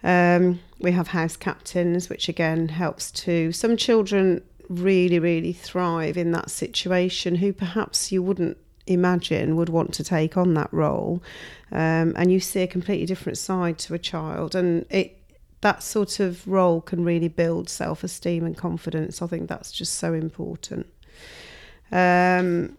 Um, 0.04 0.60
we 0.78 0.92
have 0.92 1.08
house 1.08 1.37
captains, 1.37 2.10
which 2.10 2.28
again 2.28 2.68
helps 2.68 3.10
to 3.12 3.52
some 3.52 3.76
children 3.76 4.42
really, 4.68 5.18
really 5.18 5.53
thrive 5.53 6.16
in 6.16 6.33
that 6.33 6.50
situation 6.50 7.37
who 7.37 7.53
perhaps 7.53 8.12
you 8.12 8.22
wouldn't 8.22 8.57
imagine 8.87 9.57
would 9.57 9.68
want 9.68 9.94
to 9.94 10.05
take 10.05 10.37
on 10.37 10.55
that 10.55 10.72
role. 10.72 11.22
Um, 11.72 12.12
and 12.16 12.31
you 12.31 12.40
see 12.40 12.62
a 12.62 12.66
completely 12.66 13.07
different 13.07 13.38
side 13.38 13.79
to 13.79 13.94
a 13.94 13.98
child. 13.98 14.55
And 14.55 14.87
it 14.90 15.20
that 15.61 15.83
sort 15.83 16.20
of 16.20 16.46
role 16.46 16.83
can 16.83 17.05
really 17.05 17.29
build 17.29 17.70
self 17.70 18.05
esteem 18.05 18.44
and 18.44 18.57
confidence. 18.57 19.22
I 19.22 19.27
think 19.27 19.48
that's 19.48 19.72
just 19.72 19.94
so 19.94 20.12
important. 20.12 20.87
Um, 21.90 22.77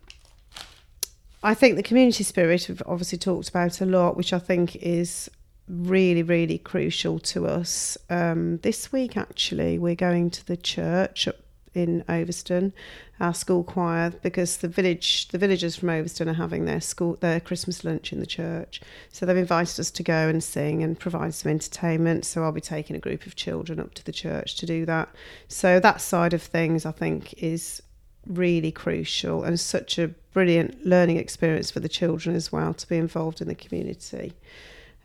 I 1.41 1.53
think 1.53 1.75
the 1.75 1.83
community 1.83 2.23
spirit 2.23 2.67
we've 2.69 2.81
obviously 2.85 3.17
talked 3.17 3.49
about 3.49 3.81
a 3.81 3.85
lot, 3.85 4.17
which 4.17 4.33
I 4.33 4.39
think 4.39 4.75
is 4.77 5.29
really, 5.67 6.23
really 6.23 6.57
crucial 6.59 7.19
to 7.19 7.47
us. 7.47 7.97
Um, 8.09 8.57
this 8.57 8.91
week, 8.91 9.17
actually, 9.17 9.79
we're 9.79 9.95
going 9.95 10.29
to 10.31 10.45
the 10.45 10.57
church 10.57 11.27
in 11.75 12.03
Overstone, 12.09 12.73
our 13.19 13.33
school 13.33 13.63
choir, 13.63 14.11
because 14.21 14.57
the 14.57 14.67
village 14.67 15.27
the 15.27 15.37
villagers 15.37 15.75
from 15.75 15.89
Overstone 15.89 16.29
are 16.29 16.33
having 16.33 16.65
their 16.65 16.81
school 16.81 17.17
their 17.19 17.39
Christmas 17.39 17.83
lunch 17.83 18.11
in 18.11 18.19
the 18.19 18.25
church. 18.25 18.81
So 19.11 19.25
they've 19.25 19.37
invited 19.37 19.79
us 19.79 19.91
to 19.91 20.03
go 20.03 20.27
and 20.27 20.43
sing 20.43 20.83
and 20.83 20.99
provide 20.99 21.33
some 21.33 21.51
entertainment. 21.51 22.25
So 22.25 22.43
I'll 22.43 22.51
be 22.51 22.61
taking 22.61 22.95
a 22.95 22.99
group 22.99 23.25
of 23.25 23.35
children 23.35 23.79
up 23.79 23.93
to 23.95 24.05
the 24.05 24.11
church 24.11 24.55
to 24.55 24.65
do 24.65 24.85
that. 24.85 25.09
So 25.47 25.79
that 25.79 26.01
side 26.01 26.33
of 26.33 26.41
things 26.41 26.85
I 26.85 26.91
think 26.91 27.33
is 27.41 27.81
really 28.25 28.71
crucial 28.71 29.43
and 29.43 29.59
such 29.59 29.99
a 29.99 30.07
brilliant 30.33 30.85
learning 30.85 31.17
experience 31.17 31.71
for 31.71 31.79
the 31.79 31.89
children 31.89 32.35
as 32.35 32.51
well 32.51 32.73
to 32.73 32.89
be 32.89 32.97
involved 32.97 33.41
in 33.41 33.47
the 33.47 33.55
community. 33.55 34.33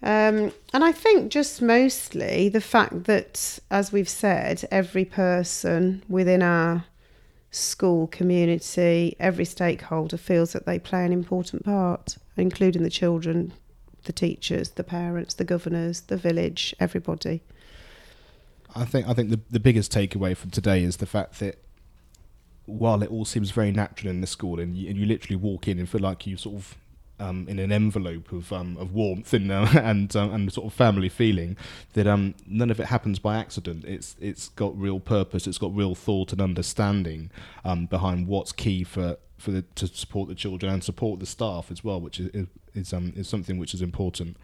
Um, 0.02 0.52
and 0.72 0.82
I 0.82 0.92
think 0.92 1.30
just 1.30 1.60
mostly 1.60 2.48
the 2.48 2.60
fact 2.60 3.04
that, 3.04 3.58
as 3.70 3.92
we've 3.92 4.08
said, 4.08 4.66
every 4.70 5.04
person 5.04 6.02
within 6.08 6.42
our 6.42 6.84
school 7.50 8.06
community, 8.06 9.16
every 9.20 9.44
stakeholder 9.44 10.16
feels 10.16 10.52
that 10.52 10.64
they 10.64 10.78
play 10.78 11.04
an 11.04 11.12
important 11.12 11.64
part, 11.64 12.16
including 12.36 12.82
the 12.82 12.90
children, 12.90 13.52
the 14.04 14.12
teachers, 14.12 14.70
the 14.70 14.84
parents, 14.84 15.34
the 15.34 15.44
governors, 15.44 16.02
the 16.02 16.16
village, 16.16 16.74
everybody. 16.80 17.42
I 18.74 18.84
think 18.84 19.08
I 19.08 19.14
think 19.14 19.30
the 19.30 19.40
the 19.50 19.60
biggest 19.60 19.92
takeaway 19.92 20.36
from 20.36 20.50
today 20.50 20.82
is 20.82 20.98
the 20.98 21.06
fact 21.06 21.40
that 21.40 21.58
while 22.66 23.02
it 23.02 23.10
all 23.10 23.24
seems 23.24 23.50
very 23.50 23.72
natural 23.72 24.10
in 24.10 24.20
the 24.20 24.26
school, 24.26 24.60
and 24.60 24.76
you, 24.76 24.88
and 24.88 24.96
you 24.96 25.06
literally 25.06 25.36
walk 25.36 25.66
in 25.66 25.78
and 25.78 25.88
feel 25.88 26.00
like 26.00 26.26
you 26.26 26.36
sort 26.36 26.56
of 26.56 26.76
um, 27.20 27.46
in 27.48 27.58
an 27.58 27.70
envelope 27.70 28.32
of 28.32 28.52
um, 28.52 28.76
of 28.78 28.92
warmth 28.92 29.32
and 29.32 29.52
uh, 29.52 29.68
and 29.74 30.14
um, 30.16 30.32
and 30.32 30.52
sort 30.52 30.66
of 30.66 30.72
family 30.72 31.08
feeling 31.08 31.56
that 31.92 32.06
um, 32.06 32.34
none 32.46 32.70
of 32.70 32.80
it 32.80 32.86
happens 32.86 33.18
by 33.18 33.36
accident. 33.36 33.84
It's 33.84 34.16
it's 34.20 34.48
got 34.48 34.76
real 34.78 34.98
purpose. 34.98 35.46
It's 35.46 35.58
got 35.58 35.74
real 35.74 35.94
thought 35.94 36.32
and 36.32 36.40
understanding 36.40 37.30
um, 37.64 37.86
behind 37.86 38.26
what's 38.26 38.52
key 38.52 38.82
for 38.84 39.18
for 39.36 39.50
the, 39.52 39.62
to 39.74 39.86
support 39.86 40.28
the 40.28 40.34
children 40.34 40.72
and 40.72 40.84
support 40.84 41.20
the 41.20 41.26
staff 41.26 41.70
as 41.70 41.84
well, 41.84 42.00
which 42.00 42.18
is 42.18 42.46
is 42.74 42.92
um, 42.92 43.12
is 43.16 43.28
something 43.28 43.58
which 43.58 43.74
is 43.74 43.82
important. 43.82 44.36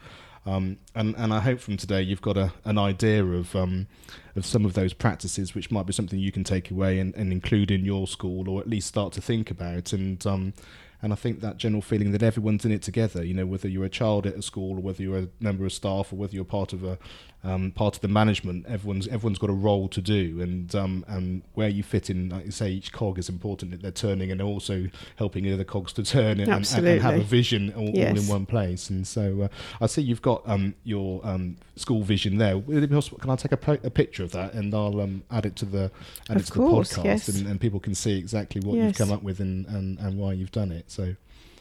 Um, 0.47 0.79
and 0.95 1.15
and 1.17 1.35
I 1.35 1.41
hope 1.41 1.59
from 1.59 1.77
today 1.77 2.03
you've 2.03 2.23
got 2.23 2.37
a, 2.37 2.53
an 2.65 2.79
idea 2.79 3.25
of 3.25 3.57
um, 3.57 3.89
of 4.37 4.47
some 4.47 4.65
of 4.65 4.75
those 4.75 4.93
practices, 4.93 5.55
which 5.55 5.71
might 5.71 5.87
be 5.87 5.93
something 5.93 6.19
you 6.19 6.31
can 6.31 6.45
take 6.45 6.71
away 6.71 7.01
and, 7.01 7.15
and 7.17 7.33
include 7.33 7.71
in 7.71 7.85
your 7.85 8.07
school, 8.07 8.49
or 8.49 8.61
at 8.61 8.69
least 8.69 8.87
start 8.87 9.13
to 9.15 9.21
think 9.21 9.51
about. 9.51 9.93
And 9.93 10.25
um, 10.25 10.53
and 11.03 11.13
I 11.13 11.17
think 11.17 11.41
that 11.41 11.59
general 11.59 11.83
feeling 11.83 12.13
that 12.13 12.23
everyone's 12.23 12.65
in 12.65 12.73
it 12.73 12.83
together, 12.83 13.25
you 13.25 13.35
know, 13.35 13.47
whether 13.47 13.69
you're 13.69 13.85
a 13.85 13.91
child 13.91 14.27
at 14.27 14.35
a 14.35 14.43
school 14.43 14.79
or 14.79 14.81
whether 14.81 15.03
you're 15.03 15.19
a 15.19 15.29
member 15.41 15.65
of 15.65 15.73
staff 15.73 16.13
or 16.13 16.17
whether 16.17 16.35
you're 16.35 16.45
part 16.45 16.73
of 16.73 16.85
a 16.85 16.99
um, 17.45 17.71
part 17.71 17.95
of 17.95 18.01
the 18.01 18.09
management, 18.09 18.67
everyone's 18.67 19.07
everyone's 19.07 19.39
got 19.39 19.51
a 19.51 19.55
role 19.55 19.89
to 19.89 20.01
do, 20.01 20.41
and 20.41 20.75
um, 20.75 21.05
and 21.07 21.43
where 21.55 21.69
you 21.69 21.83
fit 21.83 22.11
in, 22.11 22.31
like 22.31 22.47
you 22.47 22.51
say, 22.51 22.71
each 22.71 22.93
cog 22.93 23.19
is 23.19 23.29
important 23.29 23.71
that 23.71 23.83
they're 23.83 23.91
turning 23.91 24.33
and 24.33 24.43
also 24.43 24.89
helping 25.17 25.45
the 25.45 25.53
other 25.53 25.65
cogs 25.65 25.93
to 25.95 26.03
turn 26.03 26.41
and, 26.41 26.51
and, 26.53 26.87
and 26.87 27.01
have 27.01 27.15
a 27.15 27.23
vision 27.23 27.73
all, 27.77 27.91
yes. 27.91 28.11
all, 28.11 28.19
in 28.19 28.29
one 28.29 28.47
place. 28.47 28.91
And 28.91 29.07
so 29.07 29.43
uh, 29.43 29.49
I 29.81 29.87
see 29.87 30.03
you've 30.03 30.23
got 30.23 30.43
um, 30.47 30.75
your 30.85 31.25
um, 31.25 31.57
school 31.77 32.03
vision 32.03 32.39
there. 32.39 32.61
Can 32.61 33.31
I 33.31 33.37
take 33.37 33.53
a, 33.53 33.57
po- 33.57 33.79
a 33.85 33.91
picture 33.91 34.25
of 34.25 34.33
that 34.33 34.55
and 34.55 34.75
I'll 34.75 35.01
um, 35.01 35.23
add 35.31 35.47
it 35.47 35.57
to 35.57 35.65
the 35.65 35.91
add 36.29 36.37
of 36.37 36.43
it 36.43 36.47
to 36.47 36.53
course, 36.53 36.91
the 36.91 37.01
podcast 37.01 37.05
yes. 37.05 37.29
and, 37.29 37.47
and, 37.47 37.61
people 37.61 37.81
can 37.81 37.95
see 37.95 38.19
exactly 38.19 38.61
what 38.61 38.77
yes. 38.77 38.87
you've 38.87 38.97
come 38.97 39.13
up 39.13 39.23
with 39.23 39.41
and, 39.41 39.67
and, 39.67 39.99
and 39.99 40.19
why 40.19 40.33
you've 40.33 40.53
done 40.53 40.73
it. 40.73 40.91
So 40.91 41.15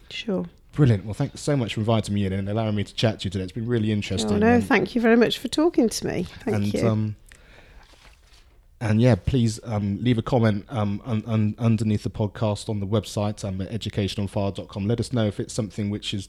sure. 0.10 0.46
Brilliant. 0.76 1.06
Well, 1.06 1.14
thanks 1.14 1.40
so 1.40 1.56
much 1.56 1.74
for 1.76 1.80
inviting 1.80 2.14
me 2.14 2.26
in 2.26 2.34
and 2.34 2.50
allowing 2.50 2.76
me 2.76 2.84
to 2.84 2.94
chat 2.94 3.22
to 3.22 3.26
you 3.26 3.30
today. 3.30 3.46
It's 3.46 3.54
been 3.54 3.66
really 3.66 3.94
interesting. 3.94 4.34
Oh, 4.34 4.38
no, 4.38 4.60
thank 4.60 4.94
you 4.94 5.00
very 5.00 5.16
much 5.16 5.40
for 5.40 5.48
talking 5.48 5.88
to 5.88 6.08
me. 6.08 6.24
Thank 6.44 6.56
and, 6.56 6.74
you. 6.74 6.88
Um, 6.88 7.16
and 8.82 9.00
yeah, 9.00 9.16
please 9.16 9.62
um, 9.64 9.98
leave 10.02 10.18
a 10.18 10.22
comment 10.22 10.66
um, 10.68 11.02
un- 11.06 11.24
un- 11.28 11.56
underneath 11.58 12.04
the 12.04 12.10
podcast 12.10 12.68
on 12.68 12.82
the 12.82 12.86
website 12.86 13.46
um, 13.46 13.62
at 13.62 13.72
educationonfire.com. 13.72 14.86
Let 14.86 15.00
us 15.00 15.14
know 15.14 15.26
if 15.26 15.40
it's 15.40 15.54
something 15.54 15.90
which 15.90 16.12
has 16.12 16.28